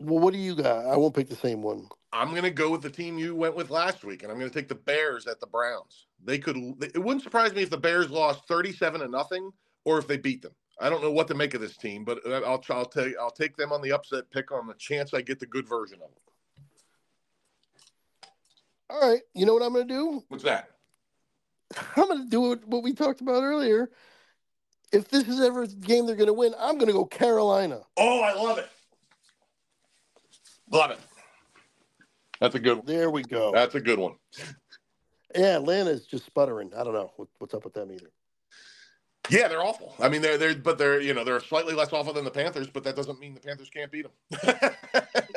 Well, 0.00 0.20
what 0.20 0.32
do 0.32 0.38
you 0.38 0.54
got? 0.54 0.86
I 0.86 0.96
won't 0.96 1.14
pick 1.14 1.28
the 1.28 1.36
same 1.36 1.60
one. 1.60 1.88
I'm 2.12 2.30
going 2.30 2.44
to 2.44 2.50
go 2.50 2.70
with 2.70 2.82
the 2.82 2.90
team 2.90 3.18
you 3.18 3.34
went 3.34 3.56
with 3.56 3.68
last 3.68 4.04
week, 4.04 4.22
and 4.22 4.30
I'm 4.30 4.38
going 4.38 4.50
to 4.50 4.54
take 4.56 4.68
the 4.68 4.74
Bears 4.74 5.26
at 5.26 5.40
the 5.40 5.46
Browns. 5.46 6.06
They 6.24 6.38
could. 6.38 6.56
It 6.80 6.98
wouldn't 6.98 7.22
surprise 7.22 7.54
me 7.54 7.62
if 7.62 7.70
the 7.70 7.78
Bears 7.78 8.10
lost 8.10 8.46
37 8.48 9.00
to 9.00 9.08
nothing, 9.08 9.50
or 9.84 9.98
if 9.98 10.06
they 10.06 10.16
beat 10.16 10.42
them. 10.42 10.52
I 10.80 10.90
don't 10.90 11.02
know 11.02 11.10
what 11.10 11.28
to 11.28 11.34
make 11.34 11.54
of 11.54 11.60
this 11.60 11.76
team, 11.76 12.04
but 12.04 12.20
I'll 12.26 12.62
I'll 12.70 12.84
take 12.84 13.14
I'll 13.20 13.30
take 13.30 13.56
them 13.56 13.72
on 13.72 13.82
the 13.82 13.92
upset 13.92 14.30
pick 14.30 14.52
on 14.52 14.66
the 14.66 14.74
chance 14.74 15.14
I 15.14 15.22
get 15.22 15.40
the 15.40 15.46
good 15.46 15.68
version 15.68 15.98
of 16.02 16.10
it. 16.10 16.22
All 18.90 19.00
right. 19.00 19.20
You 19.34 19.46
know 19.46 19.54
what 19.54 19.62
I'm 19.62 19.72
going 19.72 19.86
to 19.86 19.94
do? 19.94 20.24
What's 20.28 20.44
that? 20.44 20.70
I'm 21.96 22.08
going 22.08 22.24
to 22.24 22.28
do 22.28 22.40
what, 22.66 22.82
we 22.82 22.94
talked 22.94 23.20
about 23.20 23.42
earlier. 23.42 23.90
If 24.92 25.08
this 25.08 25.28
is 25.28 25.40
ever 25.40 25.64
a 25.64 25.66
game 25.66 26.06
they're 26.06 26.16
going 26.16 26.28
to 26.28 26.32
win, 26.32 26.54
I'm 26.58 26.76
going 26.76 26.86
to 26.86 26.94
go 26.94 27.04
Carolina. 27.04 27.80
Oh, 27.98 28.22
I 28.22 28.32
love 28.32 28.56
it. 28.56 28.68
Love 30.70 30.90
it. 30.92 30.98
That's 32.40 32.54
a 32.54 32.58
good. 32.58 32.78
one. 32.78 32.86
There 32.86 33.10
we 33.10 33.22
go. 33.22 33.52
That's 33.52 33.74
a 33.74 33.80
good 33.80 33.98
one. 33.98 34.14
Yeah, 35.34 35.56
Atlanta's 35.56 36.06
just 36.06 36.26
sputtering. 36.26 36.72
I 36.74 36.84
don't 36.84 36.94
know 36.94 37.12
what, 37.16 37.28
what's 37.38 37.54
up 37.54 37.64
with 37.64 37.74
them 37.74 37.92
either. 37.92 38.10
Yeah, 39.28 39.48
they're 39.48 39.64
awful. 39.64 39.94
I 40.00 40.08
mean, 40.08 40.22
they're 40.22 40.38
they're 40.38 40.54
but 40.54 40.78
they're 40.78 41.00
you 41.00 41.12
know 41.12 41.22
they're 41.22 41.40
slightly 41.40 41.74
less 41.74 41.92
awful 41.92 42.14
than 42.14 42.24
the 42.24 42.30
Panthers, 42.30 42.68
but 42.68 42.82
that 42.84 42.96
doesn't 42.96 43.20
mean 43.20 43.34
the 43.34 43.40
Panthers 43.40 43.68
can't 43.68 43.92
beat 43.92 44.06
them. 44.06 44.70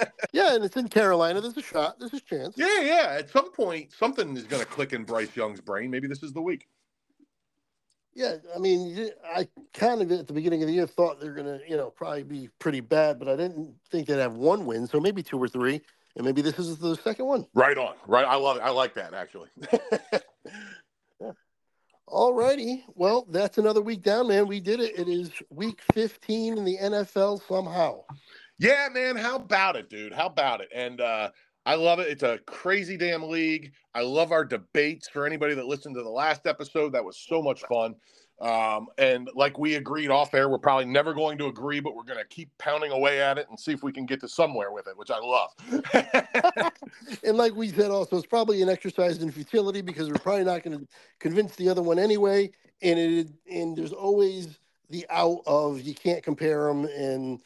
Yeah, 0.33 0.55
and 0.55 0.63
it's 0.63 0.77
in 0.77 0.87
Carolina. 0.87 1.41
There's 1.41 1.57
a 1.57 1.61
shot. 1.61 1.99
There's 1.99 2.13
a 2.13 2.19
chance. 2.19 2.55
Yeah, 2.57 2.79
yeah. 2.81 3.15
At 3.19 3.29
some 3.29 3.51
point, 3.51 3.91
something 3.91 4.35
is 4.37 4.43
going 4.43 4.61
to 4.61 4.67
click 4.67 4.93
in 4.93 5.03
Bryce 5.03 5.35
Young's 5.35 5.59
brain. 5.59 5.91
Maybe 5.91 6.07
this 6.07 6.23
is 6.23 6.31
the 6.31 6.41
week. 6.41 6.67
Yeah, 8.13 8.37
I 8.53 8.59
mean, 8.59 9.09
I 9.33 9.47
kind 9.73 10.01
of 10.01 10.11
at 10.11 10.27
the 10.27 10.33
beginning 10.33 10.61
of 10.63 10.67
the 10.67 10.73
year 10.73 10.87
thought 10.87 11.19
they're 11.19 11.33
going 11.33 11.45
to, 11.45 11.59
you 11.67 11.77
know, 11.77 11.89
probably 11.89 12.23
be 12.23 12.49
pretty 12.59 12.81
bad, 12.81 13.19
but 13.19 13.29
I 13.29 13.37
didn't 13.37 13.73
think 13.89 14.07
they'd 14.07 14.19
have 14.19 14.33
one 14.35 14.65
win, 14.65 14.85
so 14.85 14.99
maybe 14.99 15.23
two 15.23 15.41
or 15.41 15.47
three, 15.47 15.81
and 16.15 16.25
maybe 16.25 16.41
this 16.41 16.59
is 16.59 16.77
the 16.77 16.95
second 16.95 17.25
one. 17.25 17.45
Right 17.53 17.77
on. 17.77 17.95
Right. 18.07 18.25
I 18.25 18.35
love 18.35 18.57
it. 18.57 18.61
I 18.61 18.69
like 18.69 18.93
that 18.95 19.13
actually. 19.13 19.49
yeah. 21.21 21.31
All 22.07 22.33
righty. 22.33 22.83
Well, 22.95 23.25
that's 23.29 23.57
another 23.57 23.81
week 23.81 24.03
down, 24.03 24.27
man. 24.27 24.47
We 24.47 24.59
did 24.59 24.79
it. 24.79 24.97
It 24.99 25.07
is 25.07 25.31
week 25.49 25.81
15 25.93 26.57
in 26.57 26.65
the 26.65 26.77
NFL 26.77 27.41
somehow. 27.47 28.03
Yeah, 28.59 28.89
man. 28.91 29.15
How 29.15 29.37
about 29.37 29.75
it, 29.75 29.89
dude? 29.89 30.13
How 30.13 30.27
about 30.27 30.61
it? 30.61 30.69
And 30.73 31.01
uh 31.01 31.29
I 31.65 31.75
love 31.75 31.99
it. 31.99 32.07
It's 32.07 32.23
a 32.23 32.39
crazy 32.47 32.97
damn 32.97 33.29
league. 33.29 33.73
I 33.93 34.01
love 34.01 34.31
our 34.31 34.43
debates 34.43 35.07
for 35.07 35.27
anybody 35.27 35.53
that 35.53 35.67
listened 35.67 35.95
to 35.95 36.01
the 36.01 36.09
last 36.09 36.47
episode. 36.47 36.93
That 36.93 37.05
was 37.05 37.17
so 37.17 37.41
much 37.41 37.61
fun. 37.69 37.95
Um, 38.41 38.87
and 38.97 39.29
like 39.35 39.59
we 39.59 39.75
agreed 39.75 40.09
off 40.09 40.33
air, 40.33 40.49
we're 40.49 40.57
probably 40.57 40.85
never 40.85 41.13
going 41.13 41.37
to 41.37 41.45
agree, 41.45 41.79
but 41.79 41.95
we're 41.95 42.03
going 42.03 42.17
to 42.17 42.25
keep 42.25 42.49
pounding 42.57 42.91
away 42.91 43.21
at 43.21 43.37
it 43.37 43.47
and 43.49 43.59
see 43.59 43.71
if 43.71 43.83
we 43.83 43.91
can 43.91 44.07
get 44.07 44.19
to 44.21 44.27
somewhere 44.27 44.71
with 44.71 44.87
it, 44.87 44.97
which 44.97 45.11
I 45.11 45.19
love. 45.19 46.71
and 47.23 47.37
like 47.37 47.55
we 47.55 47.69
said, 47.69 47.91
also, 47.91 48.17
it's 48.17 48.25
probably 48.25 48.63
an 48.63 48.69
exercise 48.69 49.21
in 49.21 49.31
futility 49.31 49.81
because 49.81 50.09
we're 50.09 50.15
probably 50.15 50.43
not 50.43 50.63
going 50.63 50.79
to 50.79 50.87
convince 51.19 51.55
the 51.55 51.69
other 51.69 51.83
one 51.83 51.99
anyway. 51.99 52.49
And 52.81 52.97
it 52.97 53.27
and 53.47 53.77
there's 53.77 53.93
always 53.93 54.57
the 54.89 55.05
out 55.11 55.41
of 55.45 55.81
you 55.81 55.93
can't 55.93 56.23
compare 56.23 56.65
them, 56.67 56.85
and 56.85 57.39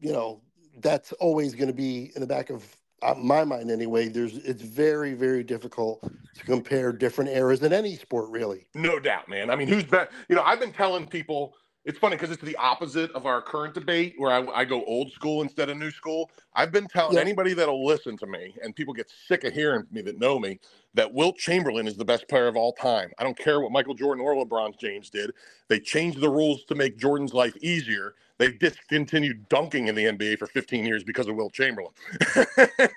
you 0.00 0.12
know 0.12 0.42
that's 0.80 1.12
always 1.12 1.54
going 1.54 1.68
to 1.68 1.74
be 1.74 2.10
in 2.16 2.20
the 2.20 2.26
back 2.26 2.50
of 2.50 2.66
uh, 3.02 3.14
my 3.14 3.44
mind 3.44 3.70
anyway, 3.70 4.08
there's 4.08 4.36
it's 4.38 4.62
very 4.62 5.14
very 5.14 5.42
difficult 5.42 6.02
to 6.02 6.44
compare 6.44 6.92
different 6.92 7.30
eras 7.30 7.62
in 7.62 7.72
any 7.72 7.96
sport, 7.96 8.30
really. 8.30 8.66
No 8.74 8.98
doubt, 8.98 9.28
man. 9.28 9.50
I 9.50 9.56
mean, 9.56 9.68
who's 9.68 9.84
better? 9.84 10.10
You 10.28 10.36
know, 10.36 10.42
I've 10.42 10.60
been 10.60 10.72
telling 10.72 11.06
people 11.06 11.54
it's 11.84 11.98
funny 11.98 12.14
because 12.14 12.30
it's 12.30 12.42
the 12.42 12.56
opposite 12.56 13.10
of 13.12 13.26
our 13.26 13.42
current 13.42 13.74
debate 13.74 14.14
where 14.16 14.30
I, 14.30 14.60
I, 14.60 14.64
go 14.64 14.84
old 14.84 15.10
school 15.10 15.42
instead 15.42 15.68
of 15.68 15.76
new 15.76 15.90
school. 15.90 16.30
I've 16.54 16.70
been 16.70 16.86
telling 16.86 17.16
yeah. 17.16 17.22
anybody 17.22 17.54
that'll 17.54 17.84
listen 17.84 18.16
to 18.18 18.26
me, 18.26 18.54
and 18.62 18.74
people 18.74 18.94
get 18.94 19.10
sick 19.26 19.42
of 19.42 19.52
hearing 19.52 19.84
me 19.90 20.00
that 20.02 20.18
know 20.18 20.38
me, 20.38 20.60
that 20.94 21.12
Wilt 21.12 21.38
Chamberlain 21.38 21.88
is 21.88 21.96
the 21.96 22.04
best 22.04 22.28
player 22.28 22.46
of 22.46 22.56
all 22.56 22.72
time. 22.72 23.10
I 23.18 23.24
don't 23.24 23.36
care 23.36 23.60
what 23.60 23.72
Michael 23.72 23.94
Jordan 23.94 24.24
or 24.24 24.34
LeBron 24.34 24.78
James 24.78 25.10
did. 25.10 25.32
They 25.68 25.80
changed 25.80 26.20
the 26.20 26.30
rules 26.30 26.62
to 26.64 26.76
make 26.76 26.98
Jordan's 26.98 27.34
life 27.34 27.56
easier. 27.60 28.14
They 28.38 28.52
discontinued 28.52 29.48
dunking 29.48 29.88
in 29.88 29.94
the 29.94 30.04
NBA 30.04 30.38
for 30.38 30.46
15 30.46 30.84
years 30.84 31.04
because 31.04 31.28
of 31.28 31.36
Wilt 31.36 31.52
Chamberlain. 31.52 31.92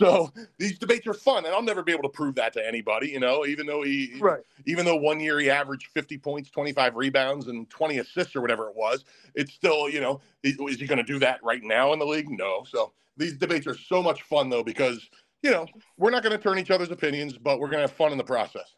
so 0.00 0.32
these 0.58 0.78
debates 0.78 1.06
are 1.06 1.14
fun, 1.14 1.44
and 1.44 1.54
I'll 1.54 1.62
never 1.62 1.82
be 1.82 1.92
able 1.92 2.04
to 2.04 2.08
prove 2.08 2.34
that 2.36 2.52
to 2.54 2.66
anybody. 2.66 3.08
You 3.08 3.20
know, 3.20 3.44
even 3.44 3.66
though 3.66 3.82
he, 3.82 4.14
right. 4.18 4.40
even 4.64 4.86
though 4.86 4.96
one 4.96 5.20
year 5.20 5.38
he 5.38 5.50
averaged 5.50 5.88
50 5.92 6.16
points, 6.18 6.50
25 6.50 6.96
rebounds, 6.96 7.48
and 7.48 7.68
20 7.68 7.98
assists 7.98 8.34
or 8.34 8.40
whatever 8.40 8.68
it 8.68 8.74
was, 8.74 9.04
it's 9.34 9.52
still, 9.52 9.88
you 9.88 10.00
know, 10.00 10.20
is, 10.42 10.56
is 10.58 10.80
he 10.80 10.86
going 10.86 10.98
to 10.98 11.04
do 11.04 11.18
that 11.18 11.38
right 11.44 11.62
now 11.62 11.92
in 11.92 11.98
the 11.98 12.06
league? 12.06 12.30
No. 12.30 12.64
So 12.66 12.92
these 13.16 13.36
debates 13.36 13.66
are 13.66 13.76
so 13.76 14.02
much 14.02 14.22
fun 14.22 14.48
though 14.48 14.64
because 14.64 15.08
you 15.42 15.50
know 15.50 15.66
we're 15.98 16.10
not 16.10 16.22
going 16.22 16.36
to 16.36 16.42
turn 16.42 16.58
each 16.58 16.70
other's 16.70 16.90
opinions, 16.90 17.36
but 17.36 17.60
we're 17.60 17.68
going 17.68 17.78
to 17.78 17.88
have 17.88 17.92
fun 17.92 18.12
in 18.12 18.18
the 18.18 18.24
process. 18.24 18.74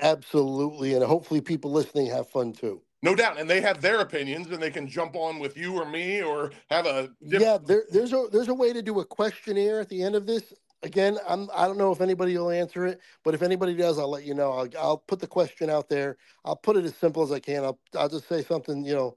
Absolutely, 0.00 0.94
and 0.94 1.04
hopefully 1.04 1.40
people 1.40 1.70
listening 1.70 2.06
have 2.06 2.28
fun 2.28 2.52
too. 2.52 2.82
No 3.04 3.14
doubt, 3.14 3.38
and 3.38 3.50
they 3.50 3.60
have 3.60 3.82
their 3.82 4.00
opinions, 4.00 4.50
and 4.50 4.62
they 4.62 4.70
can 4.70 4.88
jump 4.88 5.14
on 5.14 5.38
with 5.38 5.58
you 5.58 5.74
or 5.74 5.84
me, 5.84 6.22
or 6.22 6.52
have 6.70 6.86
a 6.86 7.10
different... 7.22 7.42
yeah. 7.42 7.58
There, 7.62 7.84
there's 7.92 8.14
a 8.14 8.28
there's 8.32 8.48
a 8.48 8.54
way 8.54 8.72
to 8.72 8.80
do 8.80 8.98
a 9.00 9.04
questionnaire 9.04 9.78
at 9.78 9.90
the 9.90 10.02
end 10.02 10.14
of 10.14 10.26
this. 10.26 10.54
Again, 10.82 11.18
I'm 11.28 11.50
I 11.54 11.66
don't 11.66 11.76
know 11.76 11.92
if 11.92 12.00
anybody 12.00 12.36
will 12.38 12.50
answer 12.50 12.86
it, 12.86 13.00
but 13.22 13.34
if 13.34 13.42
anybody 13.42 13.74
does, 13.74 13.98
I'll 13.98 14.10
let 14.10 14.24
you 14.24 14.32
know. 14.32 14.52
I'll 14.52 14.68
I'll 14.78 14.96
put 14.96 15.20
the 15.20 15.26
question 15.26 15.68
out 15.68 15.90
there. 15.90 16.16
I'll 16.46 16.56
put 16.56 16.78
it 16.78 16.86
as 16.86 16.96
simple 16.96 17.22
as 17.22 17.30
I 17.30 17.40
can. 17.40 17.62
I'll 17.62 17.78
I'll 17.94 18.08
just 18.08 18.26
say 18.26 18.42
something, 18.42 18.86
you 18.86 18.94
know, 18.94 19.16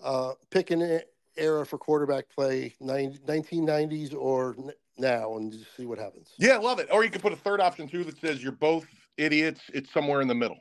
uh, 0.00 0.34
pick 0.52 0.70
an 0.70 1.00
era 1.36 1.66
for 1.66 1.76
quarterback 1.76 2.30
play, 2.30 2.72
90, 2.80 3.18
1990s 3.26 4.14
or 4.14 4.54
now, 4.96 5.36
and 5.38 5.50
just 5.50 5.76
see 5.76 5.86
what 5.86 5.98
happens. 5.98 6.28
Yeah, 6.38 6.58
love 6.58 6.78
it. 6.78 6.86
Or 6.92 7.02
you 7.02 7.10
can 7.10 7.20
put 7.20 7.32
a 7.32 7.36
third 7.36 7.60
option 7.60 7.88
too 7.88 8.04
that 8.04 8.16
says 8.20 8.40
you're 8.40 8.52
both 8.52 8.86
idiots. 9.16 9.60
It's 9.72 9.92
somewhere 9.92 10.20
in 10.20 10.28
the 10.28 10.36
middle. 10.36 10.58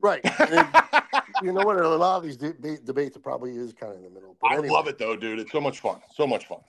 Right. 0.00 0.20
you 1.42 1.52
know 1.52 1.64
what? 1.64 1.76
A 1.76 1.88
lot 1.88 2.16
of 2.16 2.22
these 2.22 2.36
de- 2.36 2.78
debates 2.78 3.16
probably 3.16 3.56
is 3.56 3.72
kind 3.72 3.92
of 3.92 3.98
in 3.98 4.04
the 4.04 4.10
middle. 4.10 4.36
I 4.44 4.54
anyway. 4.54 4.68
love 4.68 4.88
it 4.88 4.98
though, 4.98 5.16
dude. 5.16 5.38
It's 5.38 5.52
so 5.52 5.60
much 5.60 5.80
fun. 5.80 6.00
So 6.14 6.26
much 6.26 6.46
fun. 6.46 6.60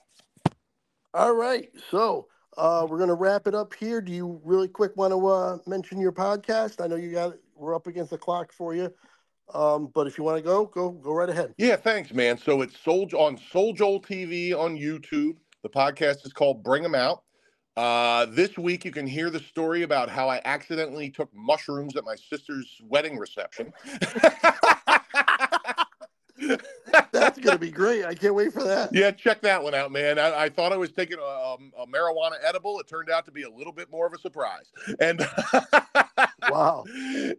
All 1.13 1.33
right. 1.33 1.69
So 1.89 2.27
uh, 2.57 2.85
we're 2.89 2.97
going 2.97 3.09
to 3.09 3.15
wrap 3.15 3.47
it 3.47 3.55
up 3.55 3.73
here. 3.73 4.01
Do 4.01 4.11
you 4.11 4.39
really 4.43 4.67
quick 4.67 4.95
want 4.95 5.13
to 5.13 5.27
uh, 5.27 5.57
mention 5.65 5.99
your 5.99 6.11
podcast? 6.11 6.83
I 6.83 6.87
know 6.87 6.95
you 6.95 7.11
got 7.11 7.35
we're 7.55 7.75
up 7.75 7.87
against 7.87 8.11
the 8.11 8.17
clock 8.17 8.51
for 8.53 8.75
you. 8.75 8.93
Um, 9.53 9.89
but 9.93 10.05
if 10.05 10.17
you 10.17 10.23
want 10.23 10.37
to 10.37 10.43
go, 10.43 10.65
go 10.65 10.91
go 10.91 11.11
right 11.11 11.29
ahead. 11.29 11.55
Yeah, 11.57 11.75
thanks, 11.75 12.13
man. 12.13 12.37
So 12.37 12.61
it's 12.61 12.79
Soul 12.79 13.09
on 13.17 13.37
Soul 13.51 13.73
Joel 13.73 14.01
TV 14.01 14.53
on 14.53 14.77
YouTube. 14.77 15.37
The 15.63 15.69
podcast 15.69 16.25
is 16.25 16.33
called 16.33 16.63
Bring 16.63 16.85
'em 16.85 16.95
Out. 16.95 17.23
Uh, 17.77 18.25
this 18.25 18.57
week, 18.57 18.83
you 18.83 18.91
can 18.91 19.07
hear 19.07 19.29
the 19.29 19.39
story 19.39 19.83
about 19.83 20.09
how 20.09 20.29
I 20.29 20.41
accidentally 20.43 21.09
took 21.09 21.33
mushrooms 21.33 21.95
at 21.95 22.03
my 22.03 22.15
sister's 22.15 22.81
wedding 22.83 23.17
reception. 23.17 23.71
That's 27.11 27.37
going 27.39 27.55
to 27.55 27.59
be 27.59 27.71
great. 27.71 28.05
I 28.05 28.15
can't 28.15 28.33
wait 28.33 28.53
for 28.53 28.63
that. 28.63 28.89
Yeah, 28.93 29.11
check 29.11 29.41
that 29.41 29.61
one 29.63 29.73
out, 29.73 29.91
man. 29.91 30.17
I, 30.17 30.43
I 30.43 30.49
thought 30.49 30.71
I 30.71 30.77
was 30.77 30.91
taking 30.91 31.19
a, 31.19 31.23
um, 31.23 31.71
a, 31.77 31.85
marijuana 31.85 32.35
edible. 32.43 32.79
It 32.79 32.87
turned 32.87 33.09
out 33.09 33.25
to 33.25 33.31
be 33.31 33.43
a 33.43 33.49
little 33.49 33.73
bit 33.73 33.91
more 33.91 34.07
of 34.07 34.13
a 34.13 34.17
surprise. 34.17 34.71
And 34.99 35.25
wow. 36.49 36.85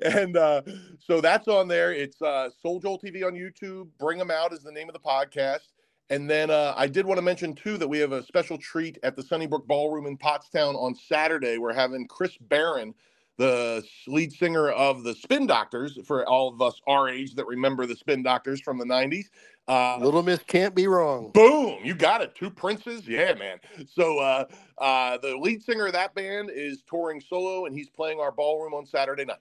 And 0.02 0.36
uh, 0.36 0.62
so 0.98 1.20
that's 1.20 1.48
on 1.48 1.68
there. 1.68 1.92
It's 1.92 2.20
uh, 2.22 2.50
Soul 2.62 2.80
Joel 2.80 2.98
TV 2.98 3.26
on 3.26 3.34
YouTube. 3.34 3.88
Bring 3.98 4.18
them 4.18 4.30
out 4.30 4.52
is 4.52 4.60
the 4.60 4.72
name 4.72 4.88
of 4.88 4.92
the 4.92 5.00
podcast. 5.00 5.68
And 6.10 6.28
then 6.28 6.50
uh, 6.50 6.74
I 6.76 6.88
did 6.88 7.06
want 7.06 7.18
to 7.18 7.22
mention 7.22 7.54
too 7.54 7.78
that 7.78 7.86
we 7.86 7.98
have 8.00 8.10
a 8.10 8.22
special 8.24 8.58
treat 8.58 8.98
at 9.04 9.14
the 9.14 9.22
Sunnybrook 9.22 9.66
Ballroom 9.68 10.06
in 10.06 10.18
Pottstown 10.18 10.74
on 10.74 10.94
Saturday. 10.94 11.56
We're 11.56 11.72
having 11.72 12.08
Chris 12.08 12.36
Barron, 12.36 12.94
the 13.38 13.84
lead 14.08 14.32
singer 14.32 14.70
of 14.70 15.04
the 15.04 15.14
Spin 15.14 15.46
Doctors, 15.46 15.98
for 16.04 16.28
all 16.28 16.48
of 16.48 16.60
us 16.60 16.80
our 16.88 17.08
age 17.08 17.36
that 17.36 17.46
remember 17.46 17.86
the 17.86 17.94
Spin 17.94 18.24
Doctors 18.24 18.60
from 18.60 18.76
the 18.76 18.84
'90s. 18.84 19.26
Uh, 19.68 19.98
Little 19.98 20.24
Miss 20.24 20.40
can't 20.40 20.74
be 20.74 20.88
wrong. 20.88 21.30
Boom, 21.30 21.78
you 21.84 21.94
got 21.94 22.22
it. 22.22 22.34
Two 22.34 22.50
princes, 22.50 23.06
yeah, 23.06 23.32
man. 23.34 23.58
So 23.86 24.18
uh, 24.18 24.46
uh, 24.78 25.18
the 25.18 25.36
lead 25.36 25.62
singer 25.62 25.86
of 25.86 25.92
that 25.92 26.12
band 26.16 26.50
is 26.52 26.82
touring 26.90 27.20
solo, 27.20 27.66
and 27.66 27.74
he's 27.74 27.88
playing 27.88 28.18
our 28.18 28.32
ballroom 28.32 28.74
on 28.74 28.84
Saturday 28.84 29.26
night. 29.26 29.38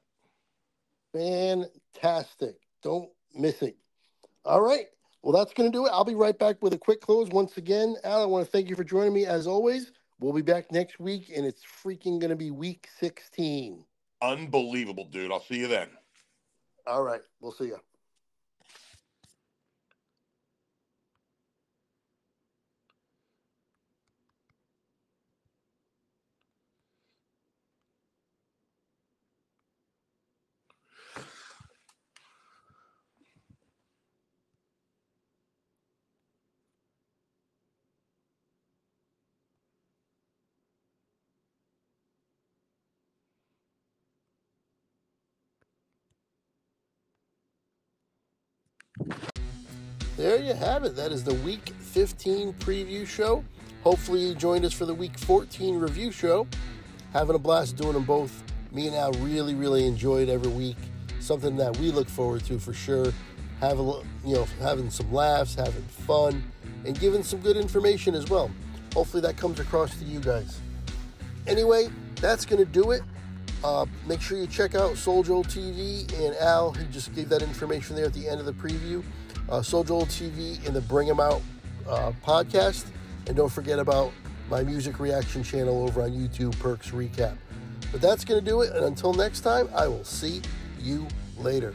Fantastic! 1.14 2.58
Don't 2.84 3.10
miss 3.34 3.64
it. 3.64 3.76
All 4.46 4.62
right. 4.62 4.86
Well, 5.22 5.38
that's 5.38 5.54
going 5.54 5.72
to 5.72 5.78
do 5.78 5.86
it. 5.86 5.90
I'll 5.90 6.06
be 6.06 6.16
right 6.16 6.38
back 6.38 6.62
with 6.62 6.74
a 6.74 6.78
quick 6.78 7.02
close. 7.02 7.30
Once 7.30 7.58
again, 7.58 7.96
Al, 8.04 8.22
I 8.22 8.26
want 8.26 8.46
to 8.46 8.52
thank 8.52 8.70
you 8.70 8.76
for 8.76 8.84
joining 8.84 9.14
me 9.14 9.26
as 9.26 9.48
always. 9.48 9.92
We'll 10.20 10.34
be 10.34 10.42
back 10.42 10.72
next 10.72 11.00
week, 11.00 11.32
and 11.36 11.46
it's 11.46 11.64
freaking 11.64 12.20
going 12.20 12.30
to 12.30 12.36
be 12.36 12.52
week 12.52 12.88
16. 13.00 13.84
Unbelievable, 14.22 15.06
dude. 15.06 15.32
I'll 15.32 15.44
see 15.44 15.60
you 15.60 15.68
then. 15.68 15.90
All 16.88 17.04
right. 17.04 17.22
We'll 17.42 17.52
see 17.52 17.66
you. 17.66 17.80
There 50.20 50.44
you 50.44 50.54
have 50.54 50.84
it. 50.84 50.98
That 50.98 51.14
is 51.14 51.24
the 51.24 51.36
Week 51.36 51.70
15 51.80 52.52
preview 52.56 53.08
show. 53.08 53.42
Hopefully, 53.86 54.20
you 54.20 54.36
joined 54.36 54.66
us 54.66 54.74
for 54.74 54.86
the 54.86 54.94
Week 54.94 55.18
14 55.18 55.80
review 55.80 56.12
show. 56.12 56.46
Having 57.14 57.36
a 57.36 57.40
blast 57.40 57.78
doing 57.78 57.94
them 57.94 58.04
both. 58.04 58.44
Me 58.74 58.88
and 58.88 58.98
Al 58.98 59.14
really, 59.14 59.56
really 59.56 59.88
enjoyed 59.88 60.28
every 60.28 60.52
week. 60.52 60.76
Something 61.22 61.56
that 61.56 61.78
we 61.78 61.92
look 61.92 62.10
forward 62.10 62.44
to 62.48 62.60
for 62.60 62.74
sure. 62.74 63.14
Having, 63.62 63.86
you 64.26 64.36
know, 64.36 64.46
having 64.60 64.90
some 64.90 65.10
laughs, 65.14 65.56
having 65.56 65.84
fun, 65.84 66.44
and 66.84 67.00
giving 67.00 67.24
some 67.24 67.40
good 67.40 67.56
information 67.56 68.14
as 68.14 68.30
well. 68.30 68.52
Hopefully, 68.94 69.22
that 69.22 69.38
comes 69.38 69.62
across 69.62 69.98
to 70.00 70.04
you 70.04 70.20
guys. 70.20 70.60
Anyway, 71.48 71.88
that's 72.16 72.44
going 72.44 72.60
to 72.60 72.70
do 72.70 72.92
it. 72.92 73.04
Uh, 73.64 73.86
make 74.06 74.20
sure 74.20 74.38
you 74.38 74.48
check 74.48 74.76
out 74.76 74.98
Soul 74.98 75.24
Joel 75.24 75.46
TV 75.46 76.12
and 76.26 76.36
Al. 76.36 76.74
He 76.74 76.86
just 76.88 77.16
gave 77.16 77.30
that 77.30 77.42
information 77.42 77.96
there 77.96 78.08
at 78.08 78.14
the 78.14 78.28
end 78.28 78.42
of 78.42 78.46
the 78.46 78.52
preview. 78.52 79.02
Uh, 79.50 79.62
Soul 79.62 79.84
TV 79.84 80.66
and 80.66 80.76
the 80.76 80.82
Bring 80.82 81.10
Out 81.20 81.42
uh, 81.88 82.12
podcast. 82.26 82.86
And 83.28 83.36
don't 83.36 83.52
forget 83.52 83.80
about 83.80 84.12
my 84.50 84.64
music 84.64 85.00
reaction 85.00 85.44
channel 85.44 85.84
over 85.84 86.02
on 86.02 86.12
YouTube, 86.12 86.58
Perks 86.60 86.92
Recap. 86.92 87.36
But 87.92 88.02
that's 88.02 88.24
going 88.24 88.44
to 88.44 88.46
do 88.46 88.62
it. 88.62 88.76
And 88.76 88.86
until 88.86 89.14
next 89.14 89.42
time, 89.42 89.70
I 89.76 89.88
will 89.88 90.04
see 90.04 90.42
you 90.80 91.08
later. 91.38 91.74